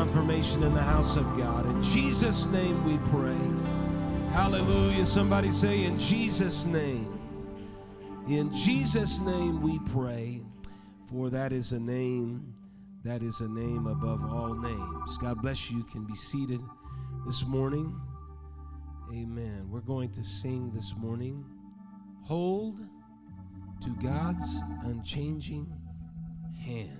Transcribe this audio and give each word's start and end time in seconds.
confirmation 0.00 0.62
in 0.62 0.72
the 0.72 0.80
house 0.80 1.16
of 1.16 1.24
God. 1.36 1.66
In 1.66 1.82
Jesus' 1.82 2.46
name 2.46 2.82
we 2.86 2.96
pray. 3.10 3.36
Hallelujah. 4.32 5.04
Somebody 5.04 5.50
say, 5.50 5.84
In 5.84 5.98
Jesus' 5.98 6.64
name. 6.64 7.20
In 8.26 8.50
Jesus' 8.50 9.20
name 9.20 9.60
we 9.60 9.78
pray, 9.92 10.40
for 11.10 11.28
that 11.28 11.52
is 11.52 11.72
a 11.72 11.78
name, 11.78 12.54
that 13.04 13.22
is 13.22 13.40
a 13.40 13.48
name 13.48 13.88
above 13.88 14.24
all 14.24 14.54
names. 14.54 15.18
God 15.18 15.42
bless 15.42 15.70
you. 15.70 15.76
You 15.76 15.84
can 15.84 16.06
be 16.06 16.14
seated 16.14 16.62
this 17.26 17.44
morning. 17.44 17.94
Amen. 19.12 19.68
We're 19.68 19.80
going 19.80 20.12
to 20.12 20.24
sing 20.24 20.72
this 20.72 20.94
morning. 20.96 21.44
Hold 22.22 22.80
to 23.82 23.90
God's 24.02 24.60
unchanging 24.82 25.70
hand. 26.64 26.99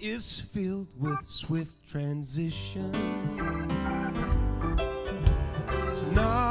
Is 0.00 0.40
filled 0.40 0.88
with 0.98 1.18
swift 1.24 1.72
transition. 1.86 2.90
Not 6.14 6.49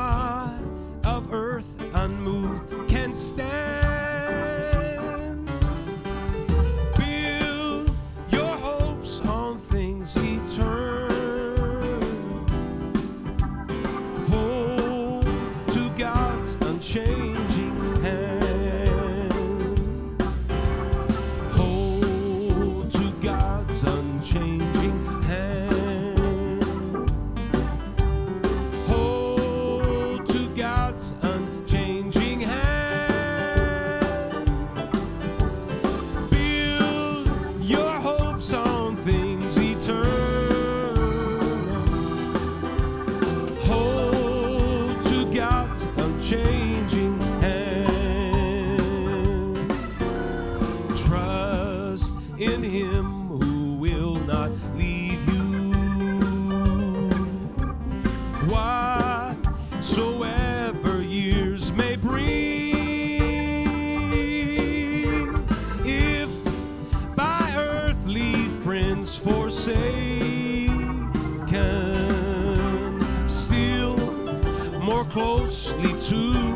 closely 76.10 76.49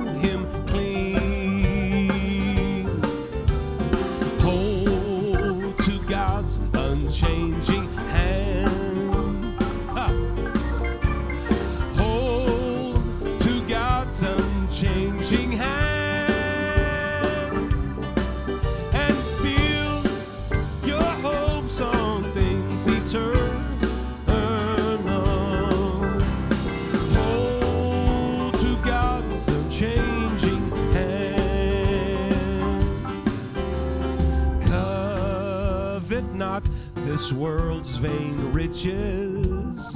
this 37.13 37.31
world's 37.31 37.97
vain 37.97 38.51
riches. 38.51 39.95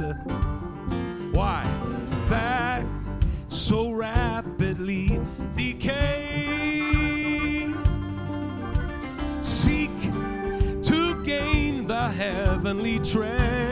Why? 1.31 1.63
That 2.29 2.85
so 3.47 3.91
rapidly 3.93 5.19
decay. 5.55 6.53
Seek 9.41 9.89
to 10.83 11.23
gain 11.25 11.87
the 11.87 12.07
heavenly 12.09 12.99
treasures. 12.99 13.66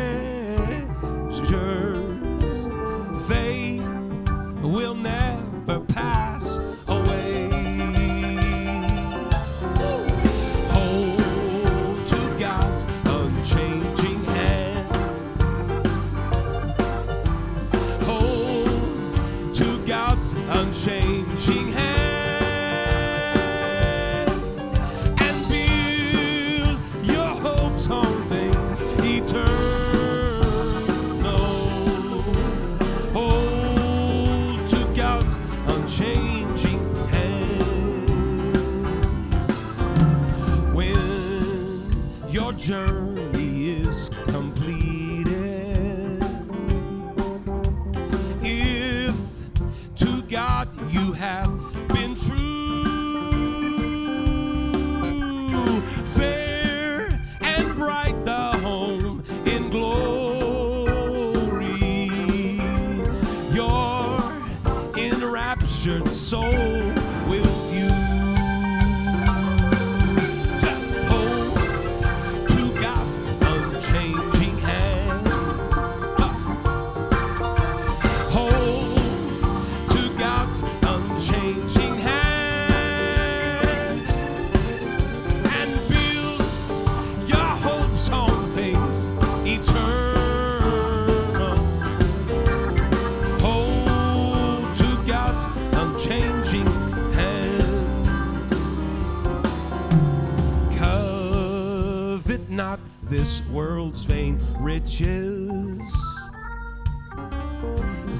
Riches 104.66 105.80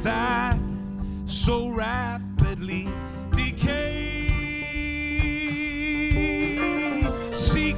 that 0.04 0.60
so 1.26 1.70
rapidly 1.74 2.88
decay. 3.32 4.22
Seek 7.34 7.76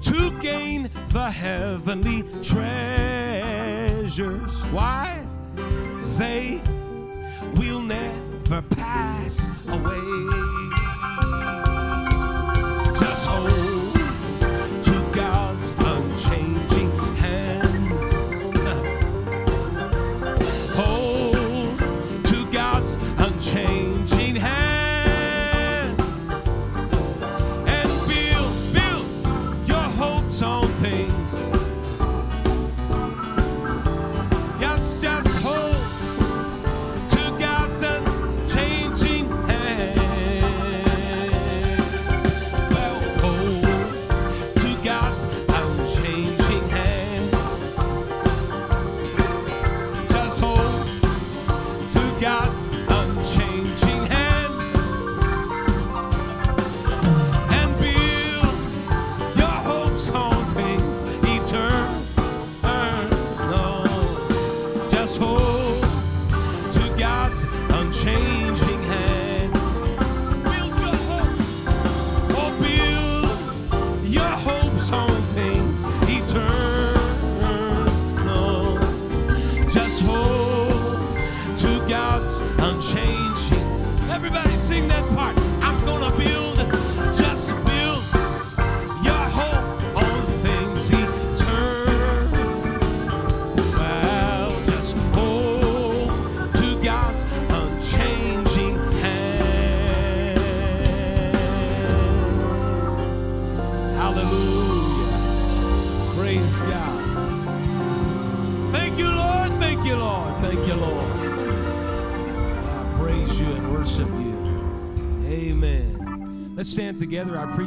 to 0.00 0.30
gain 0.40 0.88
the 1.10 1.30
heavenly 1.30 2.22
treasures. 2.42 3.44
Why? 4.72 5.22
They 6.16 6.62
will 7.56 7.80
never 7.80 8.62
pass 8.62 9.46
away. 9.68 10.75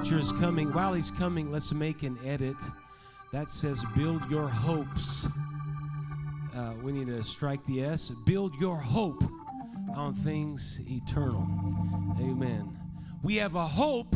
Preacher 0.09 0.21
is 0.21 0.31
coming. 0.41 0.73
While 0.73 0.93
he's 0.93 1.11
coming, 1.11 1.51
let's 1.51 1.71
make 1.71 2.01
an 2.01 2.17
edit 2.25 2.55
that 3.31 3.51
says, 3.51 3.83
Build 3.95 4.23
your 4.27 4.47
hopes. 4.47 5.27
Uh, 6.55 6.73
we 6.81 6.91
need 6.91 7.05
to 7.07 7.21
strike 7.21 7.63
the 7.65 7.83
S. 7.83 8.09
Build 8.25 8.55
your 8.59 8.75
hope 8.75 9.23
on 9.95 10.15
things 10.15 10.81
eternal. 10.89 11.47
Amen. 12.19 12.75
We 13.21 13.35
have 13.35 13.53
a 13.53 13.67
hope 13.67 14.15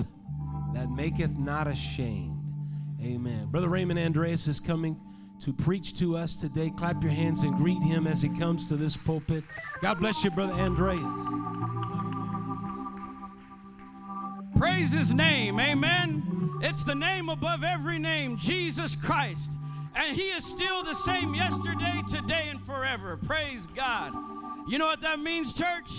that 0.74 0.90
maketh 0.90 1.38
not 1.38 1.68
ashamed. 1.68 2.42
Amen. 3.00 3.50
Brother 3.52 3.70
Raymond 3.70 4.00
Andreas 4.00 4.48
is 4.48 4.60
coming 4.60 5.00
to 5.42 5.54
preach 5.54 5.96
to 6.00 6.18
us 6.18 6.36
today. 6.36 6.72
Clap 6.76 7.04
your 7.04 7.12
hands 7.12 7.44
and 7.44 7.56
greet 7.56 7.84
him 7.84 8.08
as 8.08 8.20
he 8.20 8.30
comes 8.40 8.68
to 8.70 8.78
this 8.78 8.98
pulpit. 8.98 9.44
God 9.84 10.00
bless 10.00 10.24
you, 10.24 10.32
Brother 10.32 10.54
Andreas. 10.54 11.83
Praise 14.58 14.92
his 14.92 15.14
name. 15.14 15.60
Amen. 15.60 16.60
It's 16.62 16.84
the 16.84 16.96
name 16.96 17.30
above 17.30 17.64
every 17.64 18.00
name, 18.00 18.38
Jesus 18.38 18.96
Christ. 18.96 19.50
And 19.96 20.16
he 20.16 20.24
is 20.24 20.46
still 20.46 20.84
the 20.84 20.94
same 20.94 21.36
yesterday, 21.36 22.02
today, 22.10 22.48
and 22.50 22.62
forever. 22.62 23.18
Praise 23.18 23.66
God. 23.76 24.14
You 24.68 24.78
know 24.78 24.86
what 24.86 25.02
that 25.02 25.20
means, 25.20 25.54
church? 25.54 25.92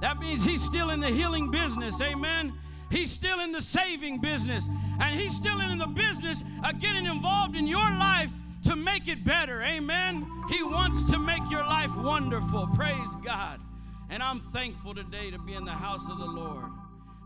That 0.00 0.18
means 0.18 0.44
he's 0.44 0.62
still 0.62 0.90
in 0.90 1.00
the 1.00 1.08
healing 1.08 1.50
business. 1.50 2.00
Amen. 2.00 2.52
He's 2.90 3.10
still 3.10 3.40
in 3.40 3.52
the 3.52 3.62
saving 3.62 4.20
business. 4.20 4.68
And 5.00 5.20
he's 5.20 5.36
still 5.36 5.60
in 5.60 5.78
the 5.78 5.86
business 5.86 6.42
of 6.64 6.80
getting 6.80 7.06
involved 7.06 7.56
in 7.56 7.66
your 7.66 7.78
life 7.78 8.32
to 8.64 8.76
make 8.76 9.08
it 9.08 9.24
better. 9.24 9.62
Amen. 9.62 10.26
He 10.50 10.62
wants 10.62 11.08
to 11.10 11.18
make 11.18 11.48
your 11.50 11.62
life 11.62 11.94
wonderful. 11.96 12.66
Praise 12.74 13.16
God. 13.24 13.60
And 14.10 14.22
I'm 14.22 14.40
thankful 14.40 14.94
today 14.94 15.30
to 15.30 15.38
be 15.38 15.54
in 15.54 15.64
the 15.64 15.70
house 15.70 16.08
of 16.10 16.18
the 16.18 16.26
Lord. 16.26 16.64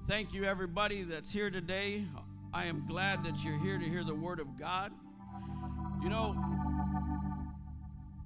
Thank 0.09 0.35
you, 0.35 0.45
everybody 0.45 1.05
that's 1.05 1.33
here 1.33 1.49
today. 1.49 2.05
I 2.53 2.65
am 2.65 2.85
glad 2.89 3.23
that 3.23 3.45
you're 3.45 3.59
here 3.59 3.79
to 3.79 3.85
hear 3.85 4.03
the 4.03 4.15
word 4.15 4.41
of 4.41 4.59
God. 4.59 4.91
You 6.03 6.09
know, 6.09 6.37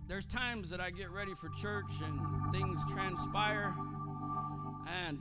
there's 0.08 0.24
times 0.24 0.70
that 0.70 0.80
I 0.80 0.90
get 0.90 1.10
ready 1.10 1.32
for 1.38 1.50
church 1.60 1.92
and 2.02 2.50
things 2.50 2.80
transpire, 2.90 3.74
and 5.04 5.20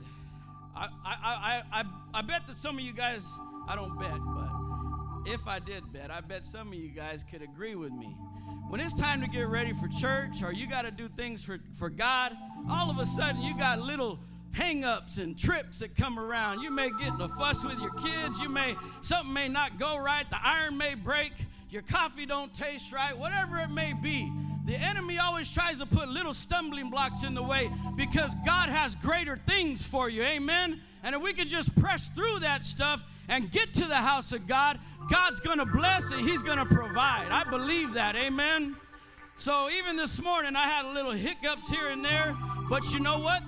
I, 0.74 0.88
I, 1.04 1.16
I, 1.22 1.62
I, 1.72 1.84
I 2.14 2.22
bet 2.22 2.46
that 2.46 2.56
some 2.56 2.78
of 2.78 2.84
you 2.84 2.94
guys, 2.94 3.26
I 3.68 3.76
don't 3.76 3.98
bet, 3.98 4.18
but 4.34 5.30
if 5.30 5.46
I 5.46 5.58
did 5.58 5.92
bet, 5.92 6.10
I 6.10 6.22
bet 6.22 6.42
some 6.42 6.68
of 6.68 6.74
you 6.74 6.88
guys 6.88 7.22
could 7.30 7.42
agree 7.42 7.74
with 7.74 7.92
me. 7.92 8.16
When 8.70 8.80
it's 8.80 8.94
time 8.94 9.20
to 9.20 9.28
get 9.28 9.46
ready 9.48 9.74
for 9.74 9.88
church 9.88 10.42
or 10.42 10.54
you 10.54 10.66
got 10.66 10.82
to 10.82 10.90
do 10.90 11.10
things 11.18 11.44
for, 11.44 11.58
for 11.78 11.90
God, 11.90 12.34
all 12.70 12.90
of 12.90 12.98
a 12.98 13.04
sudden 13.04 13.42
you 13.42 13.56
got 13.58 13.78
little 13.78 14.18
hang-ups 14.56 15.18
and 15.18 15.38
trips 15.38 15.80
that 15.80 15.94
come 15.94 16.18
around. 16.18 16.62
You 16.62 16.70
may 16.70 16.88
get 16.98 17.12
in 17.12 17.20
a 17.20 17.28
fuss 17.28 17.62
with 17.62 17.78
your 17.78 17.90
kids. 17.90 18.40
You 18.40 18.48
may 18.48 18.74
something 19.02 19.32
may 19.32 19.48
not 19.48 19.78
go 19.78 19.98
right. 19.98 20.28
The 20.30 20.38
iron 20.42 20.78
may 20.78 20.94
break. 20.94 21.32
Your 21.68 21.82
coffee 21.82 22.24
don't 22.24 22.54
taste 22.54 22.90
right. 22.90 23.16
Whatever 23.16 23.58
it 23.58 23.70
may 23.70 23.92
be. 23.92 24.32
The 24.64 24.74
enemy 24.74 25.18
always 25.18 25.52
tries 25.52 25.78
to 25.78 25.86
put 25.86 26.08
little 26.08 26.32
stumbling 26.32 26.90
blocks 26.90 27.22
in 27.22 27.34
the 27.34 27.42
way 27.42 27.70
because 27.96 28.34
God 28.44 28.68
has 28.68 28.96
greater 28.96 29.38
things 29.46 29.84
for 29.84 30.08
you. 30.08 30.22
Amen. 30.22 30.80
And 31.04 31.14
if 31.14 31.20
we 31.20 31.34
could 31.34 31.48
just 31.48 31.74
press 31.76 32.08
through 32.08 32.40
that 32.40 32.64
stuff 32.64 33.04
and 33.28 33.50
get 33.50 33.74
to 33.74 33.84
the 33.84 33.94
house 33.94 34.32
of 34.32 34.46
God, 34.46 34.80
God's 35.10 35.38
going 35.38 35.58
to 35.58 35.66
bless 35.66 36.10
and 36.10 36.26
He's 36.26 36.42
going 36.42 36.58
to 36.58 36.66
provide. 36.66 37.28
I 37.30 37.44
believe 37.48 37.92
that. 37.92 38.16
Amen. 38.16 38.74
So 39.36 39.68
even 39.68 39.96
this 39.96 40.20
morning, 40.20 40.56
I 40.56 40.66
had 40.66 40.86
a 40.86 40.92
little 40.92 41.12
hiccups 41.12 41.68
here 41.68 41.88
and 41.88 42.02
there, 42.02 42.34
but 42.70 42.90
you 42.92 43.00
know 43.00 43.18
what? 43.18 43.42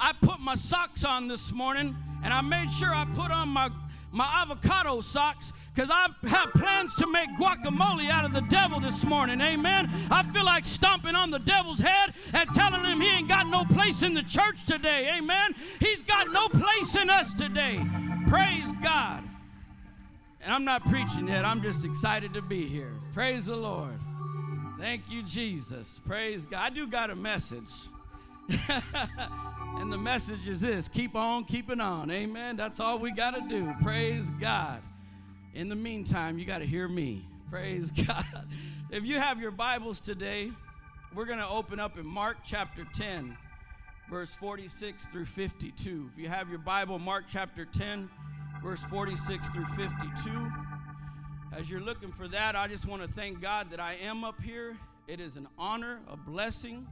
I 0.00 0.12
put 0.20 0.40
my 0.40 0.54
socks 0.54 1.04
on 1.04 1.28
this 1.28 1.52
morning 1.52 1.96
and 2.22 2.32
I 2.32 2.40
made 2.40 2.70
sure 2.70 2.94
I 2.94 3.04
put 3.14 3.30
on 3.30 3.48
my, 3.48 3.70
my 4.12 4.28
avocado 4.42 5.00
socks 5.00 5.52
because 5.74 5.90
I 5.92 6.08
have 6.28 6.52
plans 6.52 6.96
to 6.96 7.06
make 7.06 7.28
guacamole 7.38 8.08
out 8.10 8.24
of 8.24 8.32
the 8.32 8.40
devil 8.42 8.80
this 8.80 9.04
morning. 9.04 9.40
Amen. 9.40 9.88
I 10.10 10.22
feel 10.24 10.44
like 10.44 10.64
stomping 10.64 11.14
on 11.14 11.30
the 11.30 11.38
devil's 11.38 11.78
head 11.78 12.14
and 12.32 12.48
telling 12.52 12.84
him 12.84 13.00
he 13.00 13.08
ain't 13.08 13.28
got 13.28 13.46
no 13.48 13.64
place 13.64 14.02
in 14.02 14.14
the 14.14 14.24
church 14.24 14.66
today. 14.66 15.16
Amen. 15.16 15.54
He's 15.78 16.02
got 16.02 16.28
no 16.32 16.48
place 16.48 16.96
in 16.96 17.10
us 17.10 17.32
today. 17.34 17.80
Praise 18.26 18.72
God. 18.82 19.22
And 20.40 20.52
I'm 20.52 20.64
not 20.64 20.84
preaching 20.86 21.28
yet, 21.28 21.44
I'm 21.44 21.62
just 21.62 21.84
excited 21.84 22.34
to 22.34 22.42
be 22.42 22.66
here. 22.66 22.92
Praise 23.12 23.46
the 23.46 23.56
Lord. 23.56 23.98
Thank 24.78 25.10
you, 25.10 25.22
Jesus. 25.22 26.00
Praise 26.06 26.46
God. 26.46 26.60
I 26.60 26.70
do 26.70 26.86
got 26.86 27.10
a 27.10 27.16
message. 27.16 27.64
and 29.78 29.92
the 29.92 29.98
message 29.98 30.48
is 30.48 30.60
this 30.60 30.88
keep 30.88 31.14
on 31.14 31.44
keeping 31.44 31.80
on. 31.80 32.10
Amen. 32.10 32.56
That's 32.56 32.80
all 32.80 32.98
we 32.98 33.10
got 33.10 33.34
to 33.34 33.42
do. 33.48 33.74
Praise 33.82 34.30
God. 34.40 34.80
In 35.54 35.68
the 35.68 35.76
meantime, 35.76 36.38
you 36.38 36.44
got 36.44 36.58
to 36.58 36.66
hear 36.66 36.88
me. 36.88 37.26
Praise 37.50 37.90
God. 38.06 38.24
If 38.90 39.04
you 39.04 39.18
have 39.18 39.40
your 39.40 39.50
Bibles 39.50 40.00
today, 40.00 40.50
we're 41.14 41.26
going 41.26 41.38
to 41.38 41.48
open 41.48 41.78
up 41.80 41.98
in 41.98 42.06
Mark 42.06 42.38
chapter 42.44 42.86
10, 42.94 43.36
verse 44.10 44.32
46 44.34 45.06
through 45.06 45.26
52. 45.26 46.10
If 46.12 46.22
you 46.22 46.28
have 46.28 46.48
your 46.48 46.58
Bible, 46.58 46.98
Mark 46.98 47.24
chapter 47.28 47.66
10, 47.66 48.08
verse 48.62 48.80
46 48.84 49.48
through 49.50 49.66
52. 49.76 50.52
As 51.52 51.70
you're 51.70 51.80
looking 51.80 52.12
for 52.12 52.28
that, 52.28 52.56
I 52.56 52.66
just 52.68 52.86
want 52.86 53.02
to 53.02 53.08
thank 53.08 53.40
God 53.40 53.70
that 53.70 53.80
I 53.80 53.94
am 54.02 54.24
up 54.24 54.40
here. 54.40 54.76
It 55.06 55.20
is 55.20 55.36
an 55.36 55.48
honor, 55.58 56.00
a 56.08 56.16
blessing, 56.16 56.86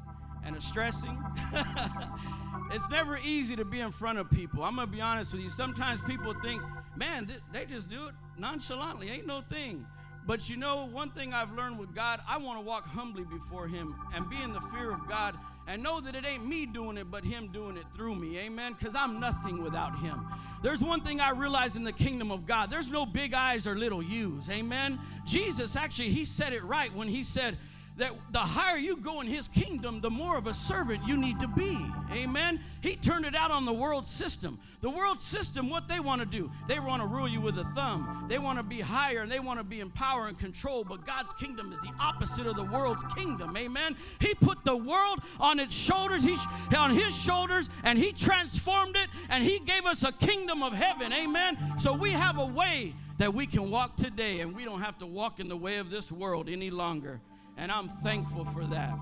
and 0.46 0.56
a 0.56 0.60
stressing. 0.60 1.18
it's 2.72 2.88
never 2.88 3.18
easy 3.18 3.56
to 3.56 3.64
be 3.64 3.80
in 3.80 3.90
front 3.90 4.18
of 4.18 4.30
people. 4.30 4.62
I'm 4.62 4.76
going 4.76 4.88
to 4.88 4.92
be 4.92 5.00
honest 5.00 5.32
with 5.32 5.42
you. 5.42 5.50
Sometimes 5.50 6.00
people 6.02 6.34
think, 6.42 6.62
man, 6.96 7.30
they 7.52 7.66
just 7.66 7.88
do 7.88 8.06
it 8.08 8.14
nonchalantly, 8.38 9.10
ain't 9.10 9.26
no 9.26 9.42
thing. 9.42 9.84
But 10.26 10.50
you 10.50 10.56
know, 10.56 10.86
one 10.86 11.10
thing 11.10 11.32
I've 11.32 11.52
learned 11.52 11.78
with 11.78 11.94
God, 11.94 12.20
I 12.28 12.38
want 12.38 12.58
to 12.58 12.64
walk 12.64 12.84
humbly 12.84 13.24
before 13.24 13.68
Him 13.68 13.94
and 14.14 14.28
be 14.28 14.40
in 14.42 14.52
the 14.52 14.60
fear 14.72 14.90
of 14.90 15.08
God 15.08 15.36
and 15.68 15.82
know 15.82 16.00
that 16.00 16.14
it 16.14 16.24
ain't 16.26 16.46
me 16.46 16.66
doing 16.66 16.96
it, 16.96 17.10
but 17.10 17.24
Him 17.24 17.48
doing 17.52 17.76
it 17.76 17.84
through 17.94 18.16
me. 18.16 18.38
Amen. 18.38 18.74
Because 18.76 18.96
I'm 18.96 19.20
nothing 19.20 19.62
without 19.62 19.98
Him. 20.00 20.26
There's 20.62 20.82
one 20.82 21.00
thing 21.00 21.20
I 21.20 21.30
realize 21.30 21.76
in 21.76 21.84
the 21.84 21.92
kingdom 21.92 22.32
of 22.32 22.44
God 22.44 22.70
there's 22.70 22.88
no 22.88 23.06
big 23.06 23.34
eyes 23.34 23.68
or 23.68 23.76
little 23.76 24.02
U's. 24.02 24.50
Amen. 24.50 24.98
Jesus 25.24 25.76
actually, 25.76 26.10
He 26.10 26.24
said 26.24 26.52
it 26.52 26.64
right 26.64 26.92
when 26.92 27.06
He 27.06 27.22
said, 27.22 27.56
that 27.96 28.12
the 28.30 28.38
higher 28.38 28.76
you 28.76 28.98
go 28.98 29.20
in 29.22 29.26
his 29.26 29.48
kingdom, 29.48 30.00
the 30.00 30.10
more 30.10 30.36
of 30.36 30.46
a 30.46 30.52
servant 30.52 31.06
you 31.06 31.16
need 31.16 31.40
to 31.40 31.48
be. 31.48 31.78
Amen. 32.12 32.60
He 32.82 32.94
turned 32.94 33.24
it 33.24 33.34
out 33.34 33.50
on 33.50 33.64
the 33.64 33.72
world 33.72 34.06
system. 34.06 34.58
The 34.82 34.90
world 34.90 35.20
system, 35.20 35.70
what 35.70 35.88
they 35.88 35.98
want 35.98 36.20
to 36.20 36.26
do, 36.26 36.50
they 36.68 36.78
want 36.78 37.00
to 37.00 37.08
rule 37.08 37.26
you 37.26 37.40
with 37.40 37.58
a 37.58 37.64
thumb. 37.74 38.26
They 38.28 38.38
want 38.38 38.58
to 38.58 38.62
be 38.62 38.80
higher 38.80 39.20
and 39.20 39.32
they 39.32 39.40
want 39.40 39.60
to 39.60 39.64
be 39.64 39.80
in 39.80 39.90
power 39.90 40.26
and 40.26 40.38
control. 40.38 40.84
But 40.84 41.06
God's 41.06 41.32
kingdom 41.32 41.72
is 41.72 41.80
the 41.80 41.90
opposite 41.98 42.46
of 42.46 42.56
the 42.56 42.64
world's 42.64 43.02
kingdom. 43.14 43.56
Amen. 43.56 43.96
He 44.20 44.34
put 44.34 44.62
the 44.64 44.76
world 44.76 45.20
on 45.40 45.58
its 45.58 45.72
shoulders, 45.72 46.22
he, 46.22 46.36
on 46.76 46.90
his 46.90 47.16
shoulders, 47.16 47.70
and 47.82 47.98
he 47.98 48.12
transformed 48.12 48.96
it, 48.96 49.08
and 49.30 49.42
he 49.42 49.58
gave 49.60 49.86
us 49.86 50.04
a 50.04 50.12
kingdom 50.12 50.62
of 50.62 50.74
heaven. 50.74 51.14
Amen. 51.14 51.56
So 51.78 51.94
we 51.94 52.10
have 52.10 52.38
a 52.38 52.46
way 52.46 52.94
that 53.16 53.32
we 53.32 53.46
can 53.46 53.70
walk 53.70 53.96
today, 53.96 54.40
and 54.40 54.54
we 54.54 54.66
don't 54.66 54.82
have 54.82 54.98
to 54.98 55.06
walk 55.06 55.40
in 55.40 55.48
the 55.48 55.56
way 55.56 55.78
of 55.78 55.88
this 55.88 56.12
world 56.12 56.50
any 56.50 56.68
longer 56.68 57.20
and 57.56 57.72
I'm 57.72 57.88
thankful 58.02 58.44
for 58.46 58.64
that. 58.66 58.94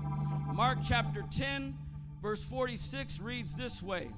Mark 0.53 0.79
chapter 0.87 1.23
10, 1.35 1.75
verse 2.21 2.43
46 2.43 3.19
reads 3.19 3.55
this 3.55 3.83
way 3.83 4.09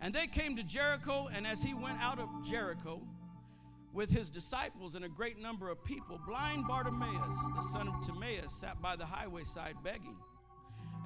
And 0.00 0.14
they 0.14 0.26
came 0.26 0.56
to 0.56 0.62
Jericho, 0.62 1.28
and 1.34 1.46
as 1.46 1.62
he 1.62 1.74
went 1.74 2.00
out 2.00 2.18
of 2.18 2.28
Jericho 2.44 3.00
with 3.92 4.10
his 4.10 4.28
disciples 4.28 4.96
and 4.96 5.04
a 5.04 5.08
great 5.08 5.40
number 5.40 5.70
of 5.70 5.82
people, 5.84 6.20
blind 6.26 6.66
Bartimaeus, 6.66 7.36
the 7.56 7.72
son 7.72 7.88
of 7.88 8.06
Timaeus, 8.06 8.52
sat 8.52 8.82
by 8.82 8.96
the 8.96 9.06
highway 9.06 9.44
side 9.44 9.76
begging. 9.82 10.16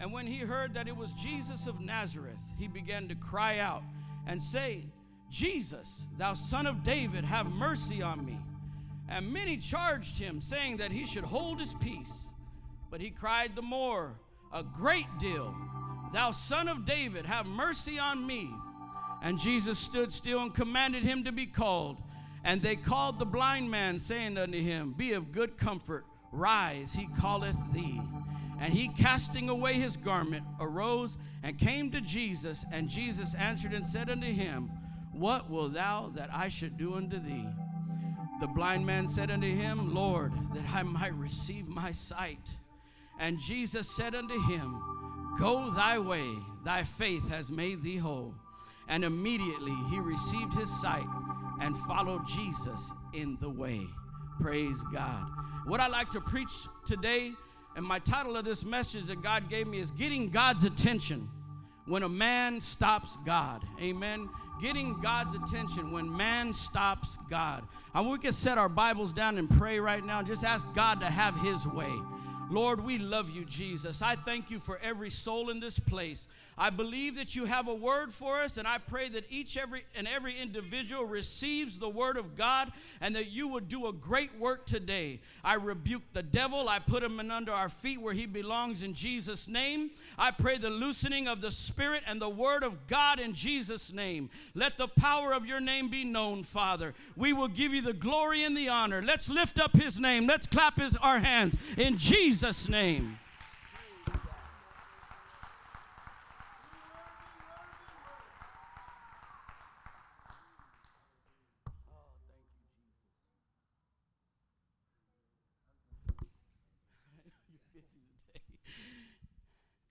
And 0.00 0.12
when 0.12 0.26
he 0.26 0.38
heard 0.38 0.74
that 0.74 0.88
it 0.88 0.96
was 0.96 1.12
Jesus 1.12 1.66
of 1.66 1.80
Nazareth, 1.80 2.38
he 2.58 2.68
began 2.68 3.08
to 3.08 3.14
cry 3.14 3.58
out 3.58 3.82
and 4.26 4.42
say, 4.42 4.84
Jesus, 5.30 6.06
thou 6.16 6.34
son 6.34 6.66
of 6.66 6.82
David, 6.84 7.24
have 7.24 7.50
mercy 7.50 8.00
on 8.00 8.24
me. 8.24 8.38
And 9.08 9.32
many 9.32 9.56
charged 9.56 10.18
him, 10.18 10.40
saying 10.40 10.78
that 10.78 10.92
he 10.92 11.06
should 11.06 11.24
hold 11.24 11.58
his 11.58 11.74
peace. 11.74 12.12
But 12.90 13.00
he 13.00 13.10
cried 13.10 13.54
the 13.54 13.62
more, 13.62 14.12
a 14.52 14.62
great 14.62 15.06
deal, 15.18 15.54
Thou 16.12 16.30
son 16.30 16.68
of 16.68 16.84
David, 16.84 17.26
have 17.26 17.46
mercy 17.46 17.98
on 17.98 18.26
me. 18.26 18.50
And 19.22 19.38
Jesus 19.38 19.78
stood 19.78 20.12
still 20.12 20.40
and 20.40 20.54
commanded 20.54 21.02
him 21.02 21.24
to 21.24 21.32
be 21.32 21.46
called. 21.46 21.98
And 22.44 22.62
they 22.62 22.76
called 22.76 23.18
the 23.18 23.26
blind 23.26 23.70
man, 23.70 23.98
saying 23.98 24.38
unto 24.38 24.60
him, 24.60 24.94
Be 24.96 25.12
of 25.12 25.32
good 25.32 25.58
comfort, 25.58 26.06
rise, 26.32 26.94
he 26.94 27.08
calleth 27.20 27.56
thee. 27.72 28.00
And 28.60 28.72
he, 28.72 28.88
casting 28.88 29.48
away 29.48 29.74
his 29.74 29.96
garment, 29.96 30.44
arose 30.60 31.18
and 31.42 31.58
came 31.58 31.90
to 31.92 32.00
Jesus. 32.00 32.64
And 32.72 32.88
Jesus 32.88 33.34
answered 33.34 33.72
and 33.72 33.86
said 33.86 34.08
unto 34.08 34.32
him, 34.32 34.70
What 35.12 35.50
will 35.50 35.68
thou 35.68 36.10
that 36.14 36.30
I 36.32 36.48
should 36.48 36.76
do 36.76 36.94
unto 36.94 37.18
thee? 37.18 37.46
The 38.40 38.46
blind 38.46 38.86
man 38.86 39.08
said 39.08 39.30
unto 39.30 39.48
him, 39.48 39.94
Lord, 39.94 40.32
that 40.54 40.64
I 40.72 40.84
might 40.84 41.14
receive 41.14 41.66
my 41.66 41.90
sight. 41.90 42.48
And 43.18 43.38
Jesus 43.40 43.90
said 43.90 44.14
unto 44.14 44.40
him, 44.46 44.80
Go 45.38 45.70
thy 45.70 45.98
way, 45.98 46.28
thy 46.64 46.84
faith 46.84 47.28
has 47.28 47.50
made 47.50 47.82
thee 47.82 47.96
whole. 47.96 48.34
And 48.88 49.04
immediately 49.04 49.74
he 49.90 49.98
received 49.98 50.54
his 50.54 50.70
sight 50.80 51.06
and 51.60 51.76
followed 51.78 52.26
Jesus 52.28 52.92
in 53.12 53.36
the 53.40 53.50
way. 53.50 53.80
Praise 54.40 54.78
God. 54.92 55.28
What 55.66 55.80
I 55.80 55.88
like 55.88 56.10
to 56.10 56.20
preach 56.20 56.52
today, 56.86 57.32
and 57.74 57.84
my 57.84 57.98
title 57.98 58.36
of 58.36 58.44
this 58.44 58.64
message 58.64 59.06
that 59.06 59.20
God 59.20 59.50
gave 59.50 59.66
me 59.66 59.80
is 59.80 59.90
Getting 59.90 60.30
God's 60.30 60.64
Attention 60.64 61.28
when 61.88 62.02
a 62.02 62.08
man 62.08 62.60
stops 62.60 63.16
God. 63.24 63.64
Amen. 63.80 64.28
Getting 64.60 65.00
God's 65.00 65.34
attention 65.34 65.90
when 65.90 66.14
man 66.14 66.52
stops 66.52 67.18
God. 67.30 67.64
And 67.94 68.08
we 68.10 68.18
can 68.18 68.32
set 68.32 68.58
our 68.58 68.68
Bibles 68.68 69.12
down 69.12 69.38
and 69.38 69.48
pray 69.48 69.80
right 69.80 70.04
now. 70.04 70.18
And 70.18 70.28
just 70.28 70.44
ask 70.44 70.66
God 70.74 71.00
to 71.00 71.06
have 71.06 71.34
his 71.40 71.66
way. 71.66 71.92
Lord, 72.50 72.82
we 72.82 72.98
love 72.98 73.28
you, 73.28 73.44
Jesus. 73.44 74.00
I 74.00 74.16
thank 74.16 74.50
you 74.50 74.58
for 74.58 74.78
every 74.82 75.10
soul 75.10 75.50
in 75.50 75.60
this 75.60 75.78
place. 75.78 76.26
I 76.60 76.70
believe 76.70 77.16
that 77.16 77.36
you 77.36 77.44
have 77.44 77.68
a 77.68 77.74
word 77.74 78.12
for 78.12 78.40
us, 78.40 78.56
and 78.56 78.66
I 78.66 78.78
pray 78.78 79.08
that 79.10 79.24
each 79.30 79.56
every 79.56 79.84
and 79.94 80.08
every 80.08 80.36
individual 80.36 81.04
receives 81.04 81.78
the 81.78 81.88
word 81.88 82.16
of 82.16 82.36
God 82.36 82.72
and 83.00 83.14
that 83.14 83.30
you 83.30 83.46
would 83.48 83.68
do 83.68 83.86
a 83.86 83.92
great 83.92 84.36
work 84.36 84.66
today. 84.66 85.20
I 85.44 85.54
rebuke 85.54 86.02
the 86.12 86.22
devil. 86.22 86.68
I 86.68 86.80
put 86.80 87.04
him 87.04 87.20
in 87.20 87.30
under 87.30 87.52
our 87.52 87.68
feet 87.68 88.00
where 88.00 88.14
he 88.14 88.26
belongs 88.26 88.82
in 88.82 88.92
Jesus' 88.92 89.46
name. 89.46 89.90
I 90.18 90.32
pray 90.32 90.58
the 90.58 90.70
loosening 90.70 91.28
of 91.28 91.40
the 91.40 91.52
spirit 91.52 92.02
and 92.08 92.20
the 92.20 92.28
word 92.28 92.64
of 92.64 92.88
God 92.88 93.20
in 93.20 93.34
Jesus' 93.34 93.92
name. 93.92 94.28
Let 94.54 94.78
the 94.78 94.88
power 94.88 95.32
of 95.32 95.46
your 95.46 95.60
name 95.60 95.88
be 95.88 96.02
known, 96.02 96.42
Father. 96.42 96.92
We 97.14 97.32
will 97.32 97.48
give 97.48 97.72
you 97.72 97.82
the 97.82 97.92
glory 97.92 98.42
and 98.42 98.56
the 98.56 98.68
honor. 98.68 99.00
Let's 99.00 99.28
lift 99.28 99.60
up 99.60 99.76
his 99.76 100.00
name. 100.00 100.26
Let's 100.26 100.48
clap 100.48 100.76
his 100.80 100.96
our 100.96 101.20
hands 101.20 101.56
in 101.76 101.98
Jesus' 101.98 102.37
name. 102.68 103.18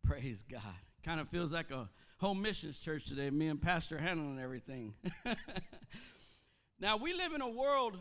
Praise 0.06 0.44
God. 0.50 0.62
Kind 1.04 1.20
of 1.20 1.28
feels 1.28 1.52
like 1.52 1.70
a 1.72 1.90
home 2.20 2.42
missions 2.42 2.80
church 2.80 3.08
today, 3.08 3.30
me 3.30 3.48
and 3.48 3.62
Pastor 3.62 3.98
handling 3.98 4.40
everything. 4.40 4.94
now, 6.80 6.96
we 6.96 7.14
live 7.14 7.34
in 7.34 7.42
a 7.42 7.50
world, 7.50 7.98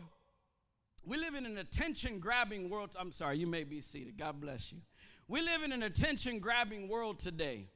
we 1.07 1.17
live 1.17 1.35
in 1.35 1.45
an 1.45 1.57
attention 1.57 2.19
grabbing 2.19 2.69
world. 2.69 2.89
I'm 2.99 3.13
sorry, 3.13 3.37
you 3.37 3.47
may 3.47 3.63
be 3.63 3.79
seated. 3.79 4.17
God 4.17 4.41
bless 4.41 4.73
you. 4.73 4.79
We 5.29 5.41
live 5.41 5.63
in 5.63 5.71
an 5.71 5.83
attention 5.83 6.39
grabbing 6.39 6.89
world 6.89 7.19
today. 7.19 7.67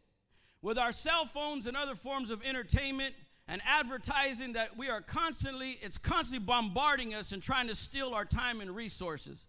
With 0.62 0.78
our 0.78 0.92
cell 0.92 1.26
phones 1.26 1.66
and 1.66 1.78
other 1.78 1.96
forms 1.96 2.30
of 2.30 2.44
entertainment 2.44 3.16
and 3.48 3.62
advertising 3.66 4.54
that 4.54 4.78
we 4.78 4.90
are 4.90 5.02
constantly, 5.02 5.80
it's 5.82 5.98
constantly 5.98 6.46
bombarding 6.46 7.14
us 7.14 7.32
and 7.32 7.42
trying 7.42 7.68
to 7.68 7.76
steal 7.76 8.14
our 8.14 8.26
time 8.26 8.60
and 8.60 8.76
resources. 8.76 9.46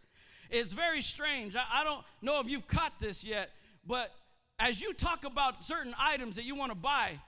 It's 0.49 0.73
very 0.73 1.03
strange. 1.03 1.57
I, 1.57 1.81
I 1.81 1.85
don't 1.85 2.05
know 2.23 2.41
if 2.41 2.49
you've 2.49 2.69
caught 2.69 3.01
this 3.01 3.25
yet, 3.25 3.51
but 3.85 4.13
as 4.61 4.81
you 4.81 4.95
talk 4.95 5.25
about 5.25 5.65
certain 5.65 5.95
items 5.99 6.37
that 6.37 6.45
you 6.45 6.55
want 6.55 6.71
to 6.71 6.77
buy, 6.77 7.19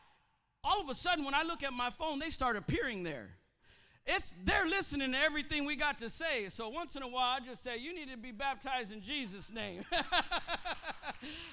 all 0.62 0.80
of 0.80 0.88
a 0.88 0.94
sudden 0.94 1.24
when 1.24 1.34
I 1.34 1.42
look 1.42 1.64
at 1.64 1.72
my 1.72 1.90
phone, 1.90 2.20
they 2.20 2.30
start 2.30 2.56
appearing 2.56 3.02
there. 3.02 3.30
It's 4.06 4.34
they're 4.44 4.66
listening 4.66 5.12
to 5.12 5.18
everything 5.18 5.64
we 5.64 5.76
got 5.76 5.98
to 6.00 6.10
say. 6.10 6.48
So 6.50 6.68
once 6.68 6.94
in 6.94 7.02
a 7.02 7.08
while, 7.08 7.36
I 7.36 7.44
just 7.44 7.62
say, 7.62 7.78
"You 7.78 7.94
need 7.94 8.10
to 8.10 8.18
be 8.18 8.32
baptized 8.32 8.92
in 8.92 9.00
Jesus' 9.00 9.52
name." 9.52 9.84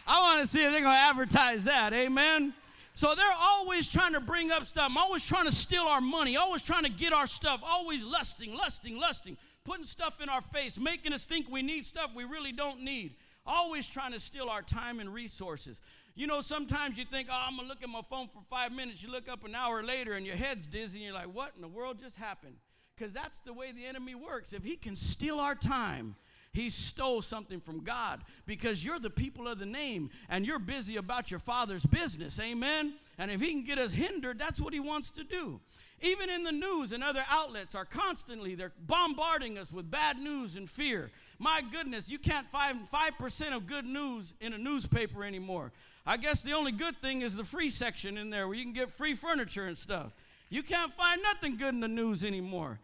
I 0.08 0.20
want 0.20 0.42
to 0.42 0.48
see 0.48 0.64
if 0.64 0.72
they're 0.72 0.82
going 0.82 0.94
to 0.94 1.00
advertise 1.00 1.64
that. 1.64 1.94
Amen. 1.94 2.54
So 2.94 3.16
they're 3.16 3.26
always 3.42 3.88
trying 3.88 4.14
to 4.14 4.20
bring 4.20 4.52
up 4.52 4.66
stuff, 4.66 4.92
always 4.98 5.26
trying 5.26 5.46
to 5.46 5.52
steal 5.52 5.84
our 5.84 6.02
money, 6.02 6.36
always 6.36 6.62
trying 6.62 6.84
to 6.84 6.90
get 6.90 7.14
our 7.14 7.28
stuff, 7.28 7.62
always 7.64 8.04
lusting, 8.04 8.54
lusting, 8.54 9.00
lusting, 9.00 9.38
putting 9.64 9.86
stuff 9.86 10.22
in 10.22 10.28
our 10.28 10.42
face, 10.42 10.78
making 10.78 11.14
us 11.14 11.26
think 11.26 11.50
we 11.50 11.62
need 11.62 11.86
stuff 11.86 12.12
we 12.14 12.26
really 12.26 12.52
don't 12.52 12.82
need 12.82 13.16
always 13.46 13.88
trying 13.88 14.14
to 14.14 14.20
steal 14.20 14.50
our 14.50 14.62
time 14.62 15.00
and 15.00 15.14
resources. 15.14 15.82
You 16.16 16.28
know, 16.28 16.42
sometimes 16.42 16.98
you 16.98 17.06
think, 17.06 17.30
oh, 17.32 17.46
I'm 17.48 17.56
going 17.56 17.68
to 17.68 17.70
look 17.70 17.84
at 17.84 17.90
my 17.90 18.02
phone 18.10 18.28
for 18.28 18.42
five 18.50 18.72
minutes. 18.72 19.02
You 19.02 19.12
look 19.12 19.30
up 19.30 19.46
an 19.46 19.56
hour 19.56 19.82
later 19.82 20.14
and 20.14 20.26
your 20.26 20.36
head's 20.36 20.68
dizzy 20.68 21.00
and 21.00 21.06
you're 21.06 21.14
like, 21.14 21.34
what 21.34 21.54
in 21.56 21.62
the 21.62 21.68
world 21.68 22.00
just 22.02 22.18
happened? 22.18 22.56
Because 22.96 23.14
that's 23.14 23.40
the 23.40 23.54
way 23.54 23.72
the 23.72 23.86
enemy 23.86 24.16
works. 24.16 24.54
If 24.54 24.64
he 24.64 24.76
can 24.76 24.96
steal 24.96 25.40
our 25.40 25.56
time, 25.56 26.16
he 26.54 26.70
stole 26.70 27.22
something 27.22 27.62
from 27.62 27.84
God 27.84 28.22
because 28.46 28.84
you're 28.84 29.00
the 29.00 29.10
people 29.10 29.48
of 29.48 29.58
the 29.58 29.66
name 29.66 30.10
and 30.30 30.46
you're 30.46 30.60
busy 30.60 30.98
about 30.98 31.32
your 31.32 31.40
father's 31.40 31.86
business. 31.86 32.40
Amen. 32.40 32.94
And 33.18 33.32
if 33.32 33.40
he 33.40 33.52
can 33.52 33.64
get 33.64 33.78
us 33.78 33.94
hindered, 33.94 34.38
that's 34.38 34.60
what 34.60 34.74
he 34.74 34.82
wants 34.82 35.12
to 35.12 35.24
do. 35.24 35.62
Even 36.02 36.30
in 36.30 36.44
the 36.44 36.52
news 36.52 36.92
and 36.92 37.04
other 37.04 37.24
outlets 37.30 37.74
are 37.74 37.86
constantly 37.86 38.56
they're 38.56 38.74
bombarding 38.86 39.58
us 39.58 39.72
with 39.72 39.90
bad 39.90 40.18
news 40.18 40.56
and 40.56 40.70
fear. 40.70 41.10
My 41.40 41.62
goodness, 41.72 42.10
you 42.10 42.20
can't 42.20 42.50
find 42.50 42.80
5% 42.90 43.56
of 43.56 43.66
good 43.66 43.86
news 43.86 44.34
in 44.42 44.54
a 44.54 44.58
newspaper 44.58 45.24
anymore. 45.24 45.72
I 46.06 46.18
guess 46.18 46.42
the 46.42 46.54
only 46.54 46.72
good 46.72 46.98
thing 47.02 47.22
is 47.22 47.36
the 47.36 47.44
free 47.44 47.70
section 47.70 48.18
in 48.18 48.30
there 48.30 48.48
where 48.48 48.58
you 48.58 48.64
can 48.64 48.74
get 48.74 48.92
free 48.92 49.14
furniture 49.14 49.68
and 49.68 49.78
stuff. 49.78 50.14
You 50.50 50.64
can't 50.64 50.94
find 50.94 51.22
nothing 51.22 51.58
good 51.58 51.74
in 51.74 51.80
the 51.80 51.88
news 51.88 52.24
anymore. 52.24 52.80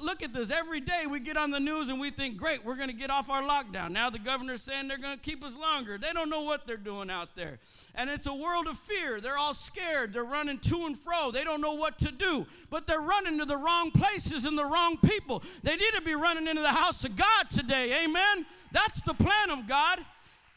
Look 0.00 0.22
at 0.22 0.32
this. 0.32 0.52
Every 0.52 0.80
day 0.80 1.06
we 1.10 1.18
get 1.18 1.36
on 1.36 1.50
the 1.50 1.58
news 1.58 1.88
and 1.88 1.98
we 1.98 2.10
think, 2.10 2.36
great, 2.36 2.64
we're 2.64 2.76
going 2.76 2.88
to 2.88 2.94
get 2.94 3.10
off 3.10 3.28
our 3.28 3.42
lockdown. 3.42 3.90
Now 3.90 4.10
the 4.10 4.18
governor's 4.18 4.62
saying 4.62 4.86
they're 4.86 4.96
going 4.96 5.18
to 5.18 5.22
keep 5.22 5.42
us 5.42 5.54
longer. 5.56 5.98
They 5.98 6.12
don't 6.12 6.30
know 6.30 6.42
what 6.42 6.68
they're 6.68 6.76
doing 6.76 7.10
out 7.10 7.34
there. 7.34 7.58
And 7.96 8.08
it's 8.08 8.26
a 8.26 8.34
world 8.34 8.68
of 8.68 8.78
fear. 8.78 9.20
They're 9.20 9.36
all 9.36 9.54
scared. 9.54 10.12
They're 10.12 10.24
running 10.24 10.58
to 10.58 10.86
and 10.86 10.96
fro. 10.96 11.32
They 11.32 11.42
don't 11.42 11.60
know 11.60 11.74
what 11.74 11.98
to 11.98 12.12
do. 12.12 12.46
But 12.70 12.86
they're 12.86 13.00
running 13.00 13.38
to 13.38 13.44
the 13.44 13.56
wrong 13.56 13.90
places 13.90 14.44
and 14.44 14.56
the 14.56 14.64
wrong 14.64 14.98
people. 14.98 15.42
They 15.64 15.74
need 15.74 15.92
to 15.96 16.02
be 16.02 16.14
running 16.14 16.46
into 16.46 16.62
the 16.62 16.68
house 16.68 17.04
of 17.04 17.16
God 17.16 17.50
today. 17.50 18.04
Amen. 18.04 18.46
That's 18.70 19.02
the 19.02 19.14
plan 19.14 19.50
of 19.50 19.66
God. 19.66 19.98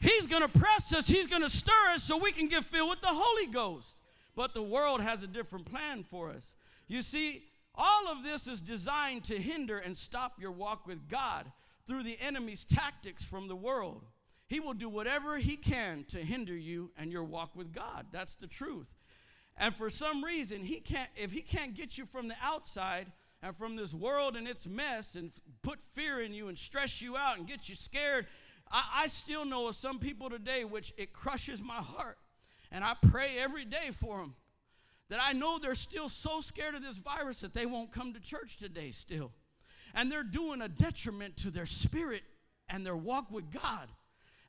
He's 0.00 0.26
going 0.26 0.42
to 0.42 0.48
press 0.48 0.92
us, 0.92 1.06
He's 1.06 1.26
going 1.26 1.42
to 1.42 1.50
stir 1.50 1.90
us 1.92 2.02
so 2.02 2.16
we 2.16 2.32
can 2.32 2.48
get 2.48 2.64
filled 2.64 2.90
with 2.90 3.00
the 3.00 3.08
Holy 3.10 3.46
Ghost. 3.46 3.88
But 4.34 4.52
the 4.52 4.62
world 4.62 5.00
has 5.00 5.22
a 5.22 5.26
different 5.26 5.70
plan 5.70 6.04
for 6.04 6.30
us. 6.30 6.54
You 6.88 7.02
see, 7.02 7.44
all 7.74 8.08
of 8.08 8.22
this 8.22 8.46
is 8.46 8.60
designed 8.60 9.24
to 9.24 9.38
hinder 9.38 9.78
and 9.78 9.96
stop 9.96 10.40
your 10.40 10.52
walk 10.52 10.86
with 10.86 11.08
God 11.08 11.50
through 11.86 12.02
the 12.02 12.18
enemy's 12.20 12.64
tactics 12.64 13.22
from 13.22 13.48
the 13.48 13.56
world. 13.56 14.02
He 14.46 14.60
will 14.60 14.74
do 14.74 14.88
whatever 14.88 15.38
he 15.38 15.56
can 15.56 16.04
to 16.08 16.18
hinder 16.18 16.56
you 16.56 16.90
and 16.96 17.10
your 17.10 17.24
walk 17.24 17.56
with 17.56 17.72
God. 17.72 18.06
That's 18.12 18.36
the 18.36 18.46
truth. 18.46 18.86
And 19.56 19.74
for 19.74 19.90
some 19.90 20.22
reason, 20.22 20.64
he 20.64 20.80
can't 20.80 21.08
if 21.16 21.32
he 21.32 21.40
can't 21.40 21.74
get 21.74 21.96
you 21.96 22.04
from 22.04 22.28
the 22.28 22.36
outside 22.42 23.06
and 23.42 23.56
from 23.56 23.76
this 23.76 23.94
world 23.94 24.36
and 24.36 24.46
its 24.46 24.66
mess 24.66 25.14
and 25.14 25.32
put 25.62 25.78
fear 25.92 26.20
in 26.20 26.32
you 26.32 26.48
and 26.48 26.58
stress 26.58 27.00
you 27.00 27.16
out 27.16 27.38
and 27.38 27.46
get 27.46 27.68
you 27.68 27.74
scared, 27.74 28.26
I, 28.70 29.02
I 29.04 29.06
still 29.08 29.44
know 29.44 29.68
of 29.68 29.76
some 29.76 29.98
people 29.98 30.30
today 30.30 30.64
which 30.64 30.92
it 30.96 31.12
crushes 31.12 31.62
my 31.62 31.76
heart. 31.76 32.18
And 32.72 32.82
I 32.84 32.94
pray 33.10 33.36
every 33.38 33.64
day 33.64 33.90
for 33.92 34.18
them 34.18 34.34
that 35.08 35.20
I 35.22 35.32
know 35.32 35.58
they're 35.58 35.74
still 35.74 36.08
so 36.08 36.40
scared 36.40 36.74
of 36.74 36.82
this 36.82 36.96
virus 36.96 37.40
that 37.40 37.54
they 37.54 37.66
won't 37.66 37.92
come 37.92 38.12
to 38.12 38.20
church 38.20 38.56
today 38.56 38.90
still. 38.90 39.30
And 39.94 40.10
they're 40.10 40.24
doing 40.24 40.60
a 40.62 40.68
detriment 40.68 41.36
to 41.38 41.50
their 41.50 41.66
spirit 41.66 42.22
and 42.68 42.84
their 42.84 42.96
walk 42.96 43.30
with 43.30 43.50
God. 43.52 43.88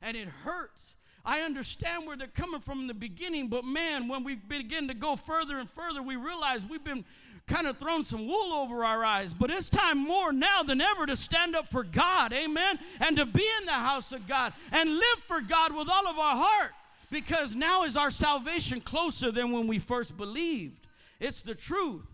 And 0.02 0.16
it 0.16 0.28
hurts. 0.28 0.96
I 1.24 1.40
understand 1.40 2.06
where 2.06 2.16
they're 2.16 2.26
coming 2.26 2.60
from 2.60 2.80
in 2.80 2.86
the 2.86 2.94
beginning, 2.94 3.48
but 3.48 3.64
man, 3.64 4.08
when 4.08 4.24
we 4.24 4.34
begin 4.36 4.88
to 4.88 4.94
go 4.94 5.16
further 5.16 5.58
and 5.58 5.68
further, 5.68 6.02
we 6.02 6.16
realize 6.16 6.60
we've 6.68 6.84
been 6.84 7.04
kind 7.48 7.66
of 7.66 7.78
thrown 7.78 8.04
some 8.04 8.26
wool 8.26 8.52
over 8.52 8.84
our 8.84 9.04
eyes. 9.04 9.32
But 9.32 9.50
it's 9.50 9.70
time 9.70 9.98
more 9.98 10.32
now 10.32 10.62
than 10.62 10.80
ever 10.80 11.06
to 11.06 11.16
stand 11.16 11.56
up 11.56 11.68
for 11.68 11.82
God, 11.82 12.32
amen, 12.32 12.78
and 13.00 13.16
to 13.16 13.26
be 13.26 13.46
in 13.60 13.66
the 13.66 13.72
house 13.72 14.12
of 14.12 14.28
God 14.28 14.52
and 14.70 14.90
live 14.90 15.18
for 15.26 15.40
God 15.40 15.74
with 15.74 15.88
all 15.90 16.06
of 16.06 16.18
our 16.18 16.36
heart 16.36 16.72
because 17.10 17.54
now 17.54 17.84
is 17.84 17.96
our 17.96 18.10
salvation 18.10 18.80
closer 18.80 19.32
than 19.32 19.50
when 19.52 19.66
we 19.66 19.78
first 19.78 20.16
believed. 20.16 20.86
It's 21.20 21.42
the 21.42 21.54
truth. 21.54 22.04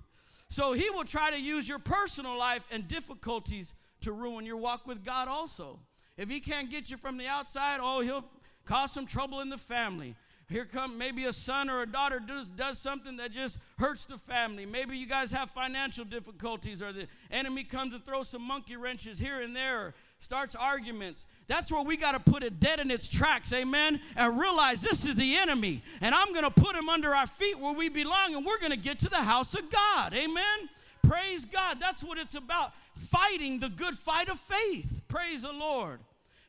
So 0.48 0.72
he 0.72 0.88
will 0.90 1.04
try 1.04 1.30
to 1.30 1.40
use 1.40 1.68
your 1.68 1.80
personal 1.80 2.38
life 2.38 2.64
and 2.70 2.86
difficulties 2.86 3.74
to 4.02 4.12
ruin 4.12 4.46
your 4.46 4.56
walk 4.56 4.86
with 4.86 5.04
God 5.04 5.28
also. 5.28 5.80
If 6.16 6.28
he 6.28 6.38
can't 6.38 6.70
get 6.70 6.90
you 6.90 6.96
from 6.96 7.18
the 7.18 7.26
outside, 7.26 7.80
oh, 7.82 8.00
he'll 8.00 8.24
cause 8.64 8.92
some 8.92 9.06
trouble 9.06 9.40
in 9.40 9.50
the 9.50 9.58
family. 9.58 10.14
Here 10.54 10.64
come 10.64 10.96
maybe 10.96 11.24
a 11.24 11.32
son 11.32 11.68
or 11.68 11.82
a 11.82 11.86
daughter 11.86 12.20
does, 12.20 12.48
does 12.48 12.78
something 12.78 13.16
that 13.16 13.32
just 13.32 13.58
hurts 13.76 14.06
the 14.06 14.16
family. 14.16 14.64
Maybe 14.64 14.96
you 14.96 15.04
guys 15.04 15.32
have 15.32 15.50
financial 15.50 16.04
difficulties, 16.04 16.80
or 16.80 16.92
the 16.92 17.08
enemy 17.32 17.64
comes 17.64 17.92
and 17.92 18.04
throws 18.04 18.28
some 18.28 18.42
monkey 18.42 18.76
wrenches 18.76 19.18
here 19.18 19.40
and 19.40 19.56
there, 19.56 19.94
starts 20.20 20.54
arguments. 20.54 21.26
That's 21.48 21.72
where 21.72 21.82
we 21.82 21.96
got 21.96 22.12
to 22.12 22.20
put 22.20 22.44
it 22.44 22.60
dead 22.60 22.78
in 22.78 22.92
its 22.92 23.08
tracks, 23.08 23.52
amen, 23.52 24.00
and 24.14 24.38
realize 24.38 24.80
this 24.80 25.04
is 25.04 25.16
the 25.16 25.34
enemy, 25.34 25.82
and 26.00 26.14
I'm 26.14 26.32
going 26.32 26.44
to 26.44 26.52
put 26.52 26.76
him 26.76 26.88
under 26.88 27.12
our 27.16 27.26
feet 27.26 27.58
where 27.58 27.74
we 27.74 27.88
belong, 27.88 28.36
and 28.36 28.46
we're 28.46 28.60
going 28.60 28.70
to 28.70 28.76
get 28.76 29.00
to 29.00 29.08
the 29.08 29.16
house 29.16 29.54
of 29.54 29.68
God, 29.68 30.14
amen. 30.14 30.68
Praise 31.02 31.44
God. 31.46 31.80
That's 31.80 32.04
what 32.04 32.16
it's 32.16 32.36
about 32.36 32.70
fighting 32.94 33.58
the 33.58 33.70
good 33.70 33.98
fight 33.98 34.28
of 34.28 34.38
faith. 34.38 35.02
Praise 35.08 35.42
the 35.42 35.52
Lord. 35.52 35.98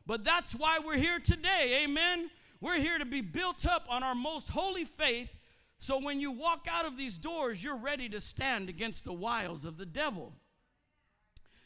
But 0.06 0.22
that's 0.22 0.54
why 0.54 0.78
we're 0.78 0.96
here 0.96 1.18
today, 1.18 1.82
amen. 1.82 2.30
We're 2.60 2.80
here 2.80 2.98
to 2.98 3.04
be 3.04 3.20
built 3.20 3.66
up 3.66 3.86
on 3.88 4.02
our 4.02 4.14
most 4.14 4.48
holy 4.48 4.84
faith 4.84 5.30
so 5.78 5.98
when 6.00 6.20
you 6.20 6.30
walk 6.30 6.66
out 6.70 6.86
of 6.86 6.96
these 6.96 7.18
doors, 7.18 7.62
you're 7.62 7.76
ready 7.76 8.08
to 8.10 8.20
stand 8.20 8.68
against 8.68 9.04
the 9.04 9.12
wiles 9.12 9.64
of 9.64 9.76
the 9.76 9.86
devil. 9.86 10.32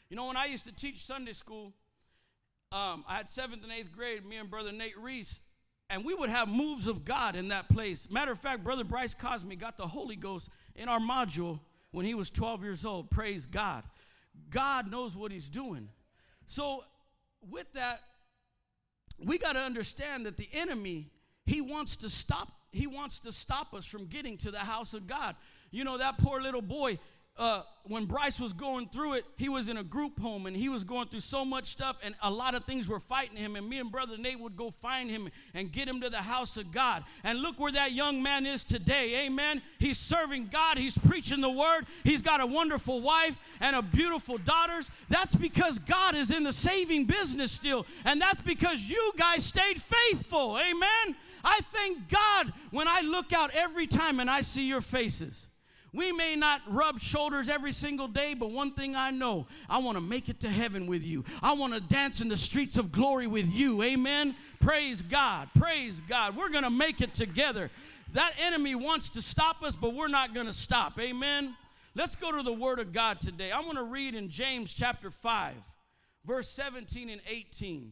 You 0.09 0.17
know, 0.17 0.27
when 0.27 0.37
I 0.37 0.45
used 0.45 0.65
to 0.65 0.73
teach 0.73 1.05
Sunday 1.05 1.33
school, 1.33 1.73
um, 2.71 3.05
I 3.07 3.15
had 3.15 3.29
seventh 3.29 3.63
and 3.63 3.71
eighth 3.71 3.91
grade, 3.91 4.25
me 4.25 4.37
and 4.37 4.49
brother 4.49 4.71
Nate 4.71 4.97
Reese, 4.97 5.39
and 5.89 6.03
we 6.03 6.13
would 6.13 6.29
have 6.29 6.47
moves 6.47 6.87
of 6.87 7.05
God 7.05 7.35
in 7.35 7.49
that 7.49 7.69
place. 7.69 8.09
Matter 8.09 8.31
of 8.31 8.39
fact, 8.39 8.63
brother 8.63 8.83
Bryce 8.83 9.13
Cosme 9.13 9.51
got 9.53 9.77
the 9.77 9.87
Holy 9.87 10.15
Ghost 10.15 10.49
in 10.75 10.89
our 10.89 10.99
module 10.99 11.59
when 11.91 12.05
he 12.05 12.13
was 12.13 12.29
12 12.29 12.63
years 12.63 12.85
old. 12.85 13.09
Praise 13.09 13.45
God. 13.45 13.83
God 14.49 14.89
knows 14.89 15.15
what 15.15 15.31
he's 15.31 15.49
doing. 15.49 15.89
So, 16.45 16.83
with 17.49 17.71
that, 17.73 18.01
we 19.23 19.37
got 19.37 19.53
to 19.53 19.59
understand 19.59 20.25
that 20.25 20.37
the 20.37 20.49
enemy, 20.53 21.11
he 21.45 21.61
wants 21.61 21.95
to 21.97 22.09
stop 22.09 22.49
he 22.73 22.87
wants 22.87 23.19
to 23.19 23.33
stop 23.33 23.73
us 23.73 23.85
from 23.85 24.05
getting 24.05 24.37
to 24.37 24.49
the 24.49 24.59
house 24.59 24.93
of 24.93 25.05
God. 25.05 25.35
You 25.71 25.83
know 25.83 25.97
that 25.97 26.17
poor 26.17 26.39
little 26.39 26.61
boy 26.61 26.99
uh, 27.37 27.63
when 27.85 28.05
Bryce 28.05 28.39
was 28.39 28.53
going 28.53 28.87
through 28.89 29.13
it, 29.13 29.25
he 29.37 29.49
was 29.49 29.67
in 29.67 29.77
a 29.77 29.83
group 29.83 30.19
home 30.19 30.45
and 30.45 30.55
he 30.55 30.69
was 30.69 30.83
going 30.83 31.07
through 31.07 31.21
so 31.21 31.43
much 31.43 31.65
stuff, 31.71 31.97
and 32.03 32.13
a 32.21 32.29
lot 32.29 32.53
of 32.53 32.65
things 32.65 32.87
were 32.87 32.99
fighting 32.99 33.37
him. 33.37 33.55
And 33.55 33.67
me 33.67 33.79
and 33.79 33.91
brother 33.91 34.17
Nate 34.17 34.39
would 34.39 34.55
go 34.55 34.69
find 34.69 35.09
him 35.09 35.29
and 35.53 35.71
get 35.71 35.87
him 35.87 36.01
to 36.01 36.09
the 36.09 36.17
house 36.17 36.57
of 36.57 36.71
God. 36.71 37.03
And 37.23 37.41
look 37.41 37.59
where 37.59 37.71
that 37.71 37.93
young 37.93 38.21
man 38.21 38.45
is 38.45 38.63
today. 38.63 39.25
Amen. 39.25 39.61
He's 39.79 39.97
serving 39.97 40.49
God, 40.51 40.77
he's 40.77 40.97
preaching 40.97 41.41
the 41.41 41.49
word, 41.49 41.85
he's 42.03 42.21
got 42.21 42.41
a 42.41 42.45
wonderful 42.45 43.01
wife 43.01 43.39
and 43.59 43.75
a 43.75 43.81
beautiful 43.81 44.37
daughters. 44.37 44.91
That's 45.09 45.35
because 45.35 45.79
God 45.79 46.15
is 46.15 46.31
in 46.31 46.43
the 46.43 46.53
saving 46.53 47.05
business 47.05 47.51
still, 47.51 47.85
and 48.05 48.21
that's 48.21 48.41
because 48.41 48.89
you 48.89 49.13
guys 49.17 49.43
stayed 49.43 49.81
faithful. 49.81 50.59
Amen. 50.59 51.15
I 51.43 51.59
thank 51.61 52.07
God 52.09 52.53
when 52.69 52.87
I 52.87 53.01
look 53.01 53.33
out 53.33 53.49
every 53.53 53.87
time 53.87 54.19
and 54.19 54.29
I 54.29 54.41
see 54.41 54.67
your 54.67 54.81
faces. 54.81 55.47
We 55.93 56.13
may 56.13 56.37
not 56.37 56.61
rub 56.67 56.99
shoulders 56.99 57.49
every 57.49 57.73
single 57.73 58.07
day, 58.07 58.33
but 58.33 58.51
one 58.51 58.71
thing 58.71 58.95
I 58.95 59.11
know 59.11 59.47
I 59.69 59.79
want 59.79 59.97
to 59.97 60.01
make 60.01 60.29
it 60.29 60.39
to 60.41 60.49
heaven 60.49 60.87
with 60.87 61.03
you. 61.03 61.25
I 61.43 61.53
want 61.53 61.73
to 61.73 61.81
dance 61.81 62.21
in 62.21 62.29
the 62.29 62.37
streets 62.37 62.77
of 62.77 62.93
glory 62.93 63.27
with 63.27 63.51
you. 63.51 63.83
Amen. 63.83 64.35
Praise 64.61 65.01
God. 65.01 65.49
Praise 65.57 66.01
God. 66.07 66.37
We're 66.37 66.49
going 66.49 66.63
to 66.63 66.69
make 66.69 67.01
it 67.01 67.13
together. 67.13 67.69
That 68.13 68.33
enemy 68.39 68.73
wants 68.73 69.09
to 69.11 69.21
stop 69.21 69.63
us, 69.63 69.75
but 69.75 69.93
we're 69.93 70.07
not 70.07 70.33
going 70.33 70.47
to 70.47 70.53
stop. 70.53 70.97
Amen. 70.97 71.55
Let's 71.93 72.15
go 72.15 72.31
to 72.31 72.41
the 72.41 72.53
Word 72.53 72.79
of 72.79 72.93
God 72.93 73.19
today. 73.19 73.51
I 73.51 73.59
want 73.59 73.77
to 73.77 73.83
read 73.83 74.15
in 74.15 74.29
James 74.29 74.73
chapter 74.73 75.11
5, 75.11 75.55
verse 76.25 76.49
17 76.49 77.09
and 77.09 77.21
18. 77.27 77.91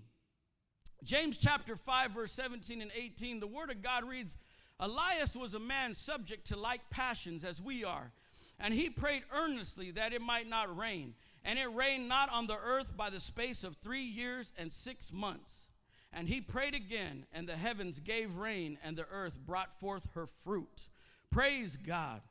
James 1.04 1.38
chapter 1.38 1.76
5, 1.76 2.12
verse 2.12 2.32
17 2.32 2.82
and 2.82 2.92
18. 2.96 3.42
The 3.42 3.48
Word 3.48 3.72
of 3.72 3.82
God 3.82 4.06
reads, 4.06 4.38
Elias 4.80 5.36
was 5.36 5.54
a 5.54 5.60
man 5.60 5.94
subject 5.94 6.48
to 6.48 6.56
like 6.56 6.90
passions 6.90 7.44
as 7.44 7.62
we 7.62 7.84
are, 7.84 8.12
and 8.60 8.74
he 8.74 8.90
prayed 8.90 9.24
earnestly 9.34 9.92
that 9.92 10.14
it 10.14 10.22
might 10.22 10.48
not 10.48 10.76
rain. 10.78 11.14
And 11.46 11.58
it 11.58 11.74
rained 11.74 12.10
not 12.10 12.30
on 12.34 12.48
the 12.48 12.58
earth 12.58 12.98
by 12.98 13.10
the 13.10 13.22
space 13.22 13.64
of 13.64 13.78
three 13.78 14.04
years 14.04 14.52
and 14.58 14.70
six 14.72 15.14
months. 15.14 15.70
And 16.12 16.28
he 16.28 16.42
prayed 16.42 16.76
again, 16.76 17.26
and 17.32 17.48
the 17.48 17.56
heavens 17.56 18.00
gave 18.00 18.36
rain, 18.36 18.78
and 18.84 18.98
the 18.98 19.08
earth 19.10 19.40
brought 19.46 19.80
forth 19.80 20.08
her 20.16 20.28
fruit. 20.44 20.88
Praise 21.32 21.78
God. 21.78 22.22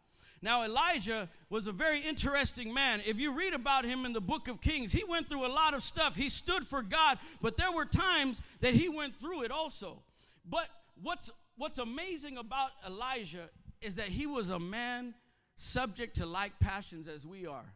Now, 0.42 0.62
Elijah 0.62 1.28
was 1.48 1.66
a 1.66 1.72
very 1.72 2.00
interesting 2.00 2.72
man. 2.72 3.00
If 3.04 3.18
you 3.18 3.32
read 3.32 3.54
about 3.54 3.84
him 3.84 4.04
in 4.04 4.12
the 4.12 4.20
book 4.20 4.46
of 4.46 4.61
Kings, 4.61 4.92
he 4.92 5.04
went 5.04 5.28
through 5.28 5.46
a 5.46 5.48
lot 5.48 5.74
of 5.74 5.82
stuff. 5.82 6.14
He 6.14 6.28
stood 6.28 6.66
for 6.66 6.82
God, 6.82 7.18
but 7.40 7.56
there 7.56 7.72
were 7.72 7.87
times 7.87 8.40
that 8.61 8.74
he 8.74 8.88
went 8.88 9.16
through 9.16 9.42
it 9.42 9.50
also. 9.50 10.02
But 10.48 10.68
what's 11.02 11.30
what's 11.58 11.78
amazing 11.78 12.38
about 12.38 12.70
Elijah 12.86 13.50
is 13.80 13.96
that 13.96 14.08
he 14.08 14.26
was 14.26 14.48
a 14.48 14.58
man 14.58 15.14
subject 15.56 16.16
to 16.16 16.26
like 16.26 16.58
passions 16.60 17.08
as 17.08 17.26
we 17.26 17.46
are. 17.46 17.74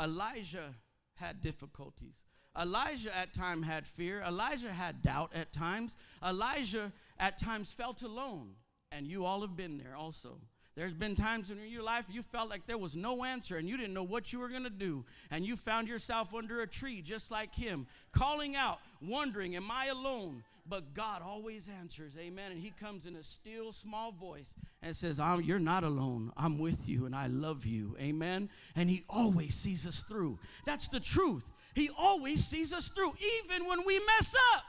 Elijah 0.00 0.74
had 1.14 1.40
difficulties. 1.40 2.14
Elijah 2.58 3.14
at 3.16 3.34
times 3.34 3.66
had 3.66 3.86
fear. 3.86 4.22
Elijah 4.22 4.72
had 4.72 5.02
doubt 5.02 5.30
at 5.34 5.52
times. 5.52 5.96
Elijah 6.26 6.92
at 7.18 7.38
times 7.38 7.72
felt 7.72 8.02
alone. 8.02 8.52
And 8.92 9.06
you 9.06 9.24
all 9.24 9.40
have 9.40 9.56
been 9.56 9.78
there 9.78 9.96
also. 9.96 10.38
There's 10.74 10.94
been 10.94 11.16
times 11.16 11.50
in 11.50 11.58
your 11.68 11.82
life 11.82 12.04
you 12.10 12.22
felt 12.22 12.50
like 12.50 12.66
there 12.66 12.76
was 12.76 12.94
no 12.94 13.24
answer 13.24 13.56
and 13.56 13.66
you 13.66 13.78
didn't 13.78 13.94
know 13.94 14.02
what 14.02 14.32
you 14.32 14.38
were 14.38 14.48
going 14.48 14.64
to 14.64 14.70
do. 14.70 15.04
And 15.30 15.44
you 15.44 15.56
found 15.56 15.88
yourself 15.88 16.34
under 16.34 16.60
a 16.60 16.66
tree 16.66 17.00
just 17.00 17.30
like 17.30 17.54
him, 17.54 17.86
calling 18.12 18.56
out, 18.56 18.78
wondering, 19.00 19.56
Am 19.56 19.70
I 19.70 19.86
alone? 19.86 20.42
But 20.68 20.94
God 20.94 21.22
always 21.22 21.68
answers, 21.80 22.14
amen. 22.18 22.52
And 22.52 22.60
He 22.60 22.70
comes 22.70 23.06
in 23.06 23.16
a 23.16 23.22
still, 23.22 23.72
small 23.72 24.12
voice 24.12 24.54
and 24.82 24.94
says, 24.94 25.20
You're 25.42 25.58
not 25.58 25.84
alone. 25.84 26.32
I'm 26.36 26.58
with 26.58 26.88
you 26.88 27.06
and 27.06 27.14
I 27.14 27.28
love 27.28 27.64
you, 27.64 27.96
amen. 28.00 28.50
And 28.74 28.90
He 28.90 29.04
always 29.08 29.54
sees 29.54 29.86
us 29.86 30.02
through. 30.02 30.38
That's 30.64 30.88
the 30.88 31.00
truth. 31.00 31.44
He 31.74 31.90
always 31.98 32.44
sees 32.44 32.72
us 32.72 32.88
through, 32.88 33.12
even 33.38 33.66
when 33.66 33.84
we 33.84 34.00
mess 34.00 34.34
up. 34.54 34.64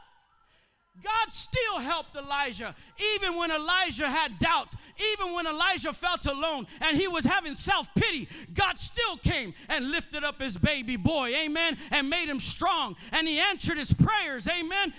God 1.03 1.31
still 1.31 1.79
helped 1.79 2.15
Elijah, 2.15 2.75
even 3.15 3.36
when 3.36 3.51
Elijah 3.51 4.07
had 4.07 4.39
doubts, 4.39 4.75
even 5.13 5.33
when 5.33 5.45
Elijah 5.45 5.93
felt 5.93 6.25
alone 6.25 6.65
and 6.81 6.97
he 6.97 7.07
was 7.07 7.23
having 7.23 7.55
self 7.55 7.88
pity. 7.95 8.27
God 8.53 8.79
still 8.79 9.17
came 9.17 9.53
and 9.69 9.91
lifted 9.91 10.23
up 10.23 10.41
his 10.41 10.57
baby 10.57 10.95
boy, 10.95 11.36
amen, 11.36 11.77
and 11.91 12.10
made 12.10 12.27
him 12.27 12.39
strong. 12.39 12.95
And 13.12 13.27
he 13.27 13.39
answered 13.39 13.77
his 13.77 13.93
prayers, 13.93 14.47
amen. 14.47 14.93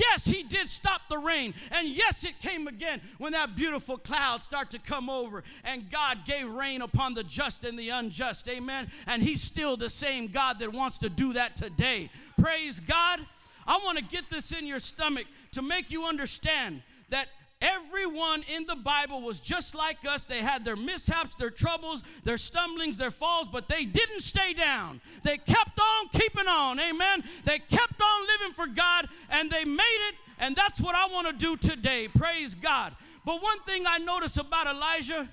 Yes, 0.00 0.24
he 0.24 0.42
did 0.42 0.70
stop 0.70 1.02
the 1.08 1.18
rain. 1.18 1.52
And 1.70 1.88
yes, 1.88 2.24
it 2.24 2.38
came 2.40 2.66
again 2.68 3.00
when 3.18 3.32
that 3.32 3.54
beautiful 3.54 3.98
cloud 3.98 4.42
started 4.42 4.70
to 4.72 4.90
come 4.90 5.10
over 5.10 5.42
and 5.64 5.90
God 5.90 6.20
gave 6.26 6.48
rain 6.48 6.80
upon 6.80 7.14
the 7.14 7.24
just 7.24 7.64
and 7.64 7.78
the 7.78 7.90
unjust. 7.90 8.48
Amen. 8.48 8.90
And 9.06 9.22
he's 9.22 9.42
still 9.42 9.76
the 9.76 9.90
same 9.90 10.28
God 10.28 10.58
that 10.60 10.72
wants 10.72 10.98
to 10.98 11.10
do 11.10 11.34
that 11.34 11.56
today. 11.56 12.10
Praise 12.38 12.80
God. 12.80 13.20
I 13.66 13.78
want 13.84 13.98
to 13.98 14.04
get 14.04 14.30
this 14.30 14.52
in 14.52 14.66
your 14.66 14.78
stomach 14.80 15.26
to 15.52 15.62
make 15.62 15.90
you 15.90 16.06
understand 16.06 16.82
that 17.10 17.26
Everyone 17.60 18.42
in 18.54 18.64
the 18.64 18.76
Bible 18.76 19.20
was 19.20 19.38
just 19.38 19.74
like 19.74 19.98
us. 20.08 20.24
They 20.24 20.38
had 20.38 20.64
their 20.64 20.76
mishaps, 20.76 21.34
their 21.34 21.50
troubles, 21.50 22.02
their 22.24 22.38
stumblings, 22.38 22.96
their 22.96 23.10
falls, 23.10 23.48
but 23.48 23.68
they 23.68 23.84
didn't 23.84 24.22
stay 24.22 24.54
down. 24.54 25.02
They 25.24 25.36
kept 25.36 25.78
on 25.78 26.08
keeping 26.08 26.48
on. 26.48 26.80
Amen. 26.80 27.22
They 27.44 27.58
kept 27.58 28.00
on 28.00 28.26
living 28.26 28.54
for 28.54 28.66
God 28.66 29.08
and 29.28 29.50
they 29.50 29.66
made 29.66 30.08
it. 30.08 30.14
And 30.38 30.56
that's 30.56 30.80
what 30.80 30.94
I 30.94 31.12
want 31.12 31.26
to 31.26 31.34
do 31.34 31.56
today. 31.56 32.08
Praise 32.08 32.54
God. 32.54 32.96
But 33.26 33.42
one 33.42 33.60
thing 33.66 33.84
I 33.86 33.98
notice 33.98 34.38
about 34.38 34.66
Elijah, 34.66 35.28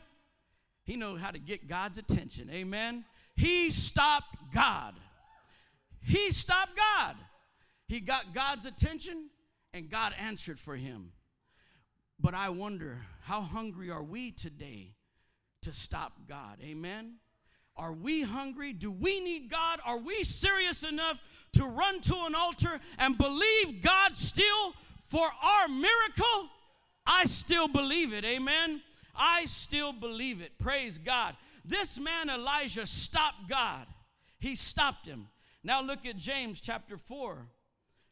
he 0.84 0.98
knows 0.98 1.22
how 1.22 1.32
to 1.32 1.40
get 1.40 1.70
God's 1.70 1.98
attention. 1.98 2.50
Amen. 2.52 3.06
He 3.38 3.72
stopped 3.72 4.36
God. 4.54 4.96
He 6.02 6.32
stopped 6.32 6.76
God. 6.76 7.16
He 7.88 8.02
got 8.02 8.34
God's 8.34 8.66
attention 8.66 9.30
and 9.74 9.90
God 9.90 10.14
answered 10.20 10.60
for 10.60 10.76
him. 10.76 11.12
But 12.20 12.34
I 12.34 12.50
wonder, 12.50 13.00
how 13.22 13.42
hungry 13.42 13.90
are 13.92 14.04
we 14.04 14.32
today 14.32 14.96
to 15.62 15.72
stop 15.72 16.14
God? 16.28 16.58
Amen. 16.64 17.16
Are 17.76 17.94
we 17.94 18.24
hungry? 18.24 18.74
Do 18.74 18.90
we 18.90 19.20
need 19.20 19.52
God? 19.52 19.80
Are 19.86 20.00
we 20.00 20.24
serious 20.24 20.82
enough 20.84 21.20
to 21.54 21.66
run 21.66 22.02
to 22.02 22.16
an 22.26 22.34
altar 22.34 22.80
and 22.98 23.18
believe 23.18 23.84
God 23.84 24.18
still 24.18 24.74
for 25.06 25.26
our 25.26 25.68
miracle? 25.68 26.50
I 27.06 27.26
still 27.26 27.68
believe 27.68 28.14
it. 28.14 28.26
Amen. 28.26 28.82
I 29.16 29.46
still 29.46 29.94
believe 29.94 30.42
it. 30.42 30.58
Praise 30.58 30.98
God. 30.98 31.36
This 31.64 32.00
man 32.00 32.30
Elijah 32.30 32.86
stopped 32.86 33.48
God. 33.48 33.86
He 34.40 34.56
stopped 34.56 35.06
him. 35.06 35.28
Now 35.64 35.82
look 35.82 36.06
at 36.06 36.18
James 36.18 36.62
chapter 36.62 36.98
4, 36.98 37.48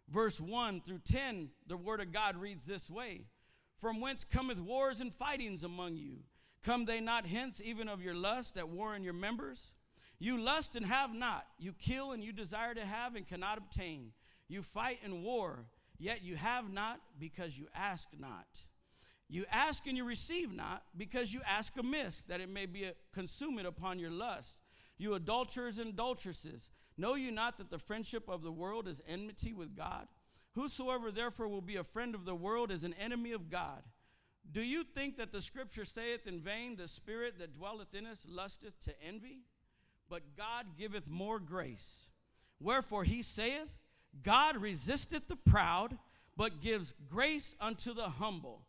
verse 0.09 0.39
1 0.39 0.81
through 0.81 0.99
10. 1.05 1.49
The 1.67 1.77
word 1.77 2.01
of 2.01 2.11
God 2.11 2.35
reads 2.37 2.65
this 2.65 2.89
way 2.89 3.21
from 3.79 4.01
whence 4.01 4.23
cometh 4.23 4.59
wars 4.59 5.01
and 5.01 5.13
fightings 5.13 5.63
among 5.63 5.95
you? 5.95 6.17
Come 6.63 6.85
they 6.85 6.99
not 6.99 7.25
hence 7.27 7.61
even 7.63 7.87
of 7.87 8.01
your 8.01 8.15
lust 8.15 8.55
that 8.55 8.69
war 8.69 8.95
in 8.95 9.03
your 9.03 9.13
members? 9.13 9.71
You 10.19 10.39
lust 10.39 10.75
and 10.75 10.85
have 10.85 11.13
not. 11.13 11.45
You 11.59 11.73
kill 11.73 12.11
and 12.11 12.23
you 12.23 12.31
desire 12.31 12.73
to 12.73 12.85
have 12.85 13.15
and 13.15 13.27
cannot 13.27 13.57
obtain. 13.57 14.11
You 14.47 14.61
fight 14.61 14.99
and 15.03 15.23
war, 15.23 15.65
yet 15.97 16.23
you 16.23 16.35
have 16.35 16.71
not 16.71 16.99
because 17.19 17.57
you 17.57 17.67
ask 17.75 18.07
not. 18.17 18.47
You 19.27 19.45
ask 19.51 19.85
and 19.87 19.97
you 19.97 20.03
receive 20.03 20.53
not 20.53 20.83
because 20.95 21.33
you 21.33 21.41
ask 21.47 21.75
amiss, 21.77 22.21
that 22.27 22.41
it 22.41 22.49
may 22.49 22.65
be 22.65 22.91
consumed 23.13 23.65
upon 23.65 23.99
your 23.99 24.11
lust. 24.11 24.57
You 24.97 25.15
adulterers 25.15 25.79
and 25.79 25.89
adulteresses, 25.89 26.71
know 26.97 27.15
you 27.15 27.31
not 27.31 27.57
that 27.57 27.69
the 27.69 27.79
friendship 27.79 28.29
of 28.29 28.43
the 28.43 28.51
world 28.51 28.87
is 28.87 29.01
enmity 29.07 29.51
with 29.51 29.75
God? 29.75 30.07
Whosoever 30.55 31.11
therefore 31.11 31.47
will 31.47 31.61
be 31.61 31.75
a 31.75 31.83
friend 31.83 32.15
of 32.15 32.25
the 32.25 32.35
world 32.35 32.71
is 32.71 32.83
an 32.83 32.95
enemy 32.99 33.33
of 33.33 33.49
God. 33.49 33.83
Do 34.51 34.61
you 34.61 34.83
think 34.83 35.17
that 35.17 35.31
the 35.31 35.41
scripture 35.41 35.85
saith 35.85 36.27
in 36.27 36.39
vain, 36.39 36.77
the 36.77 36.87
spirit 36.87 37.39
that 37.39 37.53
dwelleth 37.53 37.93
in 37.93 38.05
us 38.05 38.25
lusteth 38.27 38.79
to 38.85 38.93
envy? 39.05 39.39
But 40.09 40.37
God 40.37 40.77
giveth 40.77 41.09
more 41.09 41.39
grace. 41.39 42.07
Wherefore 42.59 43.03
he 43.03 43.21
saith, 43.21 43.73
God 44.23 44.57
resisteth 44.57 45.27
the 45.27 45.35
proud, 45.35 45.97
but 46.37 46.61
gives 46.61 46.93
grace 47.09 47.55
unto 47.59 47.93
the 47.93 48.09
humble. 48.09 48.61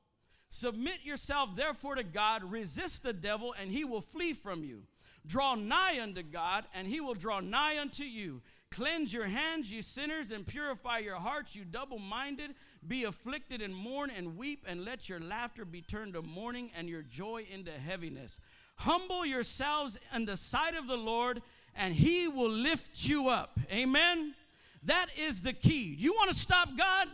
Submit 0.48 1.04
yourself 1.04 1.54
therefore 1.54 1.96
to 1.96 2.04
God, 2.04 2.42
resist 2.44 3.02
the 3.02 3.12
devil, 3.12 3.54
and 3.60 3.70
he 3.70 3.84
will 3.84 4.00
flee 4.00 4.32
from 4.32 4.64
you. 4.64 4.82
Draw 5.26 5.56
nigh 5.56 6.00
unto 6.00 6.22
God, 6.22 6.64
and 6.74 6.86
he 6.86 7.00
will 7.00 7.14
draw 7.14 7.40
nigh 7.40 7.78
unto 7.78 8.04
you. 8.04 8.42
Cleanse 8.72 9.12
your 9.12 9.26
hands, 9.26 9.70
you 9.70 9.80
sinners, 9.80 10.32
and 10.32 10.46
purify 10.46 10.98
your 10.98 11.16
hearts, 11.16 11.54
you 11.54 11.64
double 11.64 11.98
minded. 11.98 12.54
Be 12.86 13.04
afflicted 13.04 13.62
and 13.62 13.74
mourn 13.74 14.10
and 14.16 14.36
weep, 14.36 14.64
and 14.66 14.84
let 14.84 15.08
your 15.08 15.20
laughter 15.20 15.64
be 15.64 15.82
turned 15.82 16.14
to 16.14 16.22
mourning 16.22 16.70
and 16.76 16.88
your 16.88 17.02
joy 17.02 17.46
into 17.52 17.70
heaviness. 17.70 18.38
Humble 18.76 19.24
yourselves 19.24 19.98
in 20.14 20.26
the 20.26 20.36
sight 20.36 20.76
of 20.76 20.86
the 20.86 20.96
Lord, 20.96 21.42
and 21.74 21.94
he 21.94 22.28
will 22.28 22.50
lift 22.50 23.08
you 23.08 23.28
up. 23.28 23.58
Amen. 23.70 24.34
That 24.82 25.06
is 25.16 25.42
the 25.42 25.52
key. 25.52 25.96
You 25.98 26.12
want 26.12 26.30
to 26.30 26.36
stop 26.36 26.68
God? 26.76 27.08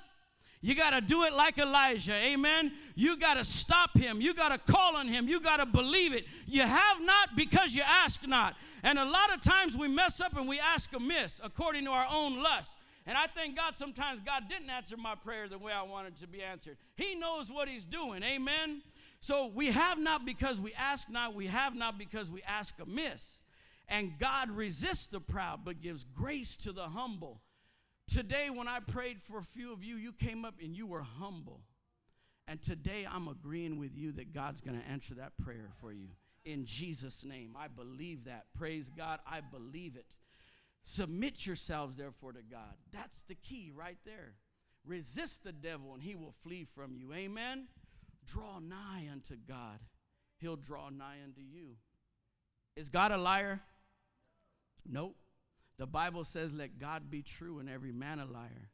You 0.64 0.76
got 0.76 0.90
to 0.90 1.00
do 1.00 1.24
it 1.24 1.32
like 1.32 1.58
Elijah. 1.58 2.14
Amen. 2.14 2.72
You 2.94 3.18
got 3.18 3.36
to 3.36 3.44
stop 3.44 3.98
him. 3.98 4.20
You 4.20 4.32
got 4.32 4.50
to 4.50 4.72
call 4.72 4.96
on 4.96 5.08
him. 5.08 5.26
You 5.26 5.40
got 5.40 5.56
to 5.56 5.66
believe 5.66 6.14
it. 6.14 6.24
You 6.46 6.62
have 6.62 7.00
not 7.02 7.30
because 7.36 7.74
you 7.74 7.82
ask 7.84 8.24
not. 8.26 8.54
And 8.84 8.96
a 8.96 9.04
lot 9.04 9.34
of 9.34 9.42
times 9.42 9.76
we 9.76 9.88
mess 9.88 10.20
up 10.20 10.36
and 10.36 10.48
we 10.48 10.60
ask 10.60 10.92
amiss 10.94 11.40
according 11.42 11.84
to 11.86 11.90
our 11.90 12.06
own 12.08 12.40
lust. 12.40 12.78
And 13.06 13.18
I 13.18 13.26
thank 13.26 13.56
God 13.56 13.74
sometimes 13.74 14.20
God 14.24 14.44
didn't 14.48 14.70
answer 14.70 14.96
my 14.96 15.16
prayer 15.16 15.48
the 15.48 15.58
way 15.58 15.72
I 15.72 15.82
wanted 15.82 16.20
to 16.20 16.28
be 16.28 16.40
answered. 16.40 16.76
He 16.94 17.16
knows 17.16 17.50
what 17.50 17.66
He's 17.68 17.84
doing. 17.84 18.22
Amen. 18.22 18.82
So 19.20 19.50
we 19.52 19.66
have 19.66 19.98
not 19.98 20.24
because 20.24 20.60
we 20.60 20.72
ask 20.74 21.10
not. 21.10 21.34
We 21.34 21.48
have 21.48 21.74
not 21.74 21.98
because 21.98 22.30
we 22.30 22.42
ask 22.42 22.74
amiss. 22.80 23.40
And 23.88 24.12
God 24.20 24.50
resists 24.50 25.08
the 25.08 25.20
proud 25.20 25.64
but 25.64 25.82
gives 25.82 26.04
grace 26.14 26.56
to 26.58 26.70
the 26.70 26.84
humble. 26.84 27.41
Today, 28.12 28.50
when 28.50 28.68
I 28.68 28.80
prayed 28.80 29.22
for 29.22 29.38
a 29.38 29.42
few 29.42 29.72
of 29.72 29.82
you, 29.82 29.96
you 29.96 30.12
came 30.12 30.44
up 30.44 30.56
and 30.62 30.76
you 30.76 30.86
were 30.86 31.02
humble. 31.02 31.60
And 32.46 32.60
today, 32.60 33.06
I'm 33.10 33.28
agreeing 33.28 33.78
with 33.78 33.96
you 33.96 34.12
that 34.12 34.34
God's 34.34 34.60
going 34.60 34.78
to 34.78 34.86
answer 34.86 35.14
that 35.14 35.38
prayer 35.42 35.70
for 35.80 35.92
you. 35.92 36.08
In 36.44 36.66
Jesus' 36.66 37.24
name. 37.24 37.56
I 37.58 37.68
believe 37.68 38.24
that. 38.24 38.46
Praise 38.58 38.90
God. 38.94 39.20
I 39.26 39.40
believe 39.40 39.96
it. 39.96 40.06
Submit 40.84 41.46
yourselves, 41.46 41.96
therefore, 41.96 42.32
to 42.32 42.42
God. 42.42 42.74
That's 42.92 43.22
the 43.22 43.36
key 43.36 43.72
right 43.74 43.98
there. 44.04 44.34
Resist 44.84 45.44
the 45.44 45.52
devil, 45.52 45.94
and 45.94 46.02
he 46.02 46.14
will 46.14 46.34
flee 46.42 46.66
from 46.74 46.96
you. 46.96 47.12
Amen. 47.14 47.68
Draw 48.26 48.58
nigh 48.58 49.08
unto 49.10 49.36
God, 49.48 49.78
he'll 50.38 50.56
draw 50.56 50.90
nigh 50.90 51.18
unto 51.24 51.40
you. 51.40 51.76
Is 52.76 52.88
God 52.88 53.12
a 53.12 53.16
liar? 53.16 53.60
Nope. 54.88 55.16
The 55.78 55.86
Bible 55.86 56.24
says, 56.24 56.52
Let 56.52 56.78
God 56.78 57.10
be 57.10 57.22
true 57.22 57.58
and 57.58 57.68
every 57.68 57.92
man 57.92 58.18
a 58.18 58.24
liar. 58.24 58.70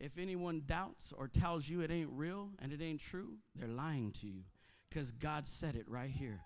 If 0.00 0.18
anyone 0.18 0.62
doubts 0.66 1.12
or 1.16 1.28
tells 1.28 1.68
you 1.68 1.80
it 1.80 1.90
ain't 1.90 2.10
real 2.12 2.50
and 2.60 2.72
it 2.72 2.82
ain't 2.82 3.00
true, 3.00 3.34
they're 3.54 3.68
lying 3.68 4.12
to 4.20 4.26
you 4.26 4.42
because 4.88 5.12
God 5.12 5.46
said 5.46 5.76
it 5.76 5.88
right 5.88 6.10
here. 6.10 6.40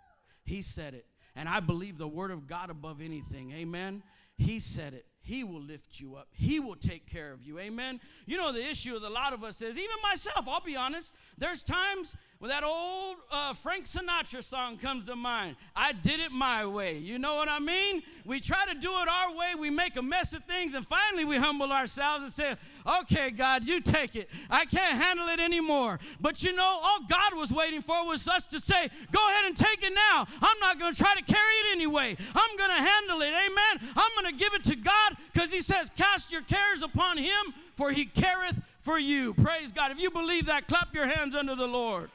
He 0.44 0.62
said 0.62 0.94
it. 0.94 1.06
And 1.34 1.48
I 1.48 1.60
believe 1.60 1.98
the 1.98 2.08
word 2.08 2.30
of 2.30 2.46
God 2.46 2.70
above 2.70 3.00
anything. 3.00 3.52
Amen. 3.52 4.02
He 4.36 4.60
said 4.60 4.94
it. 4.94 5.06
He 5.20 5.44
will 5.44 5.60
lift 5.60 6.00
you 6.00 6.16
up. 6.16 6.28
He 6.32 6.58
will 6.58 6.76
take 6.76 7.06
care 7.06 7.32
of 7.32 7.42
you. 7.42 7.58
Amen. 7.58 8.00
You 8.24 8.38
know, 8.38 8.52
the 8.52 8.64
issue 8.64 8.94
with 8.94 9.04
a 9.04 9.10
lot 9.10 9.32
of 9.32 9.44
us 9.44 9.60
is, 9.60 9.76
even 9.76 9.96
myself, 10.02 10.46
I'll 10.48 10.60
be 10.60 10.76
honest, 10.76 11.12
there's 11.36 11.62
times 11.62 12.16
when 12.38 12.50
that 12.50 12.62
old 12.62 13.16
uh, 13.32 13.52
Frank 13.52 13.86
Sinatra 13.86 14.44
song 14.44 14.78
comes 14.78 15.06
to 15.06 15.16
mind. 15.16 15.56
I 15.74 15.92
did 15.92 16.20
it 16.20 16.30
my 16.30 16.64
way. 16.64 16.96
You 16.96 17.18
know 17.18 17.34
what 17.34 17.48
I 17.48 17.58
mean? 17.58 18.02
We 18.24 18.38
try 18.38 18.64
to 18.66 18.78
do 18.78 18.90
it 19.00 19.08
our 19.08 19.34
way. 19.34 19.54
We 19.58 19.70
make 19.70 19.96
a 19.96 20.02
mess 20.02 20.32
of 20.32 20.44
things, 20.44 20.74
and 20.74 20.86
finally 20.86 21.24
we 21.24 21.36
humble 21.36 21.72
ourselves 21.72 22.22
and 22.22 22.32
say, 22.32 22.54
Okay, 23.00 23.30
God, 23.30 23.64
you 23.64 23.80
take 23.80 24.14
it. 24.14 24.30
I 24.48 24.66
can't 24.66 25.02
handle 25.02 25.28
it 25.28 25.40
anymore. 25.40 25.98
But 26.20 26.44
you 26.44 26.52
know, 26.52 26.78
all 26.80 27.00
God 27.08 27.34
was 27.36 27.50
waiting 27.50 27.82
for 27.82 28.06
was 28.06 28.28
us 28.28 28.46
to 28.48 28.60
say, 28.60 28.88
Go 29.10 29.28
ahead 29.30 29.46
and 29.46 29.56
take 29.56 29.82
it 29.82 29.92
now. 29.92 30.26
I'm 30.40 30.58
not 30.60 30.78
going 30.78 30.94
to 30.94 31.02
try 31.02 31.14
to 31.16 31.22
carry 31.22 31.54
it 31.54 31.72
anyway. 31.72 32.16
I'm 32.34 32.56
going 32.56 32.70
to 32.70 32.88
handle 32.88 33.20
it. 33.20 33.32
Amen. 33.32 33.90
I'm 33.96 34.22
going 34.22 34.32
to 34.32 34.38
give 34.38 34.54
it 34.54 34.62
to 34.64 34.76
God 34.76 35.16
because 35.32 35.50
He 35.50 35.60
says, 35.60 35.90
Cast 35.96 36.30
your 36.30 36.42
cares 36.42 36.82
upon 36.82 37.18
Him, 37.18 37.52
for 37.74 37.90
He 37.90 38.04
careth 38.06 38.60
for 38.80 38.98
you. 38.98 39.34
Praise 39.34 39.72
God. 39.72 39.90
If 39.90 39.98
you 39.98 40.10
believe 40.10 40.46
that, 40.46 40.68
clap 40.68 40.94
your 40.94 41.06
hands 41.06 41.34
unto 41.34 41.56
the 41.56 41.66
Lord. 41.66 42.10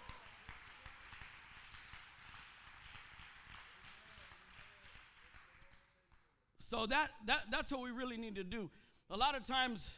So 6.73 6.87
that, 6.87 7.11
that, 7.27 7.43
that's 7.51 7.71
what 7.71 7.83
we 7.83 7.91
really 7.91 8.17
need 8.17 8.33
to 8.33 8.43
do. 8.43 8.67
A 9.11 9.15
lot 9.15 9.35
of 9.35 9.45
times, 9.45 9.91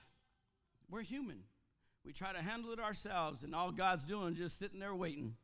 we're 0.89 1.03
human. 1.03 1.37
We 2.03 2.11
try 2.11 2.33
to 2.33 2.41
handle 2.41 2.73
it 2.73 2.81
ourselves, 2.81 3.45
and 3.45 3.55
all 3.55 3.71
God's 3.71 4.03
doing 4.03 4.33
is 4.33 4.39
just 4.39 4.59
sitting 4.59 4.81
there 4.81 4.93
waiting. 4.93 5.35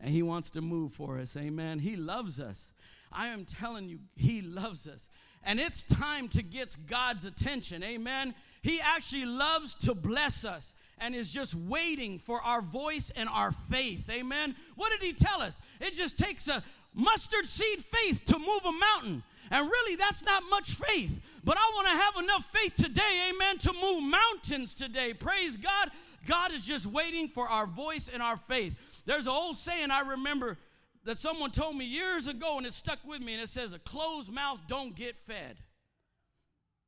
And 0.00 0.10
He 0.10 0.24
wants 0.24 0.50
to 0.50 0.60
move 0.60 0.92
for 0.92 1.20
us. 1.20 1.36
Amen. 1.36 1.78
He 1.78 1.94
loves 1.94 2.40
us. 2.40 2.72
I 3.12 3.28
am 3.28 3.44
telling 3.44 3.88
you, 3.88 4.00
He 4.16 4.42
loves 4.42 4.88
us. 4.88 5.08
And 5.44 5.60
it's 5.60 5.84
time 5.84 6.28
to 6.30 6.42
get 6.42 6.76
God's 6.88 7.26
attention. 7.26 7.84
Amen. 7.84 8.34
He 8.62 8.80
actually 8.80 9.26
loves 9.26 9.76
to 9.84 9.94
bless 9.94 10.44
us 10.44 10.74
and 10.98 11.14
is 11.14 11.30
just 11.30 11.54
waiting 11.54 12.18
for 12.18 12.42
our 12.42 12.60
voice 12.60 13.12
and 13.14 13.28
our 13.28 13.52
faith. 13.70 14.10
Amen. 14.10 14.56
What 14.74 14.90
did 14.90 15.00
He 15.00 15.12
tell 15.12 15.42
us? 15.42 15.60
It 15.80 15.94
just 15.94 16.18
takes 16.18 16.48
a 16.48 16.60
mustard 16.92 17.48
seed 17.48 17.84
faith 17.84 18.24
to 18.26 18.36
move 18.36 18.64
a 18.64 18.72
mountain. 18.72 19.22
And 19.52 19.70
really, 19.70 19.96
that's 19.96 20.24
not 20.24 20.42
much 20.48 20.70
faith. 20.70 21.20
But 21.44 21.58
I 21.58 21.72
want 21.74 21.86
to 21.88 21.92
have 21.92 22.24
enough 22.24 22.50
faith 22.50 22.74
today, 22.74 23.30
amen, 23.30 23.58
to 23.58 23.72
move 23.74 24.02
mountains 24.02 24.74
today. 24.74 25.12
Praise 25.12 25.58
God. 25.58 25.90
God 26.26 26.52
is 26.52 26.64
just 26.64 26.86
waiting 26.86 27.28
for 27.28 27.46
our 27.46 27.66
voice 27.66 28.08
and 28.08 28.22
our 28.22 28.38
faith. 28.38 28.74
There's 29.04 29.26
an 29.26 29.32
old 29.32 29.58
saying 29.58 29.90
I 29.90 30.00
remember 30.00 30.56
that 31.04 31.18
someone 31.18 31.50
told 31.50 31.76
me 31.76 31.84
years 31.84 32.28
ago, 32.28 32.56
and 32.56 32.66
it 32.66 32.72
stuck 32.72 33.00
with 33.04 33.20
me, 33.20 33.34
and 33.34 33.42
it 33.42 33.50
says, 33.50 33.74
A 33.74 33.78
closed 33.78 34.32
mouth 34.32 34.60
don't 34.68 34.96
get 34.96 35.18
fed. 35.18 35.58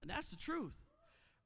And 0.00 0.10
that's 0.10 0.30
the 0.30 0.36
truth. 0.36 0.74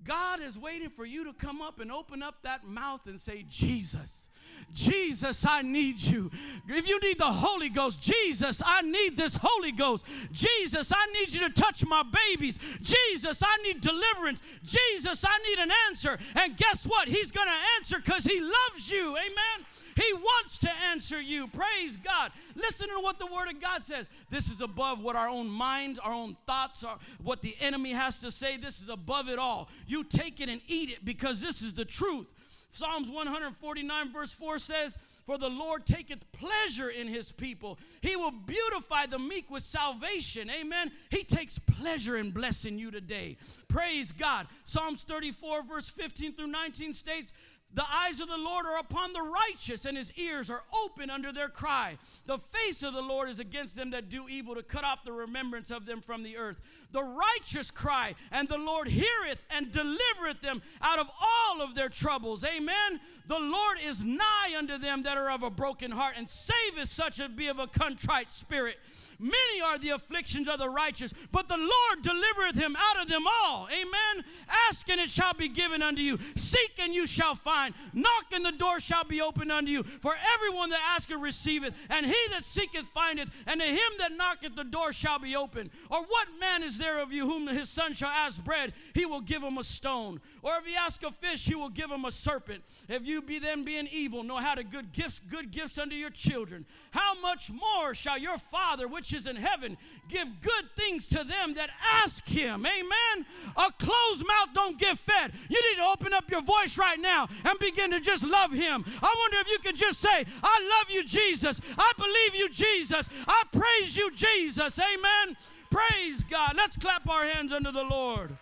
God 0.05 0.41
is 0.41 0.57
waiting 0.57 0.91
for 0.91 1.05
you 1.05 1.25
to 1.25 1.33
come 1.33 1.61
up 1.61 1.81
and 1.81 1.91
open 1.91 2.23
up 2.23 2.43
that 2.43 2.63
mouth 2.65 3.01
and 3.07 3.19
say, 3.19 3.45
Jesus. 3.49 4.28
Jesus, 4.73 5.45
I 5.47 5.63
need 5.63 5.99
you. 5.99 6.31
If 6.69 6.87
you 6.87 7.01
need 7.01 7.19
the 7.19 7.25
Holy 7.25 7.69
Ghost, 7.69 8.01
Jesus, 8.01 8.63
I 8.65 8.83
need 8.83 9.17
this 9.17 9.37
Holy 9.41 9.73
Ghost. 9.73 10.05
Jesus, 10.31 10.93
I 10.95 11.07
need 11.13 11.33
you 11.33 11.41
to 11.41 11.51
touch 11.51 11.85
my 11.85 12.03
babies. 12.03 12.59
Jesus, 12.83 13.43
I 13.45 13.57
need 13.65 13.81
deliverance. 13.81 14.41
Jesus, 14.65 15.25
I 15.27 15.39
need 15.49 15.59
an 15.59 15.73
answer. 15.89 16.19
And 16.37 16.57
guess 16.57 16.85
what? 16.85 17.09
He's 17.09 17.33
going 17.33 17.49
to 17.49 17.79
answer 17.79 17.99
because 17.99 18.25
He 18.25 18.41
loves 18.41 18.91
you. 18.91 19.17
Amen. 19.17 19.67
He 19.97 20.13
wants 20.13 20.59
to 20.59 20.71
answer 20.93 21.21
you. 21.21 21.49
Praise 21.49 21.97
God. 21.97 22.31
Listen 22.55 22.89
to 22.89 23.01
what 23.01 23.19
the 23.19 23.27
Word 23.27 23.49
of 23.49 23.61
God 23.61 23.83
says. 23.83 24.09
This 24.31 24.49
is 24.49 24.61
above 24.61 25.03
what 25.03 25.17
our 25.17 25.29
own 25.29 25.49
minds, 25.49 25.99
our 25.99 26.13
own 26.13 26.37
thoughts, 26.47 26.85
are, 26.85 26.99
what 27.21 27.43
the 27.43 27.57
enemy 27.61 27.91
has 27.91 28.21
to 28.21 28.31
say. 28.31 28.57
This 28.57 28.81
is 28.81 28.89
above 28.89 29.29
it 29.29 29.41
all. 29.41 29.69
You 29.89 30.05
take 30.05 30.41
it 30.41 30.49
and 30.49 30.61
eat 30.69 30.91
it 30.91 31.05
because 31.05 31.41
this 31.41 31.63
is 31.63 31.75
the 31.75 31.85
truth. 31.85 32.33
Psalms 32.71 33.09
149, 33.11 34.13
verse 34.13 34.31
4 34.33 34.59
says, 34.59 34.97
For 35.25 35.39
the 35.39 35.49
Lord 35.49 35.87
taketh 35.87 36.31
pleasure 36.33 36.91
in 36.91 37.09
his 37.09 37.33
people. 37.33 37.79
He 38.03 38.15
will 38.15 38.31
beautify 38.31 39.07
the 39.07 39.19
meek 39.19 39.51
with 39.51 39.63
salvation. 39.63 40.51
Amen. 40.51 40.91
He 41.11 41.25
takes 41.25 41.59
pleasure 41.59 42.17
in 42.17 42.31
blessing 42.31 42.79
you 42.79 42.91
today. 42.91 43.37
Praise 43.69 44.13
God. 44.13 44.47
Psalms 44.65 45.05
34, 45.05 45.63
verse 45.65 45.89
15 45.89 46.35
through 46.35 46.49
19 46.49 46.93
states, 46.93 47.33
the 47.75 47.85
eyes 47.93 48.21
of 48.21 48.29
the 48.29 48.37
Lord 48.39 48.65
are 48.65 48.79
upon 48.79 49.13
the 49.13 49.21
righteous, 49.21 49.85
and 49.85 49.97
his 49.97 50.11
ears 50.13 50.49
are 50.49 50.63
open 50.85 51.11
under 51.11 51.33
their 51.33 51.51
cry. 51.51 51.99
The 52.25 52.39
face 52.51 52.83
of 52.83 52.95
the 52.95 53.03
Lord 53.03 53.29
is 53.29 53.41
against 53.41 53.77
them 53.77 53.91
that 53.91 54.09
do 54.09 54.27
evil, 54.27 54.55
to 54.55 54.63
cut 54.63 54.85
off 54.85 55.05
the 55.05 55.13
remembrance 55.13 55.71
of 55.71 55.85
them 55.85 56.01
from 56.01 56.23
the 56.23 56.39
earth. 56.39 56.57
The 56.93 57.03
righteous 57.03 57.71
cry, 57.71 58.15
and 58.33 58.49
the 58.49 58.57
Lord 58.57 58.89
heareth 58.89 59.45
and 59.51 59.71
delivereth 59.71 60.41
them 60.41 60.63
out 60.81 60.99
of 60.99 61.09
all 61.21 61.61
of 61.61 61.75
their 61.75 61.91
troubles. 61.91 62.43
Amen. 62.43 63.01
The 63.27 63.39
Lord 63.39 63.79
is 63.85 64.03
nigh 64.03 64.55
unto 64.57 64.79
them 64.79 65.03
that 65.03 65.19
are 65.19 65.31
of 65.31 65.43
a 65.43 65.51
broken 65.51 65.91
heart, 65.91 66.15
and 66.17 66.27
saveth 66.27 66.89
such 66.89 67.21
as 67.21 67.29
be 67.29 67.49
of 67.49 67.59
a 67.59 67.67
contrite 67.67 68.33
spirit. 68.33 68.79
Many 69.19 69.61
are 69.65 69.79
the 69.79 69.91
afflictions 69.91 70.47
of 70.49 70.59
the 70.61 70.69
righteous, 70.69 71.13
but 71.33 71.49
the 71.49 71.57
Lord 71.57 72.03
delivereth 72.03 72.55
him 72.55 72.77
out 72.79 73.03
of 73.03 73.09
them 73.09 73.25
all. 73.27 73.69
Amen. 73.71 74.25
Ask 74.69 74.89
and 74.89 75.01
it 75.01 75.11
shall 75.11 75.35
be 75.35 75.49
given 75.49 75.83
unto 75.83 76.01
you. 76.01 76.19
Seek 76.37 76.79
and 76.81 76.95
you 76.95 77.07
shall 77.07 77.35
find. 77.35 77.75
Knock 77.93 78.27
and 78.33 78.45
the 78.45 78.53
door 78.53 78.79
shall 78.79 79.03
be 79.03 79.21
opened 79.21 79.51
unto 79.51 79.73
you. 79.73 79.83
For 79.83 80.15
everyone 80.35 80.71
that 80.71 80.97
asketh 80.97 81.19
receiveth, 81.19 81.75
and 81.91 82.07
he 82.07 82.17
that 82.31 82.45
seeketh 82.45 82.87
findeth, 82.87 83.29
and 83.47 83.61
to 83.61 83.67
him 83.67 83.93
that 83.99 84.13
knocketh 84.13 84.55
the 84.55 84.65
door 84.65 84.93
shall 84.93 85.19
be 85.19 85.35
opened. 85.35 85.71
Or 85.91 86.03
what 86.03 86.29
man 86.39 86.63
is 86.63 86.79
there 86.79 87.01
of 87.01 87.13
you 87.13 87.27
whom 87.27 87.49
his 87.49 87.69
son 87.69 87.95
shall 87.95 88.11
ask 88.11 88.43
bread, 88.45 88.73
he 88.95 89.05
will 89.05 89.21
give 89.21 89.43
him 89.43 89.59
a 89.59 89.65
stone. 89.65 90.21
Or 90.43 90.53
if 90.59 90.67
he 90.67 90.77
ask 90.77 91.03
a 91.03 91.11
fish, 91.11 91.45
he 91.45 91.57
will 91.57 91.71
give 91.71 91.91
him 91.91 92.05
a 92.05 92.13
serpent. 92.13 92.63
If 92.89 93.05
you 93.05 93.21
be 93.21 93.41
then 93.41 93.65
being 93.65 93.89
evil, 93.91 94.23
know 94.23 94.37
how 94.37 94.55
to 94.55 94.63
good 94.63 94.93
gifts, 94.93 95.21
good 95.29 95.51
gifts 95.51 95.77
unto 95.77 95.97
your 95.97 96.11
children. 96.11 96.67
How 96.93 97.21
much 97.21 97.51
more 97.51 97.95
shall 97.95 98.19
your 98.19 98.39
Father 98.39 98.87
which 98.87 99.08
which 99.09 99.21
is 99.21 99.27
in 99.27 99.37
heaven 99.37 99.77
give 100.09 100.29
good 100.41 100.65
things 100.77 101.07
to 101.07 101.25
them 101.25 101.55
that 101.55 101.71
ask 102.03 102.27
him. 102.27 102.67
Amen. 102.67 103.27
A 103.57 103.73
closed 103.79 104.27
mouth 104.27 104.49
don't 104.55 104.79
get 104.79 104.99
fed. 104.99 105.33
You 105.49 105.61
need 105.71 105.81
to 105.81 105.89
open 105.89 106.13
up 106.13 106.31
your 106.31 106.43
voice 106.43 106.77
right 106.77 106.99
now 106.99 107.29
and 107.45 107.59
begin 107.59 107.91
to 107.93 108.01
just 108.01 108.23
love 108.23 108.53
him. 108.53 108.85
I 109.03 109.15
wonder 109.19 109.39
if 109.39 109.49
you 109.49 109.59
could 109.61 109.77
just 109.77 110.01
say, 110.01 110.25
I 110.43 110.79
love 110.79 110.91
you, 110.91 111.05
Jesus. 111.05 111.61
I 111.79 111.93
believe 111.97 112.35
you, 112.35 112.51
Jesus. 112.51 113.09
I 113.27 113.43
praise 113.53 113.97
you, 113.97 114.11
Jesus. 114.15 114.79
Amen. 114.79 115.37
Praise 115.71 116.25
God. 116.25 116.53
Let's 116.57 116.77
clap 116.77 117.09
our 117.09 117.25
hands 117.25 117.53
unto 117.53 117.73
the 117.73 117.85
Lord. 117.85 118.37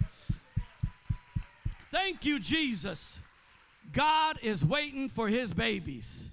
Thank 1.92 2.24
you, 2.24 2.40
Jesus. 2.40 3.18
God 3.92 4.38
is 4.42 4.64
waiting 4.64 5.08
for 5.08 5.28
his 5.28 5.52
babies. 5.52 6.24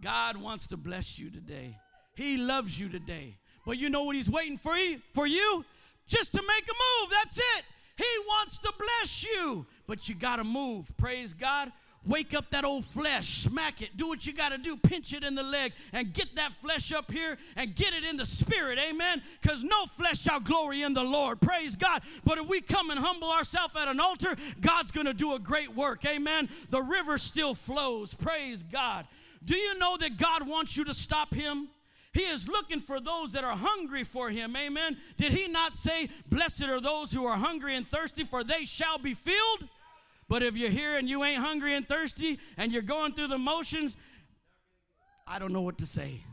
God 0.00 0.36
wants 0.36 0.68
to 0.68 0.76
bless 0.76 1.18
you 1.18 1.30
today. 1.30 1.76
He 2.14 2.36
loves 2.36 2.78
you 2.78 2.88
today. 2.88 3.39
But 3.70 3.78
you 3.78 3.88
know 3.88 4.02
what 4.02 4.16
he's 4.16 4.28
waiting 4.28 4.58
for 4.58 4.76
you? 4.76 5.00
For 5.14 5.28
you? 5.28 5.64
Just 6.08 6.32
to 6.32 6.42
make 6.42 6.64
a 6.64 6.74
move. 6.74 7.12
That's 7.12 7.38
it. 7.38 7.64
He 7.96 8.04
wants 8.26 8.58
to 8.58 8.72
bless 8.76 9.24
you. 9.24 9.64
But 9.86 10.08
you 10.08 10.16
got 10.16 10.36
to 10.36 10.44
move. 10.44 10.90
Praise 10.96 11.32
God. 11.34 11.70
Wake 12.04 12.34
up 12.34 12.50
that 12.50 12.64
old 12.64 12.84
flesh, 12.84 13.44
smack 13.44 13.80
it, 13.80 13.96
do 13.96 14.08
what 14.08 14.26
you 14.26 14.32
got 14.32 14.48
to 14.48 14.58
do, 14.58 14.76
pinch 14.76 15.12
it 15.12 15.22
in 15.22 15.36
the 15.36 15.42
leg, 15.42 15.72
and 15.92 16.12
get 16.12 16.34
that 16.34 16.52
flesh 16.54 16.92
up 16.92 17.12
here 17.12 17.36
and 17.54 17.76
get 17.76 17.92
it 17.92 18.02
in 18.02 18.16
the 18.16 18.24
spirit, 18.24 18.78
amen. 18.78 19.22
Because 19.40 19.62
no 19.62 19.84
flesh 19.84 20.22
shall 20.22 20.40
glory 20.40 20.82
in 20.82 20.94
the 20.94 21.02
Lord, 21.04 21.40
praise 21.42 21.76
God. 21.76 22.02
But 22.24 22.38
if 22.38 22.48
we 22.48 22.62
come 22.62 22.90
and 22.90 22.98
humble 22.98 23.30
ourselves 23.30 23.74
at 23.76 23.86
an 23.86 24.00
altar, 24.00 24.34
God's 24.62 24.90
going 24.90 25.06
to 25.06 25.14
do 25.14 25.34
a 25.34 25.38
great 25.38 25.76
work, 25.76 26.04
amen. 26.06 26.48
The 26.70 26.82
river 26.82 27.18
still 27.18 27.54
flows, 27.54 28.14
praise 28.14 28.62
God. 28.62 29.06
Do 29.44 29.56
you 29.56 29.78
know 29.78 29.98
that 29.98 30.16
God 30.16 30.48
wants 30.48 30.78
you 30.78 30.84
to 30.84 30.94
stop 30.94 31.34
Him? 31.34 31.68
He 32.12 32.22
is 32.22 32.48
looking 32.48 32.80
for 32.80 32.98
those 32.98 33.32
that 33.32 33.44
are 33.44 33.56
hungry 33.56 34.02
for 34.02 34.30
him. 34.30 34.56
Amen. 34.56 34.96
Did 35.16 35.32
he 35.32 35.46
not 35.46 35.76
say, 35.76 36.08
Blessed 36.28 36.64
are 36.64 36.80
those 36.80 37.12
who 37.12 37.24
are 37.24 37.36
hungry 37.36 37.76
and 37.76 37.88
thirsty, 37.88 38.24
for 38.24 38.42
they 38.42 38.64
shall 38.64 38.98
be 38.98 39.14
filled? 39.14 39.68
But 40.28 40.42
if 40.42 40.56
you're 40.56 40.70
here 40.70 40.96
and 40.96 41.08
you 41.08 41.22
ain't 41.22 41.42
hungry 41.42 41.74
and 41.74 41.86
thirsty 41.86 42.38
and 42.56 42.72
you're 42.72 42.82
going 42.82 43.14
through 43.14 43.28
the 43.28 43.38
motions, 43.38 43.96
I 45.26 45.38
don't 45.38 45.52
know 45.52 45.60
what 45.60 45.78
to 45.78 45.86
say. 45.86 46.24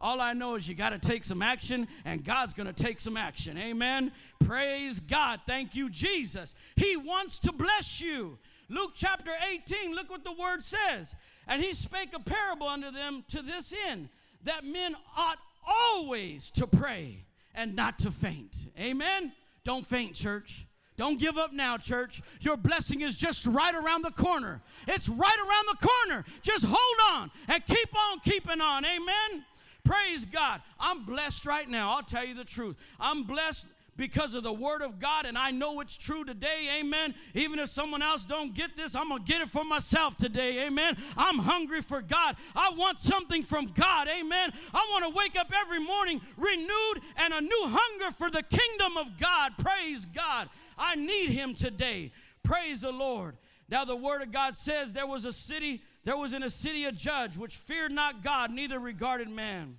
All 0.00 0.20
I 0.20 0.32
know 0.32 0.56
is 0.56 0.66
you 0.66 0.74
got 0.74 0.90
to 0.90 0.98
take 0.98 1.24
some 1.24 1.42
action, 1.42 1.86
and 2.04 2.24
God's 2.24 2.54
going 2.54 2.66
to 2.66 2.72
take 2.72 2.98
some 2.98 3.16
action. 3.16 3.56
Amen. 3.56 4.10
Praise 4.44 4.98
God. 4.98 5.40
Thank 5.46 5.76
you, 5.76 5.88
Jesus. 5.88 6.54
He 6.74 6.96
wants 6.96 7.38
to 7.40 7.52
bless 7.52 8.00
you. 8.00 8.38
Luke 8.68 8.92
chapter 8.96 9.30
18, 9.50 9.94
look 9.94 10.10
what 10.10 10.24
the 10.24 10.32
word 10.32 10.64
says. 10.64 11.14
And 11.46 11.62
he 11.62 11.72
spake 11.72 12.10
a 12.14 12.20
parable 12.20 12.66
unto 12.66 12.90
them 12.90 13.24
to 13.28 13.42
this 13.42 13.72
end 13.88 14.08
that 14.44 14.64
men 14.64 14.94
ought 15.16 15.38
always 15.66 16.50
to 16.52 16.66
pray 16.66 17.24
and 17.54 17.76
not 17.76 17.98
to 18.00 18.10
faint. 18.10 18.56
Amen. 18.78 19.32
Don't 19.64 19.86
faint, 19.86 20.14
church. 20.14 20.66
Don't 20.96 21.18
give 21.18 21.38
up 21.38 21.52
now, 21.52 21.78
church. 21.78 22.20
Your 22.40 22.56
blessing 22.56 23.00
is 23.00 23.16
just 23.16 23.46
right 23.46 23.74
around 23.74 24.02
the 24.02 24.10
corner. 24.10 24.60
It's 24.86 25.08
right 25.08 25.38
around 25.38 25.78
the 25.78 25.88
corner. 25.88 26.24
Just 26.42 26.66
hold 26.68 27.12
on 27.12 27.30
and 27.48 27.64
keep 27.66 27.96
on 27.96 28.20
keeping 28.20 28.60
on. 28.60 28.84
Amen. 28.84 29.44
Praise 29.84 30.24
God. 30.24 30.60
I'm 30.78 31.04
blessed 31.04 31.46
right 31.46 31.68
now. 31.68 31.90
I'll 31.90 32.02
tell 32.02 32.24
you 32.24 32.34
the 32.34 32.44
truth. 32.44 32.76
I'm 33.00 33.24
blessed 33.24 33.66
because 33.96 34.34
of 34.34 34.42
the 34.42 34.52
word 34.52 34.82
of 34.82 34.98
God 34.98 35.26
and 35.26 35.36
I 35.36 35.50
know 35.50 35.80
it's 35.80 35.96
true 35.96 36.24
today. 36.24 36.78
Amen. 36.80 37.14
Even 37.34 37.58
if 37.58 37.68
someone 37.68 38.02
else 38.02 38.24
don't 38.24 38.54
get 38.54 38.76
this, 38.76 38.94
I'm 38.94 39.08
going 39.08 39.24
to 39.24 39.32
get 39.32 39.42
it 39.42 39.48
for 39.48 39.64
myself 39.64 40.16
today. 40.16 40.66
Amen. 40.66 40.96
I'm 41.16 41.38
hungry 41.38 41.82
for 41.82 42.00
God. 42.00 42.36
I 42.54 42.70
want 42.70 42.98
something 42.98 43.42
from 43.42 43.66
God. 43.66 44.08
Amen. 44.08 44.52
I 44.72 44.88
want 44.90 45.04
to 45.04 45.10
wake 45.16 45.36
up 45.36 45.52
every 45.54 45.80
morning 45.80 46.20
renewed 46.36 47.00
and 47.16 47.34
a 47.34 47.40
new 47.40 47.62
hunger 47.64 48.14
for 48.16 48.30
the 48.30 48.42
kingdom 48.42 48.96
of 48.96 49.18
God. 49.18 49.52
Praise 49.58 50.06
God. 50.06 50.48
I 50.78 50.94
need 50.96 51.30
him 51.30 51.54
today. 51.54 52.12
Praise 52.42 52.80
the 52.80 52.92
Lord. 52.92 53.36
Now 53.68 53.84
the 53.84 53.96
word 53.96 54.22
of 54.22 54.32
God 54.32 54.56
says 54.56 54.92
there 54.92 55.06
was 55.06 55.24
a 55.24 55.32
city, 55.32 55.82
there 56.04 56.16
was 56.16 56.32
in 56.32 56.42
a 56.42 56.50
city 56.50 56.84
a 56.84 56.92
judge 56.92 57.36
which 57.36 57.56
feared 57.56 57.92
not 57.92 58.22
God, 58.22 58.50
neither 58.50 58.78
regarded 58.78 59.28
man. 59.28 59.76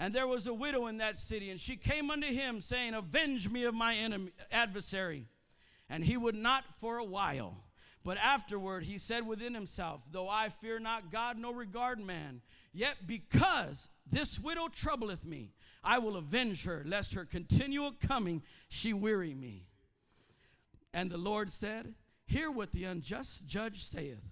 And 0.00 0.14
there 0.14 0.26
was 0.26 0.46
a 0.46 0.54
widow 0.54 0.86
in 0.86 0.96
that 0.96 1.18
city, 1.18 1.50
and 1.50 1.60
she 1.60 1.76
came 1.76 2.10
unto 2.10 2.26
him, 2.26 2.62
saying, 2.62 2.94
Avenge 2.94 3.50
me 3.50 3.64
of 3.64 3.74
my 3.74 3.94
enemy, 3.94 4.30
adversary. 4.50 5.26
And 5.90 6.02
he 6.02 6.16
would 6.16 6.34
not 6.34 6.64
for 6.80 6.96
a 6.96 7.04
while. 7.04 7.54
But 8.02 8.16
afterward 8.16 8.84
he 8.84 8.96
said 8.96 9.26
within 9.26 9.52
himself, 9.52 10.00
Though 10.10 10.26
I 10.26 10.48
fear 10.48 10.78
not 10.78 11.12
God, 11.12 11.36
no 11.36 11.52
regard 11.52 12.00
man, 12.00 12.40
yet 12.72 13.06
because 13.06 13.90
this 14.10 14.40
widow 14.40 14.68
troubleth 14.68 15.26
me, 15.26 15.52
I 15.84 15.98
will 15.98 16.16
avenge 16.16 16.64
her, 16.64 16.82
lest 16.86 17.12
her 17.12 17.26
continual 17.26 17.92
coming 17.92 18.42
she 18.70 18.94
weary 18.94 19.34
me. 19.34 19.66
And 20.94 21.10
the 21.10 21.18
Lord 21.18 21.52
said, 21.52 21.92
Hear 22.24 22.50
what 22.50 22.72
the 22.72 22.84
unjust 22.84 23.46
judge 23.46 23.84
saith. 23.84 24.22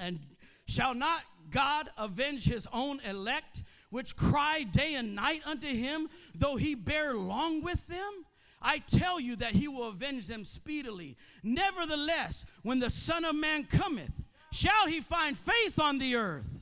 And 0.00 0.18
shall 0.66 0.94
not 0.94 1.22
God 1.50 1.90
avenge 1.96 2.44
his 2.44 2.66
own 2.72 3.00
elect, 3.00 3.62
which 3.90 4.16
cry 4.16 4.62
day 4.62 4.94
and 4.94 5.14
night 5.14 5.42
unto 5.46 5.66
him, 5.66 6.08
though 6.34 6.56
he 6.56 6.74
bear 6.74 7.14
long 7.14 7.62
with 7.62 7.86
them? 7.88 8.24
I 8.60 8.78
tell 8.78 9.20
you 9.20 9.36
that 9.36 9.52
he 9.52 9.68
will 9.68 9.88
avenge 9.88 10.26
them 10.26 10.44
speedily. 10.44 11.16
Nevertheless, 11.42 12.44
when 12.62 12.80
the 12.80 12.90
Son 12.90 13.24
of 13.24 13.36
Man 13.36 13.64
cometh, 13.64 14.12
shall 14.50 14.86
he 14.86 15.00
find 15.00 15.38
faith 15.38 15.78
on 15.78 15.98
the 15.98 16.16
earth? 16.16 16.60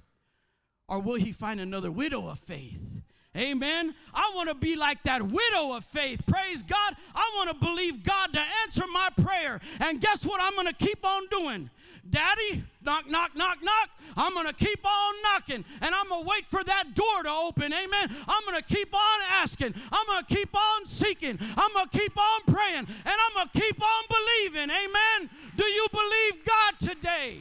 Or 0.88 1.00
will 1.00 1.16
he 1.16 1.32
find 1.32 1.58
another 1.58 1.90
widow 1.90 2.28
of 2.28 2.38
faith? 2.38 3.02
Amen. 3.36 3.94
I 4.14 4.32
want 4.34 4.48
to 4.48 4.54
be 4.54 4.76
like 4.76 5.02
that 5.02 5.20
widow 5.20 5.74
of 5.74 5.84
faith. 5.84 6.22
Praise 6.26 6.62
God. 6.62 6.96
I 7.14 7.32
want 7.36 7.50
to 7.50 7.66
believe 7.66 8.02
God 8.02 8.32
to 8.32 8.40
answer 8.62 8.84
my 8.90 9.10
prayer. 9.22 9.60
And 9.80 10.00
guess 10.00 10.24
what 10.24 10.40
I'm 10.40 10.54
going 10.54 10.68
to 10.68 10.72
keep 10.72 11.04
on 11.04 11.26
doing? 11.30 11.70
Daddy, 12.10 12.62
knock, 12.84 13.08
knock, 13.08 13.36
knock, 13.36 13.58
knock. 13.62 13.90
I'm 14.16 14.34
going 14.34 14.46
to 14.46 14.52
keep 14.52 14.84
on 14.84 15.14
knocking 15.22 15.64
and 15.80 15.94
I'm 15.94 16.08
going 16.08 16.24
to 16.24 16.28
wait 16.28 16.46
for 16.46 16.62
that 16.64 16.94
door 16.94 17.22
to 17.22 17.30
open. 17.30 17.72
Amen. 17.72 18.08
I'm 18.28 18.42
going 18.44 18.62
to 18.62 18.74
keep 18.74 18.94
on 18.94 19.20
asking. 19.30 19.74
I'm 19.92 20.06
going 20.06 20.24
to 20.24 20.34
keep 20.34 20.54
on 20.54 20.86
seeking. 20.86 21.38
I'm 21.56 21.72
going 21.72 21.88
to 21.88 21.98
keep 21.98 22.16
on 22.16 22.54
praying 22.54 22.86
and 22.86 22.88
I'm 23.06 23.34
going 23.34 23.48
to 23.52 23.60
keep 23.60 23.80
on 23.82 24.04
believing. 24.08 24.70
Amen. 24.70 25.30
Do 25.56 25.64
you 25.64 25.86
believe 25.90 26.44
God 26.44 26.74
today? 26.80 27.40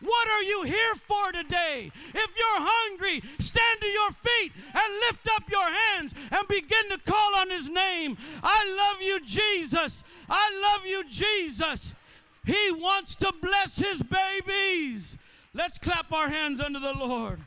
What 0.00 0.28
are 0.28 0.42
you 0.42 0.62
here 0.64 0.94
for 0.96 1.32
today? 1.32 1.90
If 1.94 2.14
you're 2.14 2.60
hungry, 2.60 3.22
stand 3.38 3.80
to 3.80 3.86
your 3.86 4.10
feet 4.10 4.52
and 4.74 4.94
lift 5.08 5.26
up 5.34 5.50
your 5.50 5.66
hands 5.66 6.14
and 6.30 6.46
begin 6.46 6.90
to 6.90 6.98
call 6.98 7.36
on 7.36 7.48
His 7.48 7.70
name. 7.70 8.18
I 8.42 8.92
love 8.92 9.00
you, 9.00 9.20
Jesus. 9.20 10.04
I 10.28 10.74
love 10.76 10.86
you, 10.86 11.04
Jesus. 11.08 11.94
He 12.44 12.72
wants 12.72 13.16
to 13.16 13.32
bless 13.40 13.76
his 13.76 14.02
babies. 14.02 15.16
Let's 15.54 15.78
clap 15.78 16.12
our 16.12 16.28
hands 16.28 16.60
unto 16.60 16.78
the 16.78 16.92
Lord. 16.92 17.40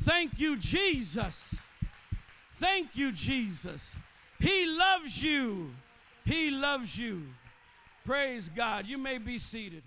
Thank 0.00 0.38
you, 0.38 0.56
Jesus. 0.56 1.42
Thank 2.54 2.96
you, 2.96 3.12
Jesus. 3.12 3.94
He 4.40 4.66
loves 4.66 5.22
you. 5.22 5.70
He 6.24 6.50
loves 6.50 6.98
you. 6.98 7.22
Praise 8.04 8.48
God. 8.48 8.86
You 8.86 8.96
may 8.96 9.18
be 9.18 9.38
seated. 9.38 9.82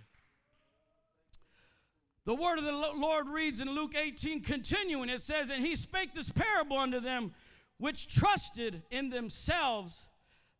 The 2.26 2.36
word 2.36 2.60
of 2.60 2.65
the 2.65 2.71
Lord 2.71 3.28
reads 3.28 3.62
in 3.62 3.69
Luke 3.69 3.95
18, 4.00 4.41
continuing, 4.41 5.10
it 5.10 5.21
says, 5.21 5.50
And 5.50 5.65
he 5.65 5.76
spake 5.76 6.13
this 6.13 6.30
parable 6.30 6.78
unto 6.78 7.00
them 7.00 7.34
which 7.80 8.13
trusted 8.13 8.84
in 8.91 9.10
themselves 9.10 10.08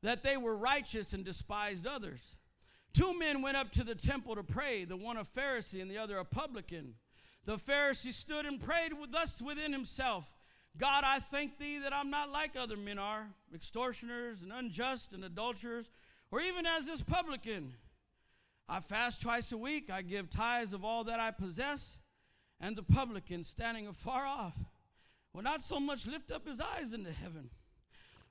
that 0.02 0.24
they 0.24 0.38
were 0.38 0.56
righteous 0.56 1.14
and 1.14 1.24
despised 1.24 1.86
others. 1.86 2.20
Two 2.94 3.18
men 3.18 3.42
went 3.42 3.58
up 3.58 3.72
to 3.74 3.84
the 3.84 3.96
temple 3.96 4.36
to 4.36 4.44
pray, 4.44 4.84
the 4.84 4.98
one 4.98 5.18
a 5.18 5.24
Pharisee 5.24 5.82
and 5.82 5.90
the 5.90 5.98
other 5.98 6.18
a 6.18 6.26
publican. 6.26 6.96
The 7.46 7.58
Pharisee 7.58 8.14
stood 8.14 8.46
and 8.46 8.62
prayed 8.62 8.94
thus 9.12 9.42
within 9.42 9.72
himself 9.72 10.26
God, 10.78 11.04
I 11.06 11.20
thank 11.20 11.58
thee 11.58 11.80
that 11.80 11.94
I'm 11.94 12.10
not 12.10 12.32
like 12.32 12.56
other 12.56 12.78
men 12.78 12.98
are, 12.98 13.28
extortioners 13.54 14.42
and 14.42 14.54
unjust 14.54 15.12
and 15.12 15.24
adulterers, 15.24 15.90
or 16.32 16.40
even 16.40 16.66
as 16.66 16.86
this 16.86 17.02
publican. 17.02 17.74
I 18.70 18.80
fast 18.80 19.22
twice 19.22 19.52
a 19.52 19.58
week, 19.58 19.90
I 19.92 20.02
give 20.02 20.30
tithes 20.30 20.72
of 20.72 20.86
all 20.86 21.04
that 21.06 21.20
I 21.20 21.32
possess. 21.32 21.98
And 22.62 22.76
the 22.76 22.84
publican, 22.84 23.44
standing 23.44 23.88
afar 23.88 24.26
off, 24.26 24.56
will 25.34 25.42
not 25.42 25.62
so 25.62 25.80
much 25.80 26.06
lift 26.06 26.32
up 26.32 26.48
his 26.48 26.62
eyes 26.62 26.94
into 26.94 27.12
heaven, 27.12 27.50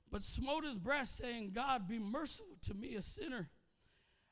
but 0.09 0.23
smote 0.23 0.65
his 0.65 0.77
breast, 0.77 1.17
saying, 1.17 1.51
God, 1.53 1.87
be 1.87 1.99
merciful 1.99 2.57
to 2.63 2.73
me, 2.73 2.95
a 2.95 3.01
sinner. 3.01 3.49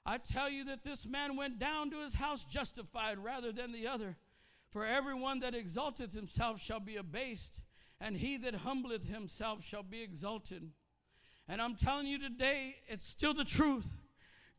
I 0.10 0.18
tell 0.18 0.50
you 0.50 0.64
that 0.64 0.84
this 0.84 1.06
man 1.06 1.36
went 1.36 1.60
down 1.60 1.92
to 1.92 2.00
his 2.00 2.16
house 2.16 2.44
justified 2.44 3.20
rather 3.20 3.52
than 3.52 3.72
the 3.72 3.86
other. 3.86 4.18
For 4.72 4.84
everyone 4.84 5.42
that 5.42 5.54
exalteth 5.54 6.14
himself 6.14 6.60
shall 6.60 6.80
be 6.80 6.96
abased, 6.96 7.60
and 8.02 8.18
he 8.18 8.36
that 8.38 8.56
humbleth 8.56 9.08
himself 9.08 9.64
shall 9.64 9.84
be 9.84 10.02
exalted. 10.02 10.68
And 11.48 11.62
I'm 11.62 11.76
telling 11.76 12.08
you 12.08 12.18
today, 12.18 12.78
it's 12.88 13.06
still 13.06 13.36
the 13.36 13.44
truth. 13.44 14.00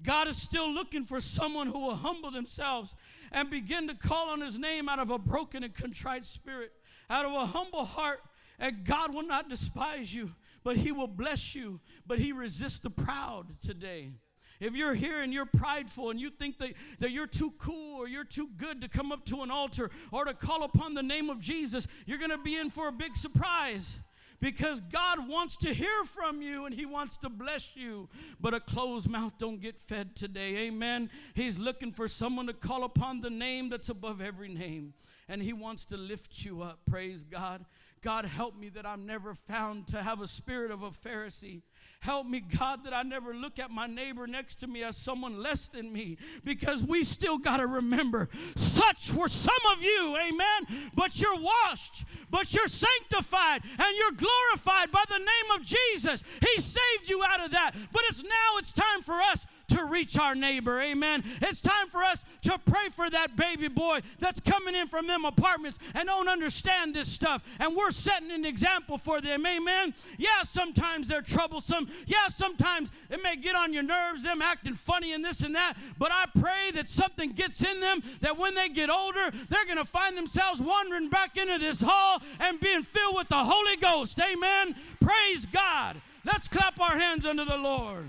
God 0.00 0.28
is 0.28 0.40
still 0.40 0.72
looking 0.72 1.04
for 1.04 1.20
someone 1.20 1.66
who 1.66 1.80
will 1.80 1.96
humble 1.96 2.30
themselves 2.30 2.94
and 3.32 3.50
begin 3.50 3.88
to 3.88 3.94
call 3.94 4.28
on 4.28 4.40
his 4.40 4.56
name 4.56 4.88
out 4.88 5.00
of 5.00 5.10
a 5.10 5.18
broken 5.18 5.64
and 5.64 5.74
contrite 5.74 6.26
spirit, 6.26 6.70
out 7.10 7.26
of 7.26 7.32
a 7.32 7.46
humble 7.46 7.84
heart. 7.84 8.20
And 8.60 8.84
God 8.84 9.12
will 9.12 9.26
not 9.26 9.48
despise 9.48 10.14
you, 10.14 10.32
but 10.62 10.76
he 10.76 10.92
will 10.92 11.08
bless 11.08 11.56
you. 11.56 11.80
But 12.06 12.20
he 12.20 12.30
resists 12.30 12.78
the 12.78 12.90
proud 12.90 13.60
today. 13.60 14.12
If 14.60 14.74
you're 14.74 14.94
here 14.94 15.22
and 15.22 15.32
you're 15.32 15.46
prideful 15.46 16.10
and 16.10 16.20
you 16.20 16.30
think 16.30 16.58
that, 16.58 16.74
that 16.98 17.10
you're 17.10 17.26
too 17.26 17.52
cool 17.58 17.96
or 17.96 18.06
you're 18.06 18.24
too 18.24 18.48
good 18.58 18.82
to 18.82 18.88
come 18.88 19.10
up 19.10 19.24
to 19.26 19.42
an 19.42 19.50
altar 19.50 19.90
or 20.12 20.26
to 20.26 20.34
call 20.34 20.64
upon 20.64 20.94
the 20.94 21.02
name 21.02 21.30
of 21.30 21.40
Jesus, 21.40 21.88
you're 22.06 22.18
going 22.18 22.30
to 22.30 22.38
be 22.38 22.56
in 22.56 22.68
for 22.68 22.88
a 22.88 22.92
big 22.92 23.16
surprise 23.16 23.98
because 24.40 24.80
God 24.82 25.28
wants 25.28 25.56
to 25.58 25.72
hear 25.72 26.04
from 26.04 26.42
you 26.42 26.66
and 26.66 26.74
he 26.74 26.86
wants 26.86 27.16
to 27.18 27.28
bless 27.28 27.74
you. 27.74 28.08
But 28.40 28.54
a 28.54 28.60
closed 28.60 29.08
mouth 29.08 29.32
don't 29.38 29.60
get 29.60 29.80
fed 29.80 30.14
today. 30.14 30.56
Amen. 30.66 31.10
He's 31.34 31.58
looking 31.58 31.92
for 31.92 32.08
someone 32.08 32.46
to 32.46 32.52
call 32.52 32.84
upon 32.84 33.20
the 33.20 33.30
name 33.30 33.70
that's 33.70 33.88
above 33.88 34.20
every 34.20 34.48
name 34.48 34.94
and 35.30 35.40
he 35.40 35.52
wants 35.52 35.84
to 35.86 35.96
lift 35.96 36.44
you 36.44 36.60
up. 36.60 36.80
Praise 36.88 37.24
God. 37.24 37.64
God, 38.02 38.24
help 38.24 38.56
me 38.56 38.70
that 38.70 38.86
I'm 38.86 39.04
never 39.04 39.34
found 39.34 39.88
to 39.88 40.02
have 40.02 40.22
a 40.22 40.26
spirit 40.26 40.70
of 40.70 40.82
a 40.82 40.90
Pharisee. 40.90 41.60
Help 42.00 42.26
me, 42.26 42.40
God, 42.40 42.84
that 42.84 42.94
I 42.94 43.02
never 43.02 43.34
look 43.34 43.58
at 43.58 43.70
my 43.70 43.86
neighbor 43.86 44.26
next 44.26 44.56
to 44.60 44.66
me 44.66 44.82
as 44.82 44.96
someone 44.96 45.42
less 45.42 45.68
than 45.68 45.92
me 45.92 46.16
because 46.42 46.82
we 46.82 47.04
still 47.04 47.36
got 47.36 47.58
to 47.58 47.66
remember 47.66 48.30
such 48.56 49.12
were 49.12 49.28
some 49.28 49.52
of 49.76 49.82
you, 49.82 50.16
amen. 50.16 50.90
But 50.94 51.20
you're 51.20 51.38
washed, 51.38 52.06
but 52.30 52.54
you're 52.54 52.68
sanctified, 52.68 53.62
and 53.64 53.96
you're 53.98 54.12
glorified 54.12 54.90
by 54.90 55.04
the 55.08 55.18
name 55.18 55.60
of 55.60 55.62
Jesus. 55.62 56.24
He 56.40 56.60
saved 56.62 57.08
you 57.08 57.22
out 57.22 57.44
of 57.44 57.50
that. 57.50 57.72
But 57.92 58.02
it's 58.08 58.22
now 58.22 58.56
it's 58.56 58.72
time 58.72 59.02
for 59.02 59.20
us 59.20 59.46
to 59.70 59.84
reach 59.84 60.18
our 60.18 60.34
neighbor. 60.34 60.80
Amen. 60.80 61.24
It's 61.42 61.60
time 61.60 61.88
for 61.88 62.02
us 62.02 62.24
to 62.42 62.58
pray 62.58 62.88
for 62.90 63.08
that 63.10 63.36
baby 63.36 63.68
boy 63.68 64.00
that's 64.18 64.40
coming 64.40 64.74
in 64.74 64.88
from 64.88 65.06
them 65.06 65.24
apartments 65.24 65.78
and 65.94 66.06
don't 66.06 66.28
understand 66.28 66.94
this 66.94 67.10
stuff. 67.10 67.42
And 67.58 67.74
we're 67.74 67.90
setting 67.90 68.30
an 68.30 68.44
example 68.44 68.98
for 68.98 69.20
them. 69.20 69.46
Amen. 69.46 69.94
Yeah, 70.18 70.42
sometimes 70.44 71.08
they're 71.08 71.22
troublesome. 71.22 71.88
Yeah, 72.06 72.28
sometimes 72.28 72.90
it 73.08 73.22
may 73.22 73.36
get 73.36 73.56
on 73.56 73.72
your 73.72 73.82
nerves, 73.82 74.22
them 74.22 74.42
acting 74.42 74.74
funny 74.74 75.12
and 75.12 75.24
this 75.24 75.40
and 75.40 75.54
that. 75.54 75.74
But 75.98 76.10
I 76.12 76.26
pray 76.38 76.70
that 76.74 76.88
something 76.88 77.30
gets 77.30 77.62
in 77.64 77.80
them 77.80 78.02
that 78.20 78.38
when 78.38 78.54
they 78.54 78.68
get 78.68 78.90
older, 78.90 79.30
they're 79.48 79.66
going 79.66 79.78
to 79.78 79.84
find 79.84 80.16
themselves 80.16 80.60
wandering 80.60 81.08
back 81.08 81.36
into 81.36 81.58
this 81.58 81.80
hall 81.80 82.20
and 82.38 82.60
being 82.60 82.82
filled 82.82 83.16
with 83.16 83.28
the 83.28 83.36
Holy 83.36 83.76
Ghost. 83.76 84.20
Amen. 84.20 84.74
Praise 85.00 85.46
God. 85.46 86.00
Let's 86.24 86.48
clap 86.48 86.78
our 86.80 86.98
hands 86.98 87.24
unto 87.24 87.44
the 87.44 87.56
Lord. 87.56 88.04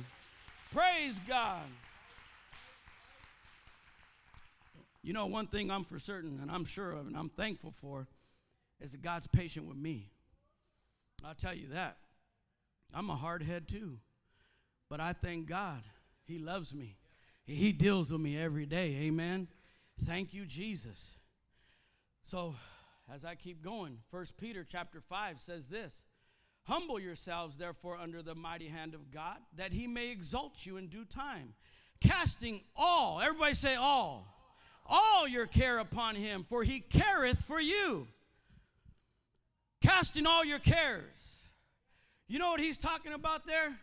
Praise 0.74 1.20
God. 1.28 1.68
You 5.04 5.14
know, 5.14 5.26
one 5.26 5.48
thing 5.48 5.70
I'm 5.70 5.84
for 5.84 6.00
certain, 6.00 6.40
and 6.42 6.50
I'm 6.50 6.64
sure 6.64 6.92
of, 6.92 7.08
and 7.08 7.18
I'm 7.18 7.30
thankful 7.30 7.74
for, 7.82 8.08
is 8.80 8.92
that 8.92 9.02
God's 9.02 9.28
patient 9.28 9.68
with 9.68 9.78
me. 9.78 10.08
I'll 11.26 11.36
tell 11.36 11.54
you 11.54 11.70
that. 11.74 11.98
I'm 12.94 13.10
a 13.10 13.16
hard 13.16 13.44
head 13.44 13.68
too. 13.68 13.98
But 14.90 15.00
I 15.00 15.14
thank 15.14 15.48
God. 15.48 15.82
He 16.26 16.38
loves 16.38 16.74
me. 16.74 16.98
He 17.44 17.72
deals 17.72 18.12
with 18.12 18.22
me 18.22 18.38
every 18.38 18.66
day. 18.66 18.96
Amen. 19.02 19.48
Thank 20.06 20.34
you, 20.34 20.46
Jesus. 20.46 21.18
So, 22.26 22.56
as 23.14 23.26
I 23.26 23.36
keep 23.36 23.62
going, 23.64 23.98
First 24.10 24.38
Peter 24.38 24.66
chapter 24.68 25.02
5 25.02 25.40
says 25.42 25.68
this 25.68 25.94
Humble 26.64 27.00
yourselves, 27.00 27.58
therefore, 27.58 27.98
under 27.98 28.22
the 28.22 28.36
mighty 28.36 28.68
hand 28.68 28.94
of 28.94 29.12
God, 29.12 29.38
that 29.58 29.74
he 29.74 29.88
may 29.88 30.10
exalt 30.10 30.66
you 30.66 30.78
in 30.78 30.88
due 30.88 31.06
time. 31.06 31.54
Casting 32.00 32.62
all, 32.76 33.20
everybody 33.22 33.54
say 33.54 33.76
all, 33.76 34.28
all 34.86 35.28
your 35.28 35.48
care 35.48 35.80
upon 35.80 36.16
him, 36.16 36.46
for 36.48 36.64
he 36.64 36.80
careth 36.80 37.44
for 37.44 37.60
you. 37.60 38.08
Casting 39.82 40.28
all 40.28 40.46
your 40.46 40.60
cares. 40.60 41.48
You 42.28 42.40
know 42.40 42.50
what 42.50 42.60
he's 42.60 42.78
talking 42.78 43.14
about 43.14 43.46
there? 43.46 43.76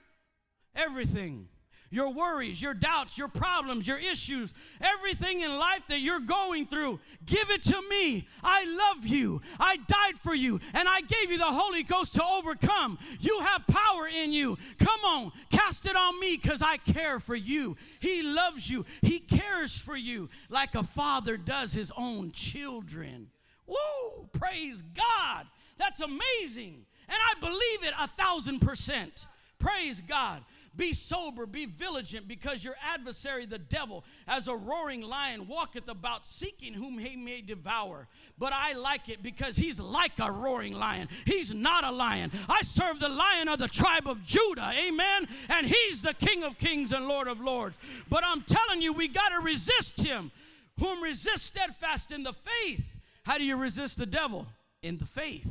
Everything 0.75 1.49
your 1.91 2.13
worries, 2.13 2.61
your 2.61 2.75
doubts, 2.75 3.17
your 3.17 3.29
problems, 3.29 3.87
your 3.87 3.99
issues, 3.99 4.53
everything 4.81 5.41
in 5.41 5.59
life 5.59 5.83
that 5.89 6.01
you're 6.01 6.21
going 6.21 6.67
through, 6.67 7.01
give 7.25 7.51
it 7.51 7.63
to 7.65 7.81
me. 7.89 8.27
I 8.43 8.65
love 8.65 9.07
you. 9.07 9.41
I 9.59 9.77
died 9.77 10.19
for 10.23 10.35
you, 10.35 10.61
and 10.75 10.89
I 10.89 11.01
gave 11.01 11.31
you 11.31 11.39
the 11.39 11.45
Holy 11.45 11.83
Ghost 11.83 12.15
to 12.17 12.25
overcome. 12.25 12.99
You 13.21 13.41
have 13.41 13.67
power 13.67 14.09
in 14.09 14.33
you. 14.33 14.59
Come 14.79 15.01
on, 15.05 15.33
cast 15.51 15.87
it 15.87 15.97
on 15.97 16.19
me 16.21 16.39
because 16.41 16.63
I 16.63 16.77
care 16.77 17.21
for 17.21 17.37
you. 17.37 17.77
He 18.01 18.23
loves 18.23 18.69
you, 18.69 18.85
He 19.03 19.21
cares 19.21 19.77
for 19.77 19.97
you 19.97 20.29
like 20.49 20.75
a 20.75 20.83
father 20.83 21.37
does 21.37 21.73
his 21.73 21.93
own 21.97 22.33
children. 22.33 23.29
Woo! 23.67 24.29
Praise 24.33 24.83
God. 24.95 25.47
That's 25.77 26.01
amazing. 26.01 26.87
And 27.09 27.17
I 27.17 27.41
believe 27.41 27.85
it 27.85 27.95
a 27.99 28.09
thousand 28.09 28.61
percent. 28.61 29.27
Praise 29.59 30.01
God. 30.01 30.43
Be 30.77 30.93
sober, 30.93 31.45
be 31.47 31.67
vigilant, 31.67 32.29
because 32.29 32.63
your 32.63 32.77
adversary, 32.93 33.47
the 33.47 33.59
devil, 33.59 34.05
as 34.29 34.47
a 34.47 34.55
roaring 34.55 35.03
lion, 35.03 35.49
walketh 35.49 35.89
about 35.89 36.25
seeking 36.25 36.73
whom 36.73 36.99
he 36.99 37.17
may 37.17 37.41
devour. 37.41 38.07
But 38.39 38.53
I 38.53 38.75
like 38.75 39.09
it 39.09 39.23
because 39.23 39.57
he's 39.57 39.81
like 39.81 40.19
a 40.21 40.31
roaring 40.31 40.75
lion. 40.75 41.09
He's 41.25 41.53
not 41.53 41.85
a 41.85 41.91
lion. 41.91 42.31
I 42.49 42.63
serve 42.63 43.01
the 43.01 43.09
lion 43.09 43.49
of 43.49 43.59
the 43.59 43.69
tribe 43.69 44.07
of 44.07 44.25
Judah, 44.25 44.73
amen? 44.79 45.27
And 45.49 45.67
he's 45.67 46.03
the 46.03 46.15
King 46.15 46.45
of 46.45 46.59
kings 46.59 46.93
and 46.93 47.09
Lord 47.09 47.27
of 47.27 47.41
lords. 47.41 47.77
But 48.09 48.23
I'm 48.25 48.43
telling 48.43 48.81
you, 48.81 48.93
we 48.93 49.09
got 49.09 49.31
to 49.31 49.41
resist 49.41 50.01
him. 50.01 50.31
Whom 50.79 51.03
resist 51.03 51.45
steadfast 51.47 52.13
in 52.13 52.23
the 52.23 52.35
faith. 52.35 52.85
How 53.25 53.37
do 53.37 53.45
you 53.45 53.57
resist 53.57 53.99
the 53.99 54.07
devil? 54.07 54.47
In 54.81 54.99
the 54.99 55.07
faith. 55.07 55.47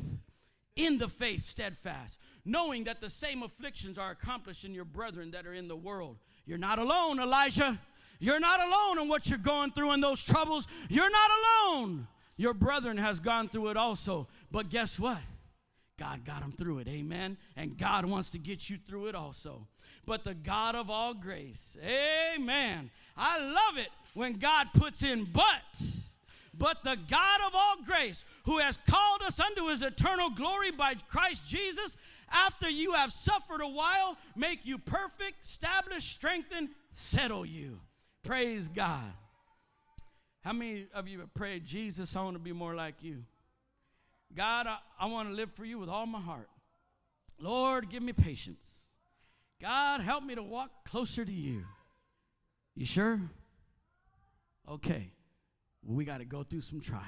In 0.78 1.00
the 1.00 1.10
faith, 1.10 1.44
steadfast 1.44 2.18
knowing 2.48 2.86
that 2.86 3.02
the 3.02 3.10
same 3.10 3.44
afflictions 3.44 3.98
are 3.98 4.12
accomplished 4.12 4.64
in 4.64 4.74
your 4.74 4.86
brethren 4.86 5.32
that 5.32 5.46
are 5.46 5.54
in 5.54 5.68
the 5.68 5.76
world. 5.76 6.18
You're 6.46 6.58
not 6.58 6.80
alone, 6.80 7.20
Elijah. 7.20 7.80
You're 8.20 8.40
not 8.40 8.60
alone 8.60 9.00
in 9.00 9.10
what 9.10 9.30
you're 9.30 9.38
going 9.38 9.72
through 9.72 9.92
in 9.92 10.02
those 10.02 10.24
troubles. 10.24 10.66
You're 10.90 11.12
not 11.12 11.30
alone. 11.44 12.08
Your 12.38 12.54
brethren 12.54 12.98
has 12.98 13.20
gone 13.20 13.50
through 13.50 13.70
it 13.70 13.78
also. 13.78 14.28
But 14.50 14.70
guess 14.70 14.98
what? 14.98 15.20
God 16.00 16.26
got 16.26 16.42
them 16.42 16.52
through 16.52 16.80
it. 16.80 16.88
Amen. 16.88 17.38
And 17.56 17.78
God 17.78 18.06
wants 18.06 18.32
to 18.32 18.38
get 18.40 18.70
you 18.70 18.78
through 18.78 19.08
it 19.08 19.16
also. 19.16 19.68
But 20.06 20.24
the 20.24 20.34
God 20.34 20.76
of 20.76 20.90
all 20.90 21.14
grace. 21.14 21.76
Amen. 21.84 22.92
I 23.18 23.40
love 23.40 23.78
it 23.78 23.90
when 24.14 24.34
God 24.34 24.68
puts 24.74 25.04
in 25.04 25.26
but 25.26 25.44
But 26.58 26.84
the 26.84 26.98
God 27.10 27.40
of 27.46 27.54
all 27.54 27.76
grace, 27.86 28.26
who 28.46 28.58
has 28.58 28.78
called 28.88 29.22
us 29.22 29.40
unto 29.40 29.68
his 29.68 29.82
eternal 29.82 30.30
glory 30.30 30.72
by 30.72 30.96
Christ 31.08 31.48
Jesus, 31.48 31.98
after 32.30 32.70
you 32.70 32.94
have 32.94 33.12
suffered 33.12 33.62
a 33.62 33.68
while, 33.68 34.18
make 34.36 34.66
you 34.66 34.78
perfect, 34.78 35.44
establish, 35.46 36.04
strengthen, 36.04 36.70
settle 36.92 37.46
you. 37.46 37.80
Praise 38.24 38.70
God. 38.70 39.14
How 40.42 40.54
many 40.54 40.88
of 40.94 41.08
you 41.08 41.20
have 41.20 41.34
prayed, 41.34 41.66
Jesus, 41.66 42.16
I 42.16 42.24
want 42.24 42.36
to 42.36 42.40
be 42.40 42.54
more 42.54 42.76
like 42.76 42.96
you? 43.02 43.24
God, 44.34 44.68
I, 44.68 44.78
I 45.00 45.06
want 45.08 45.30
to 45.30 45.36
live 45.36 45.52
for 45.52 45.66
you 45.66 45.80
with 45.80 45.90
all 45.90 46.06
my 46.06 46.20
heart. 46.20 46.50
Lord, 47.40 47.90
give 47.90 48.04
me 48.04 48.14
patience. 48.14 48.66
God, 49.62 50.02
help 50.02 50.24
me 50.24 50.36
to 50.36 50.44
walk 50.44 50.70
closer 50.86 51.24
to 51.24 51.32
you. 51.32 51.64
You 52.76 52.86
sure? 52.86 53.20
Okay. 54.70 55.12
We 55.84 56.06
got 56.06 56.18
to 56.18 56.26
go 56.26 56.44
through 56.44 56.62
some 56.62 56.82
trials. 56.82 57.04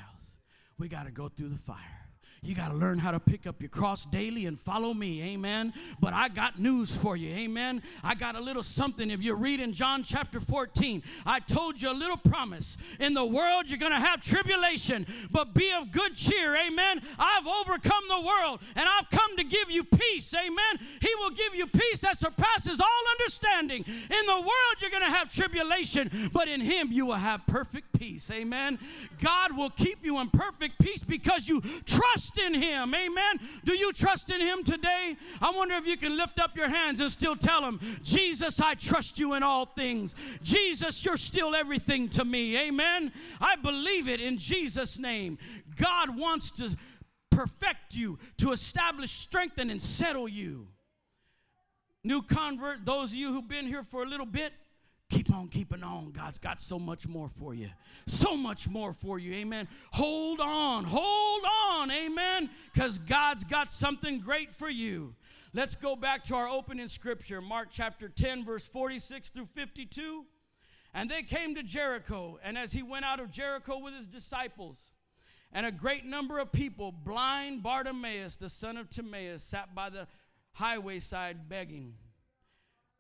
We 0.78 0.88
got 0.88 1.06
to 1.06 1.12
go 1.12 1.28
through 1.28 1.50
the 1.50 1.58
fire. 1.58 1.99
You 2.42 2.56
got 2.56 2.70
to 2.70 2.76
learn 2.76 3.00
how 3.00 3.12
to 3.12 3.20
pick 3.20 3.46
up 3.46 3.62
your 3.62 3.70
cross 3.70 4.06
daily 4.06 4.46
and 4.46 4.60
follow 4.60 4.94
me. 4.94 5.22
Amen. 5.34 5.74
But 6.00 6.14
I 6.14 6.30
got 6.30 6.60
news 6.60 6.96
for 6.96 7.18
you. 7.18 7.30
Amen. 7.30 7.84
I 8.04 8.16
got 8.16 8.36
a 8.36 8.40
little 8.40 8.64
something. 8.64 9.12
If 9.12 9.22
you 9.22 9.34
read 9.36 9.60
in 9.60 9.74
John 9.74 10.04
chapter 10.04 10.40
14, 10.40 11.04
I 11.26 11.40
told 11.40 11.82
you 11.82 11.92
a 11.92 11.94
little 11.94 12.18
promise. 12.18 12.78
In 13.00 13.14
the 13.14 13.26
world, 13.26 13.66
you're 13.68 13.78
going 13.78 13.92
to 13.92 14.00
have 14.00 14.22
tribulation, 14.22 15.06
but 15.32 15.54
be 15.54 15.72
of 15.74 15.92
good 15.92 16.16
cheer. 16.16 16.56
Amen. 16.56 17.02
I've 17.18 17.48
overcome 17.48 18.04
the 18.08 18.22
world 18.22 18.62
and 18.76 18.88
I've 18.88 19.10
come 19.10 19.36
to 19.38 19.44
give 19.44 19.70
you 19.70 19.84
peace. 19.84 20.34
Amen. 20.34 20.88
He 21.02 21.10
will 21.20 21.32
give 21.32 21.56
you 21.56 21.68
peace 21.68 22.00
that 22.02 22.18
surpasses 22.18 22.80
all 22.80 23.12
understanding. 23.20 23.84
In 23.86 24.26
the 24.26 24.36
world, 24.36 24.76
you're 24.80 24.92
going 24.92 25.04
to 25.04 25.12
have 25.12 25.30
tribulation, 25.30 26.30
but 26.32 26.48
in 26.48 26.62
Him, 26.62 26.92
you 26.92 27.06
will 27.06 27.16
have 27.16 27.46
perfect 27.48 28.00
peace. 28.00 28.32
Amen. 28.32 28.80
God 29.22 29.58
will 29.58 29.70
keep 29.70 30.06
you 30.06 30.20
in 30.20 30.30
perfect 30.30 30.80
peace 30.80 31.04
because 31.04 31.50
you 31.50 31.62
trust 31.86 32.29
trust 32.30 32.46
in 32.46 32.62
Him. 32.62 32.94
Amen. 32.94 33.40
Do 33.64 33.74
you 33.74 33.92
trust 33.94 34.30
in 34.30 34.42
Him 34.42 34.64
today? 34.64 35.16
I 35.42 35.52
wonder 35.52 35.76
if 35.76 35.86
you 35.86 35.98
can 35.98 36.18
lift 36.18 36.40
up 36.40 36.56
your 36.56 36.70
hands 36.70 37.00
and 37.00 37.12
still 37.12 37.36
tell 37.36 37.64
Him, 37.64 37.80
Jesus, 38.04 38.60
I 38.60 38.76
trust 38.76 39.20
you 39.20 39.34
in 39.34 39.44
all 39.44 39.66
things. 39.66 40.16
Jesus, 40.44 41.04
you're 41.04 41.18
still 41.18 41.56
everything 41.56 42.10
to 42.10 42.26
me. 42.26 42.58
Amen. 42.58 43.12
I 43.40 43.56
believe 43.56 44.08
it 44.08 44.22
in 44.22 44.38
Jesus' 44.38 44.98
name. 44.98 45.38
God 45.76 46.18
wants 46.18 46.52
to 46.52 46.76
perfect 47.30 47.94
you, 47.94 48.20
to 48.38 48.52
establish, 48.52 49.12
strengthen, 49.12 49.70
and 49.70 49.82
settle 49.82 50.28
you. 50.28 50.68
New 52.04 52.22
convert, 52.22 52.86
those 52.86 53.10
of 53.12 53.16
you 53.16 53.34
who've 53.34 53.48
been 53.48 53.68
here 53.68 53.84
for 53.84 54.04
a 54.04 54.06
little 54.06 54.26
bit, 54.26 54.54
Keep 55.10 55.34
on 55.34 55.48
keeping 55.48 55.84
on. 55.84 56.12
God's 56.12 56.38
got 56.38 56.62
so 56.62 56.78
much 56.78 57.08
more 57.08 57.30
for 57.30 57.56
you. 57.56 57.70
So 58.06 58.38
much 58.38 58.70
more 58.70 58.94
for 58.94 59.18
you. 59.18 59.34
Amen. 59.34 59.68
Hold 59.94 60.40
on. 60.40 60.84
Hold 60.84 61.44
on. 61.72 61.90
Amen. 61.90 62.50
Because 62.72 63.00
God's 63.00 63.44
got 63.44 63.72
something 63.72 64.20
great 64.20 64.52
for 64.52 64.70
you. 64.70 65.16
Let's 65.52 65.76
go 65.76 65.96
back 65.96 66.24
to 66.26 66.36
our 66.36 66.48
opening 66.48 66.88
scripture, 66.88 67.42
Mark 67.42 67.70
chapter 67.72 68.08
10, 68.08 68.46
verse 68.46 68.66
46 68.66 69.30
through 69.30 69.48
52. 69.48 70.26
And 70.94 71.10
they 71.10 71.24
came 71.24 71.56
to 71.56 71.64
Jericho, 71.64 72.40
and 72.44 72.58
as 72.58 72.72
he 72.72 72.84
went 72.84 73.06
out 73.06 73.20
of 73.20 73.32
Jericho 73.32 73.80
with 73.80 73.96
his 73.96 74.08
disciples, 74.08 74.78
and 75.52 75.66
a 75.66 75.72
great 75.72 76.06
number 76.06 76.38
of 76.38 76.52
people, 76.52 76.92
blind 76.92 77.64
Bartimaeus, 77.64 78.36
the 78.36 78.50
son 78.50 78.78
of 78.78 78.90
Timaeus, 78.90 79.44
sat 79.44 79.74
by 79.74 79.90
the 79.90 80.08
highway 80.54 81.00
side 81.00 81.50
begging 81.50 81.94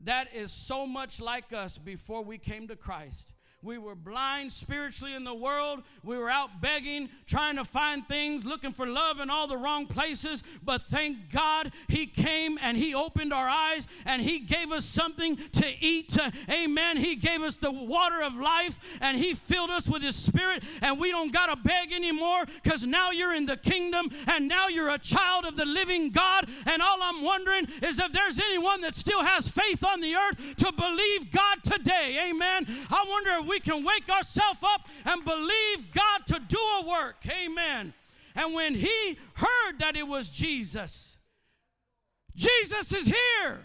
that 0.02 0.34
is 0.34 0.52
so 0.52 0.86
much 0.86 1.20
like 1.20 1.52
us 1.54 1.78
before 1.78 2.24
we 2.24 2.38
came 2.38 2.68
to 2.68 2.76
Christ. 2.76 3.34
We 3.62 3.78
were 3.78 3.95
blind 3.95 4.53
spiritually 4.53 5.14
in 5.14 5.26
the 5.26 5.34
world. 5.34 5.84
We 6.01 6.18
were 6.18 6.30
out 6.30 6.62
begging, 6.62 7.10
trying 7.28 7.57
to 7.57 7.66
find 7.66 8.07
things, 8.07 8.45
looking 8.45 8.72
for 8.72 8.88
love 8.88 9.20
in 9.20 9.30
all 9.30 9.47
the 9.47 9.57
wrong 9.57 9.86
places. 9.86 10.43
But 10.64 10.84
thank 10.84 11.30
God 11.30 11.74
He 11.89 12.05
came 12.05 12.57
and 12.62 12.78
He 12.78 12.95
opened 12.95 13.34
our 13.34 13.49
eyes 13.49 13.86
and 14.05 14.22
He 14.22 14.39
gave 14.39 14.72
us 14.72 14.86
something 14.86 15.36
to 15.36 15.68
eat. 15.82 16.18
Amen. 16.49 16.95
He 16.95 17.18
gave 17.18 17.41
us 17.41 17.57
the 17.57 17.70
water 17.70 18.22
of 18.22 18.34
life 18.36 18.80
and 19.01 19.18
He 19.18 19.34
filled 19.34 19.72
us 19.72 19.89
with 19.89 20.03
His 20.03 20.16
Spirit. 20.16 20.64
And 20.82 20.97
we 20.97 21.12
don't 21.12 21.34
got 21.34 21.47
to 21.47 21.57
beg 21.57 21.91
anymore 21.91 22.45
because 22.64 22.86
now 22.86 23.12
you're 23.12 23.36
in 23.36 23.45
the 23.45 23.57
kingdom 23.57 24.10
and 24.28 24.47
now 24.47 24.70
you're 24.70 24.89
a 24.89 24.99
child 24.99 25.43
of 25.43 25.57
the 25.57 25.66
living 25.66 26.12
God. 26.12 26.47
And 26.66 26.82
all 26.82 26.99
I'm 27.01 27.24
wondering 27.24 27.68
is 27.84 27.99
if 27.99 28.14
there's 28.14 28.39
anyone 28.39 28.80
that 28.82 28.95
still 28.95 29.22
has 29.22 29.49
faith 29.49 29.84
on 29.84 29.99
the 29.99 30.16
earth 30.16 30.55
to 30.57 30.72
believe 30.72 31.30
God 31.30 31.62
today. 31.62 32.30
Amen. 32.30 32.66
I 32.89 33.05
wonder 33.05 33.49
we 33.50 33.60
can 33.60 33.84
wake 33.84 34.08
ourselves 34.10 34.62
up 34.64 34.88
and 35.06 35.26
believe 35.26 35.91
God 35.93 36.26
to 36.28 36.39
do 36.47 36.60
a 36.82 36.88
work. 36.88 37.18
Amen. 37.28 37.93
And 38.36 38.54
when 38.54 38.76
he 38.76 39.18
heard 39.34 39.80
that 39.80 39.95
it 39.95 40.08
was 40.08 40.30
Jesus, 40.30 41.18
Jesus 42.36 42.93
is 42.93 43.06
here. 43.06 43.60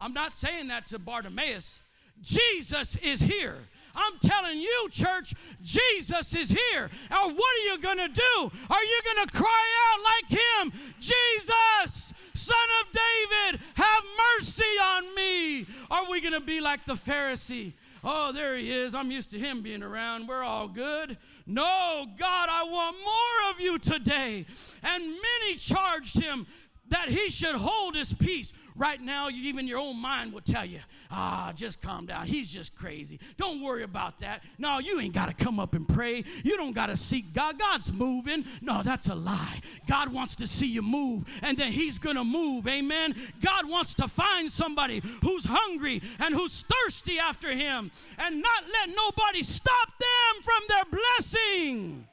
I'm 0.00 0.12
not 0.12 0.34
saying 0.34 0.68
that 0.68 0.86
to 0.88 0.98
Bartimaeus. 0.98 1.80
Jesus 2.22 2.96
is 2.96 3.20
here. 3.20 3.58
I'm 3.94 4.18
telling 4.20 4.58
you, 4.58 4.88
church, 4.90 5.34
Jesus 5.62 6.34
is 6.34 6.50
here. 6.50 6.90
Now, 7.10 7.28
what 7.28 7.34
are 7.34 7.72
you 7.72 7.78
going 7.80 7.98
to 7.98 8.08
do? 8.08 8.50
Are 8.70 8.84
you 8.84 9.00
going 9.04 9.26
to 9.26 9.36
cry 9.36 9.66
out 9.86 10.00
like 10.04 10.40
him? 10.40 10.72
Jesus, 11.00 12.12
Son 12.34 12.56
of 12.80 12.92
David, 12.92 13.60
have 13.74 14.04
mercy 14.38 14.62
on 14.62 15.14
me. 15.14 15.66
Are 15.90 16.10
we 16.10 16.20
going 16.20 16.34
to 16.34 16.40
be 16.40 16.60
like 16.60 16.84
the 16.84 16.94
Pharisee? 16.94 17.72
Oh, 18.02 18.32
there 18.32 18.56
he 18.56 18.70
is. 18.70 18.94
I'm 18.94 19.10
used 19.10 19.30
to 19.30 19.38
him 19.38 19.60
being 19.60 19.82
around. 19.82 20.26
We're 20.26 20.42
all 20.42 20.68
good. 20.68 21.18
No, 21.46 22.06
God, 22.18 22.48
I 22.50 22.64
want 22.64 22.96
more 23.04 23.50
of 23.50 23.60
you 23.60 23.78
today. 23.78 24.46
And 24.82 25.04
many 25.04 25.56
charged 25.56 26.18
him 26.18 26.46
that 26.90 27.08
he 27.08 27.30
should 27.30 27.54
hold 27.54 27.96
his 27.96 28.12
peace. 28.12 28.52
Right 28.76 29.00
now, 29.00 29.28
even 29.28 29.66
your 29.66 29.78
own 29.78 30.00
mind 30.00 30.32
will 30.32 30.40
tell 30.40 30.64
you, 30.64 30.80
ah, 31.10 31.52
just 31.54 31.82
calm 31.82 32.06
down. 32.06 32.26
He's 32.26 32.50
just 32.50 32.74
crazy. 32.74 33.20
Don't 33.36 33.62
worry 33.62 33.82
about 33.82 34.18
that. 34.20 34.42
No, 34.58 34.78
you 34.78 34.98
ain't 35.00 35.12
got 35.12 35.26
to 35.26 35.44
come 35.44 35.60
up 35.60 35.74
and 35.74 35.86
pray. 35.88 36.24
You 36.44 36.56
don't 36.56 36.72
got 36.72 36.86
to 36.86 36.96
seek 36.96 37.32
God. 37.34 37.58
God's 37.58 37.92
moving. 37.92 38.44
No, 38.60 38.82
that's 38.82 39.08
a 39.08 39.14
lie. 39.14 39.60
God 39.86 40.12
wants 40.12 40.36
to 40.36 40.46
see 40.46 40.66
you 40.66 40.82
move, 40.82 41.24
and 41.42 41.58
then 41.58 41.72
He's 41.72 41.98
going 41.98 42.16
to 42.16 42.24
move. 42.24 42.66
Amen. 42.66 43.14
God 43.40 43.68
wants 43.68 43.94
to 43.96 44.08
find 44.08 44.50
somebody 44.50 45.02
who's 45.22 45.44
hungry 45.44 46.00
and 46.18 46.34
who's 46.34 46.62
thirsty 46.62 47.18
after 47.18 47.50
Him 47.50 47.90
and 48.18 48.42
not 48.42 48.64
let 48.72 48.96
nobody 48.96 49.42
stop 49.42 49.88
them 49.88 50.42
from 50.42 50.62
their 50.68 50.84
blessing. 51.00 52.06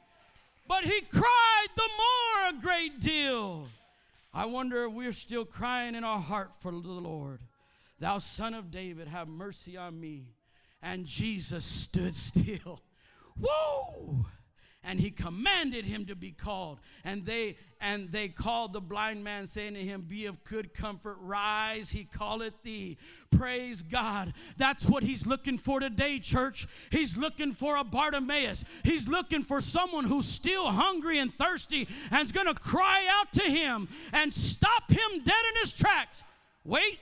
But 0.66 0.84
He 0.84 1.00
cried 1.00 1.68
the 1.74 1.88
more 1.96 2.50
a 2.50 2.60
great 2.60 3.00
deal. 3.00 3.68
I 4.32 4.46
wonder 4.46 4.84
if 4.84 4.92
we're 4.92 5.12
still 5.12 5.44
crying 5.44 5.94
in 5.94 6.04
our 6.04 6.20
heart 6.20 6.52
for 6.60 6.70
the 6.70 6.78
Lord. 6.78 7.40
Thou 7.98 8.18
son 8.18 8.54
of 8.54 8.70
David, 8.70 9.08
have 9.08 9.28
mercy 9.28 9.76
on 9.76 9.98
me. 9.98 10.34
And 10.82 11.06
Jesus 11.06 11.64
stood 11.64 12.14
still. 12.14 12.80
Whoa! 13.40 14.26
And 14.84 15.00
he 15.00 15.10
commanded 15.10 15.84
him 15.84 16.06
to 16.06 16.14
be 16.14 16.30
called. 16.30 16.78
And 17.04 17.26
they 17.26 17.56
and 17.80 18.10
they 18.10 18.28
called 18.28 18.72
the 18.72 18.80
blind 18.80 19.22
man 19.22 19.46
saying 19.46 19.74
to 19.74 19.80
him 19.80 20.02
be 20.08 20.26
of 20.26 20.42
good 20.44 20.74
comfort 20.74 21.16
rise 21.20 21.90
he 21.90 22.04
calleth 22.04 22.54
thee. 22.62 22.96
Praise 23.30 23.82
god. 23.82 24.34
That's 24.56 24.86
what 24.86 25.02
he's 25.02 25.26
looking 25.26 25.58
for 25.58 25.80
today 25.80 26.18
church. 26.18 26.66
He's 26.90 27.16
looking 27.16 27.52
for 27.52 27.76
a 27.76 27.84
bartimaeus. 27.84 28.64
He's 28.84 29.08
looking 29.08 29.42
for 29.42 29.60
someone 29.60 30.04
who's 30.04 30.26
still 30.26 30.70
hungry 30.70 31.18
and 31.18 31.32
thirsty 31.34 31.88
and's 32.10 32.32
going 32.32 32.46
to 32.46 32.54
cry 32.54 33.06
out 33.10 33.32
to 33.34 33.42
him 33.42 33.88
and 34.12 34.32
stop 34.32 34.90
him 34.90 35.22
dead 35.24 35.44
in 35.50 35.60
his 35.60 35.72
tracks. 35.72 36.22
Wait 36.64 36.98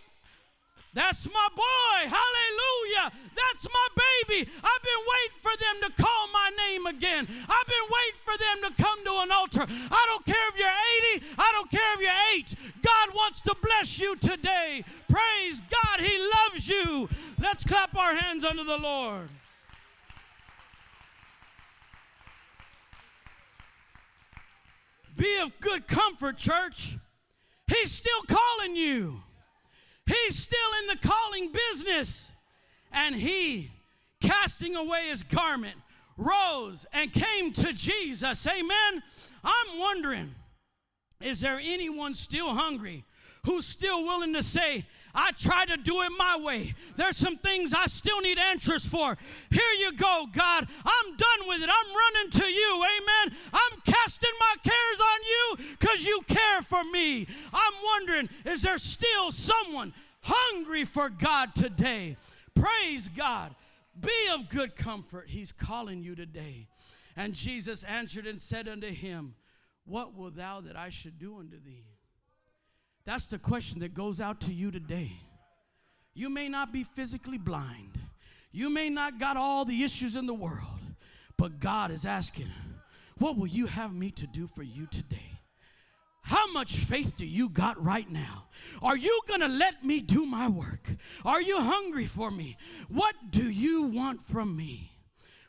that's 0.96 1.26
my 1.26 1.48
boy. 1.54 2.08
Hallelujah. 2.08 3.12
That's 3.36 3.68
my 3.68 3.88
baby. 3.94 4.50
I've 4.64 4.82
been 4.82 5.04
waiting 5.12 5.40
for 5.40 5.52
them 5.60 5.76
to 5.90 6.02
call 6.02 6.28
my 6.32 6.50
name 6.56 6.86
again. 6.86 7.28
I've 7.28 7.66
been 7.66 7.88
waiting 7.96 8.20
for 8.24 8.38
them 8.38 8.70
to 8.70 8.82
come 8.82 9.04
to 9.04 9.12
an 9.22 9.30
altar. 9.30 9.66
I 9.68 10.06
don't 10.08 10.24
care 10.24 10.48
if 10.48 10.56
you're 10.56 11.20
80, 11.20 11.26
I 11.38 11.52
don't 11.52 11.70
care 11.70 11.94
if 11.94 12.00
you're 12.00 12.70
8. 12.70 12.72
God 12.80 13.14
wants 13.14 13.42
to 13.42 13.54
bless 13.60 14.00
you 14.00 14.16
today. 14.16 14.84
Praise 15.06 15.60
God. 15.70 16.00
He 16.00 16.18
loves 16.18 16.66
you. 16.66 17.10
Let's 17.38 17.62
clap 17.62 17.94
our 17.94 18.14
hands 18.14 18.42
unto 18.42 18.64
the 18.64 18.78
Lord. 18.78 19.28
Be 25.14 25.40
of 25.42 25.52
good 25.60 25.86
comfort, 25.86 26.38
church. 26.38 26.96
He's 27.68 27.92
still 27.92 28.22
calling 28.26 28.76
you. 28.76 29.20
He's 30.06 30.38
still 30.38 30.58
in 30.80 30.86
the 30.88 31.08
calling 31.08 31.52
business. 31.52 32.30
And 32.92 33.14
he, 33.14 33.70
casting 34.20 34.76
away 34.76 35.08
his 35.08 35.22
garment, 35.22 35.74
rose 36.16 36.86
and 36.92 37.12
came 37.12 37.52
to 37.52 37.72
Jesus. 37.72 38.46
Amen. 38.46 39.02
I'm 39.44 39.78
wondering 39.78 40.34
is 41.20 41.40
there 41.40 41.58
anyone 41.62 42.14
still 42.14 42.54
hungry 42.54 43.04
who's 43.44 43.64
still 43.64 44.04
willing 44.04 44.34
to 44.34 44.42
say, 44.42 44.86
I 45.16 45.32
try 45.32 45.64
to 45.64 45.78
do 45.78 46.02
it 46.02 46.10
my 46.18 46.36
way. 46.36 46.74
There's 46.96 47.16
some 47.16 47.38
things 47.38 47.72
I 47.72 47.86
still 47.86 48.20
need 48.20 48.38
answers 48.38 48.86
for. 48.86 49.16
Here 49.50 49.72
you 49.80 49.92
go, 49.92 50.26
God. 50.30 50.68
I'm 50.84 51.16
done 51.16 51.48
with 51.48 51.62
it. 51.62 51.70
I'm 51.72 51.96
running 51.96 52.30
to 52.32 52.46
you. 52.46 52.84
Amen. 52.84 53.38
I'm 53.52 53.80
casting 53.86 54.30
my 54.38 54.54
cares 54.62 55.00
on 55.00 55.18
you 55.24 55.76
because 55.78 56.06
you 56.06 56.20
care 56.28 56.60
for 56.62 56.84
me. 56.84 57.26
I'm 57.52 57.72
wondering, 57.84 58.28
is 58.44 58.60
there 58.62 58.78
still 58.78 59.32
someone 59.32 59.94
hungry 60.20 60.84
for 60.84 61.08
God 61.08 61.54
today? 61.54 62.18
Praise 62.54 63.08
God. 63.08 63.54
Be 63.98 64.12
of 64.34 64.50
good 64.50 64.76
comfort. 64.76 65.28
He's 65.28 65.50
calling 65.50 66.02
you 66.02 66.14
today. 66.14 66.68
And 67.16 67.32
Jesus 67.32 67.82
answered 67.84 68.26
and 68.26 68.40
said 68.40 68.68
unto 68.68 68.92
him, 68.92 69.34
What 69.86 70.14
will 70.14 70.30
thou 70.30 70.60
that 70.60 70.76
I 70.76 70.90
should 70.90 71.18
do 71.18 71.38
unto 71.38 71.58
thee? 71.58 71.95
That's 73.06 73.28
the 73.28 73.38
question 73.38 73.78
that 73.80 73.94
goes 73.94 74.20
out 74.20 74.40
to 74.42 74.52
you 74.52 74.70
today. 74.70 75.12
You 76.12 76.28
may 76.28 76.48
not 76.48 76.72
be 76.72 76.82
physically 76.82 77.38
blind. 77.38 77.98
You 78.50 78.68
may 78.68 78.90
not 78.90 79.20
got 79.20 79.36
all 79.36 79.64
the 79.64 79.84
issues 79.84 80.16
in 80.16 80.26
the 80.26 80.34
world, 80.34 80.80
but 81.36 81.60
God 81.60 81.90
is 81.90 82.04
asking, 82.04 82.50
what 83.18 83.36
will 83.36 83.46
you 83.46 83.66
have 83.66 83.94
me 83.94 84.10
to 84.10 84.26
do 84.26 84.46
for 84.46 84.62
you 84.62 84.86
today? 84.86 85.38
How 86.22 86.50
much 86.50 86.78
faith 86.78 87.16
do 87.16 87.24
you 87.24 87.48
got 87.48 87.82
right 87.82 88.10
now? 88.10 88.46
Are 88.82 88.96
you 88.96 89.20
going 89.28 89.40
to 89.40 89.48
let 89.48 89.84
me 89.84 90.00
do 90.00 90.26
my 90.26 90.48
work? 90.48 90.90
Are 91.24 91.40
you 91.40 91.60
hungry 91.60 92.06
for 92.06 92.32
me? 92.32 92.56
What 92.88 93.14
do 93.30 93.48
you 93.48 93.84
want 93.84 94.26
from 94.26 94.56
me? 94.56 94.90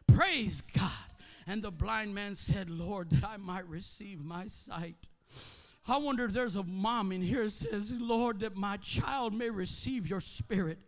Praise 0.06 0.62
God. 0.78 0.92
And 1.48 1.64
the 1.64 1.72
blind 1.72 2.14
man 2.14 2.36
said, 2.36 2.70
Lord, 2.70 3.10
that 3.10 3.24
I 3.24 3.38
might 3.38 3.68
receive 3.68 4.24
my 4.24 4.48
sight. 4.48 4.98
I 5.88 5.98
wonder 5.98 6.26
if 6.26 6.34
there's 6.34 6.56
a 6.56 6.64
mom 6.64 7.12
in 7.12 7.22
here 7.22 7.46
that 7.46 7.52
says, 7.52 7.94
Lord, 7.98 8.42
that 8.42 8.56
my 8.56 8.78
child 8.78 9.34
may 9.34 9.50
receive 9.50 10.10
your 10.10 10.20
spirit. 10.20 10.80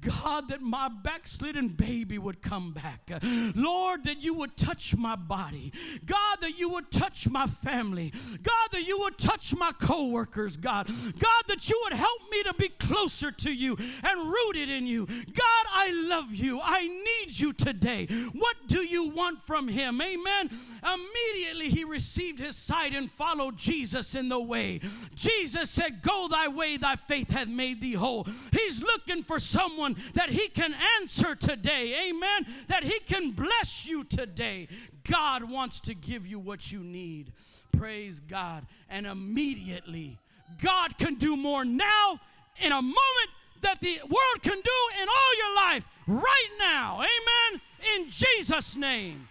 God, 0.00 0.48
that 0.48 0.62
my 0.62 0.88
backslidden 0.88 1.68
baby 1.68 2.18
would 2.18 2.40
come 2.40 2.72
back. 2.72 3.10
Lord, 3.54 4.04
that 4.04 4.22
you 4.22 4.34
would 4.34 4.56
touch 4.56 4.96
my 4.96 5.16
body. 5.16 5.72
God, 6.04 6.38
that 6.40 6.58
you 6.58 6.68
would 6.70 6.90
touch 6.90 7.28
my 7.28 7.46
family. 7.46 8.12
God, 8.42 8.68
that 8.72 8.86
you 8.86 8.98
would 9.00 9.18
touch 9.18 9.54
my 9.56 9.72
co-workers, 9.72 10.56
God. 10.56 10.86
God, 10.86 11.42
that 11.48 11.68
you 11.68 11.80
would 11.84 11.94
help 11.94 12.20
me 12.30 12.42
to 12.44 12.54
be 12.54 12.68
closer 12.68 13.32
to 13.32 13.52
you 13.52 13.76
and 14.02 14.28
rooted 14.28 14.68
in 14.68 14.86
you. 14.86 15.06
God, 15.06 15.66
I 15.72 16.06
love 16.08 16.32
you. 16.32 16.60
I 16.62 16.86
need 16.86 17.38
you 17.38 17.52
today. 17.52 18.06
What 18.32 18.56
do 18.66 18.82
you 18.82 19.08
want 19.08 19.44
from 19.46 19.68
him? 19.68 20.00
Amen. 20.00 20.50
Immediately 20.82 21.70
he 21.70 21.84
received 21.84 22.38
his 22.38 22.56
sight 22.56 22.94
and 22.94 23.10
followed 23.10 23.56
Jesus 23.56 24.14
in 24.14 24.28
the 24.28 24.43
way. 24.44 24.80
Jesus 25.14 25.70
said, 25.70 26.02
Go 26.02 26.28
thy 26.28 26.48
way, 26.48 26.76
thy 26.76 26.96
faith 26.96 27.30
hath 27.30 27.48
made 27.48 27.80
thee 27.80 27.94
whole. 27.94 28.26
He's 28.52 28.82
looking 28.82 29.22
for 29.22 29.38
someone 29.38 29.96
that 30.14 30.30
he 30.30 30.48
can 30.48 30.74
answer 31.00 31.34
today. 31.34 32.08
Amen. 32.08 32.46
That 32.68 32.84
he 32.84 32.98
can 33.00 33.32
bless 33.32 33.86
you 33.86 34.04
today. 34.04 34.68
God 35.10 35.44
wants 35.44 35.80
to 35.80 35.94
give 35.94 36.26
you 36.26 36.38
what 36.38 36.70
you 36.70 36.80
need. 36.80 37.32
Praise 37.76 38.20
God. 38.20 38.66
And 38.88 39.06
immediately, 39.06 40.18
God 40.62 40.96
can 40.98 41.16
do 41.16 41.36
more 41.36 41.64
now 41.64 42.20
in 42.60 42.72
a 42.72 42.80
moment 42.82 43.30
that 43.62 43.80
the 43.80 43.98
world 44.02 44.42
can 44.42 44.60
do 44.60 45.02
in 45.02 45.08
all 45.08 45.38
your 45.38 45.56
life 45.56 45.88
right 46.06 46.50
now. 46.58 46.98
Amen. 46.98 47.60
In 47.96 48.10
Jesus' 48.10 48.76
name. 48.76 49.28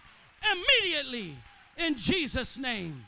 Immediately. 0.52 1.36
In 1.78 1.96
Jesus' 1.96 2.58
name. 2.58 3.04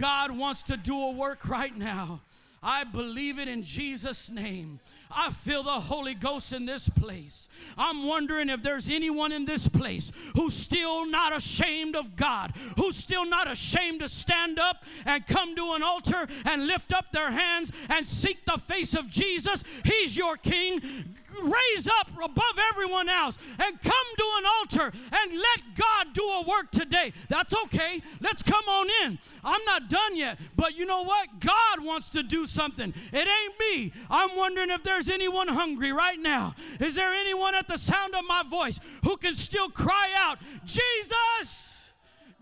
God 0.00 0.30
wants 0.30 0.62
to 0.64 0.76
do 0.76 0.96
a 0.96 1.10
work 1.12 1.48
right 1.48 1.76
now. 1.76 2.20
I 2.62 2.84
believe 2.84 3.38
it 3.38 3.46
in 3.46 3.62
Jesus' 3.62 4.30
name. 4.30 4.80
I 5.14 5.30
feel 5.30 5.62
the 5.62 5.70
Holy 5.70 6.14
Ghost 6.14 6.52
in 6.52 6.64
this 6.64 6.88
place. 6.88 7.48
I'm 7.76 8.06
wondering 8.06 8.48
if 8.48 8.62
there's 8.62 8.88
anyone 8.88 9.32
in 9.32 9.44
this 9.44 9.68
place 9.68 10.10
who's 10.34 10.54
still 10.54 11.06
not 11.06 11.36
ashamed 11.36 11.94
of 11.94 12.16
God, 12.16 12.54
who's 12.76 12.96
still 12.96 13.26
not 13.26 13.50
ashamed 13.50 14.00
to 14.00 14.08
stand 14.08 14.58
up 14.58 14.84
and 15.04 15.26
come 15.26 15.54
to 15.54 15.72
an 15.74 15.82
altar 15.82 16.26
and 16.46 16.66
lift 16.66 16.92
up 16.92 17.12
their 17.12 17.30
hands 17.30 17.70
and 17.90 18.06
seek 18.06 18.44
the 18.46 18.58
face 18.58 18.94
of 18.94 19.08
Jesus. 19.10 19.62
He's 19.84 20.16
your 20.16 20.36
King 20.36 20.80
raise 21.44 21.88
up 22.00 22.08
above 22.22 22.58
everyone 22.72 23.08
else 23.08 23.38
and 23.58 23.80
come 23.80 24.06
to 24.16 24.24
an 24.38 24.44
altar 24.58 24.92
and 25.12 25.32
let 25.32 25.74
God 25.74 26.14
do 26.14 26.22
a 26.22 26.44
work 26.48 26.70
today. 26.70 27.12
That's 27.28 27.54
okay. 27.64 28.00
Let's 28.20 28.42
come 28.42 28.64
on 28.68 28.88
in. 29.04 29.18
I'm 29.42 29.64
not 29.64 29.88
done 29.88 30.16
yet, 30.16 30.38
but 30.56 30.76
you 30.76 30.86
know 30.86 31.02
what? 31.02 31.28
God 31.40 31.84
wants 31.84 32.10
to 32.10 32.22
do 32.22 32.46
something. 32.46 32.92
It 33.12 33.28
ain't 33.28 33.54
me. 33.60 33.92
I'm 34.10 34.36
wondering 34.36 34.70
if 34.70 34.82
there's 34.82 35.08
anyone 35.08 35.48
hungry 35.48 35.92
right 35.92 36.18
now. 36.18 36.54
Is 36.80 36.94
there 36.94 37.12
anyone 37.12 37.54
at 37.54 37.68
the 37.68 37.76
sound 37.76 38.14
of 38.14 38.24
my 38.26 38.42
voice 38.42 38.80
who 39.04 39.16
can 39.16 39.34
still 39.34 39.68
cry 39.70 40.10
out, 40.16 40.38
Jesus? 40.64 41.92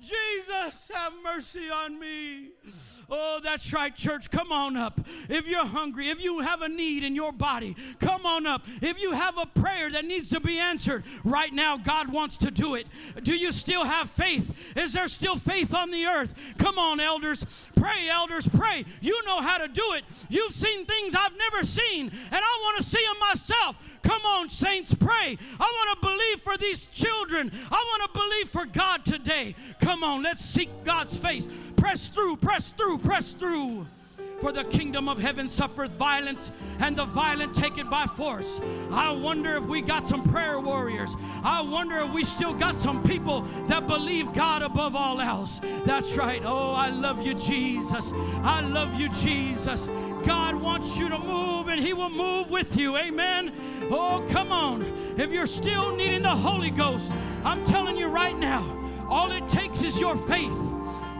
Jesus, 0.00 0.90
have 0.92 1.12
mercy 1.22 1.70
on 1.70 1.98
me. 1.98 2.50
Oh, 3.10 3.40
that's 3.42 3.72
right, 3.72 3.94
church. 3.94 4.30
Come 4.30 4.52
on 4.52 4.76
up. 4.76 5.00
If 5.28 5.46
you're 5.46 5.66
hungry, 5.66 6.08
if 6.08 6.20
you 6.20 6.40
have 6.40 6.62
a 6.62 6.68
need 6.68 7.04
in 7.04 7.14
your 7.14 7.32
body, 7.32 7.76
come 8.00 8.26
on 8.26 8.46
up. 8.46 8.64
If 8.80 9.00
you 9.00 9.12
have 9.12 9.38
a 9.38 9.46
prayer 9.46 9.90
that 9.90 10.04
needs 10.04 10.30
to 10.30 10.40
be 10.40 10.58
answered 10.58 11.04
right 11.24 11.52
now, 11.52 11.76
God 11.76 12.12
wants 12.12 12.38
to 12.38 12.50
do 12.50 12.74
it. 12.74 12.86
Do 13.22 13.36
you 13.36 13.52
still 13.52 13.84
have 13.84 14.10
faith? 14.10 14.76
Is 14.76 14.92
there 14.92 15.08
still 15.08 15.36
faith 15.36 15.74
on 15.74 15.90
the 15.90 16.06
earth? 16.06 16.34
Come 16.58 16.78
on, 16.78 17.00
elders. 17.00 17.44
Pray, 17.76 18.08
elders, 18.08 18.48
pray. 18.48 18.84
You 19.00 19.24
know 19.24 19.40
how 19.40 19.58
to 19.58 19.68
do 19.68 19.92
it. 19.94 20.04
You've 20.28 20.52
seen 20.52 20.86
things 20.86 21.14
I've 21.14 21.36
never 21.36 21.64
seen, 21.64 22.06
and 22.06 22.34
I 22.34 22.58
want 22.62 22.78
to 22.78 22.82
see 22.82 23.04
them 23.04 23.18
myself. 23.20 23.76
Come 24.02 24.22
on, 24.26 24.50
saints, 24.50 24.94
pray. 24.94 25.38
I 25.60 25.86
want 25.88 26.00
to 26.00 26.06
believe 26.06 26.40
for 26.40 26.56
these 26.56 26.86
children. 26.86 27.50
I 27.70 27.98
want 28.00 28.12
to 28.12 28.18
believe 28.18 28.48
for 28.48 28.66
God 28.66 29.04
today. 29.04 29.54
Come 29.80 30.02
on, 30.02 30.22
let's 30.22 30.44
seek 30.44 30.70
God's 30.84 31.16
face. 31.16 31.48
Press 31.76 32.08
through, 32.08 32.36
press 32.36 32.72
through, 32.72 32.98
press 33.02 33.32
through. 33.32 33.86
For 34.42 34.50
the 34.50 34.64
kingdom 34.64 35.08
of 35.08 35.20
heaven 35.20 35.48
suffereth 35.48 35.92
violence, 35.92 36.50
and 36.80 36.96
the 36.96 37.04
violent 37.04 37.54
take 37.54 37.78
it 37.78 37.88
by 37.88 38.06
force. 38.06 38.60
I 38.90 39.12
wonder 39.12 39.56
if 39.56 39.64
we 39.66 39.82
got 39.82 40.08
some 40.08 40.24
prayer 40.24 40.58
warriors. 40.58 41.14
I 41.44 41.62
wonder 41.62 41.98
if 41.98 42.12
we 42.12 42.24
still 42.24 42.52
got 42.52 42.80
some 42.80 43.04
people 43.04 43.42
that 43.68 43.86
believe 43.86 44.32
God 44.32 44.62
above 44.62 44.96
all 44.96 45.20
else. 45.20 45.60
That's 45.84 46.16
right. 46.16 46.42
Oh, 46.44 46.72
I 46.72 46.90
love 46.90 47.24
you, 47.24 47.34
Jesus. 47.34 48.12
I 48.42 48.62
love 48.62 48.98
you, 48.98 49.10
Jesus. 49.10 49.88
God 50.24 50.56
wants 50.56 50.98
you 50.98 51.08
to 51.08 51.18
move, 51.18 51.68
and 51.68 51.78
He 51.78 51.92
will 51.92 52.10
move 52.10 52.50
with 52.50 52.76
you. 52.76 52.96
Amen. 52.96 53.52
Oh, 53.92 54.26
come 54.30 54.50
on. 54.50 54.82
If 55.18 55.30
you're 55.30 55.46
still 55.46 55.94
needing 55.94 56.22
the 56.22 56.34
Holy 56.34 56.70
Ghost, 56.70 57.12
I'm 57.44 57.64
telling 57.66 57.96
you 57.96 58.08
right 58.08 58.36
now, 58.36 58.66
all 59.08 59.30
it 59.30 59.48
takes 59.48 59.82
is 59.82 60.00
your 60.00 60.16
faith. 60.16 60.50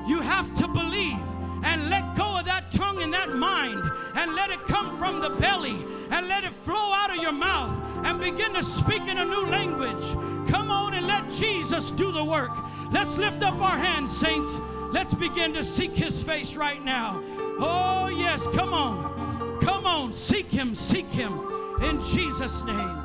You 0.09 0.20
have 0.22 0.53
to 0.55 0.66
believe 0.66 1.20
and 1.62 1.90
let 1.90 2.16
go 2.16 2.38
of 2.38 2.44
that 2.46 2.70
tongue 2.72 3.02
and 3.02 3.12
that 3.12 3.34
mind 3.34 3.82
and 4.14 4.34
let 4.34 4.50
it 4.50 4.60
come 4.66 4.98
from 4.98 5.20
the 5.20 5.30
belly 5.30 5.84
and 6.10 6.28
let 6.28 6.44
it 6.44 6.50
flow 6.50 6.92
out 6.92 7.14
of 7.14 7.22
your 7.22 7.32
mouth 7.32 7.70
and 8.04 8.20
begin 8.20 8.52
to 8.54 8.62
speak 8.62 9.06
in 9.06 9.18
a 9.18 9.24
new 9.24 9.46
language. 9.46 10.02
Come 10.50 10.70
on 10.70 10.94
and 10.94 11.06
let 11.06 11.30
Jesus 11.32 11.92
do 11.92 12.12
the 12.12 12.24
work. 12.24 12.50
Let's 12.92 13.16
lift 13.16 13.42
up 13.42 13.54
our 13.60 13.78
hands, 13.78 14.16
saints. 14.16 14.50
Let's 14.92 15.14
begin 15.14 15.54
to 15.54 15.64
seek 15.64 15.94
his 15.94 16.22
face 16.22 16.56
right 16.56 16.84
now. 16.84 17.22
Oh, 17.58 18.08
yes, 18.08 18.46
come 18.48 18.74
on. 18.74 19.60
Come 19.60 19.86
on, 19.86 20.12
seek 20.12 20.50
him, 20.50 20.74
seek 20.74 21.06
him 21.06 21.40
in 21.82 22.00
Jesus' 22.02 22.62
name. 22.64 22.98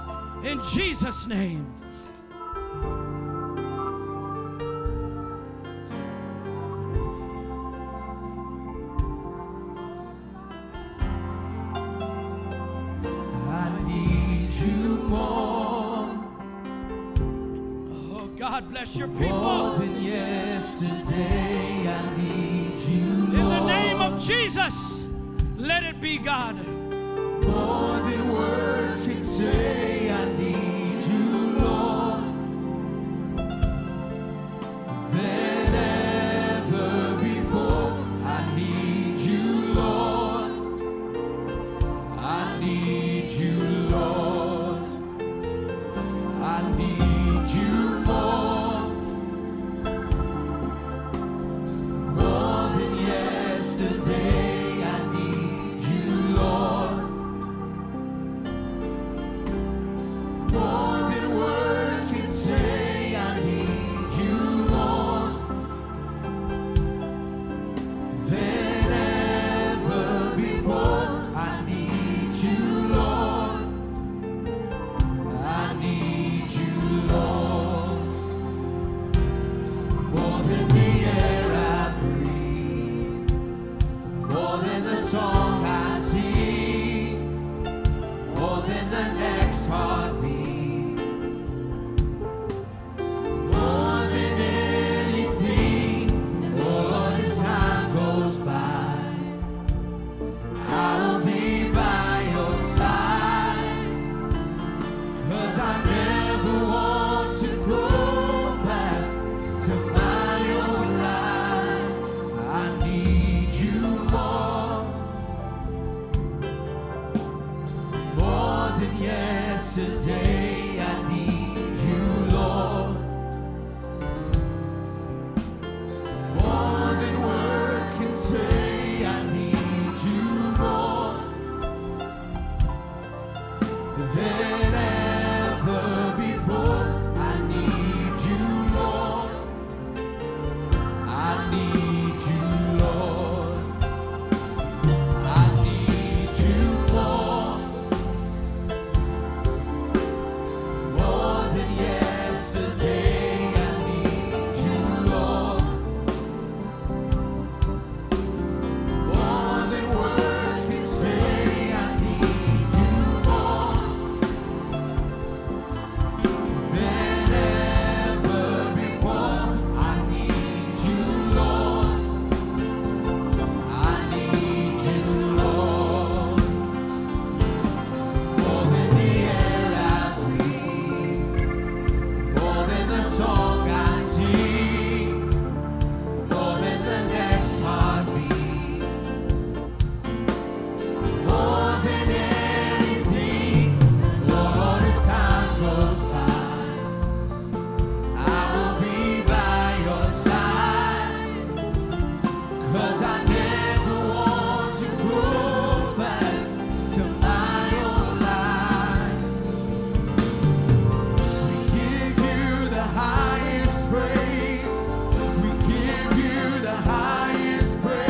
In 0.43 0.62
Jesus' 0.72 1.26
name. 1.28 1.74
Bless 18.78 18.96
your 18.96 19.08
people. 19.08 19.30
More 19.30 19.80
than 19.80 20.04
yesterday, 20.04 21.88
I 21.88 22.18
need 22.18 22.78
you. 22.78 23.40
In 23.40 23.50
the 23.50 23.66
name 23.66 24.00
of 24.02 24.22
Jesus, 24.22 25.04
let 25.58 25.84
it 25.84 26.00
be 26.00 26.20
God. 26.20 26.56
More 26.56 27.98
than 28.08 28.32
words 28.32 29.08
can 29.08 29.24
say, 29.24 30.12
I 30.12 30.26
need 30.38 30.77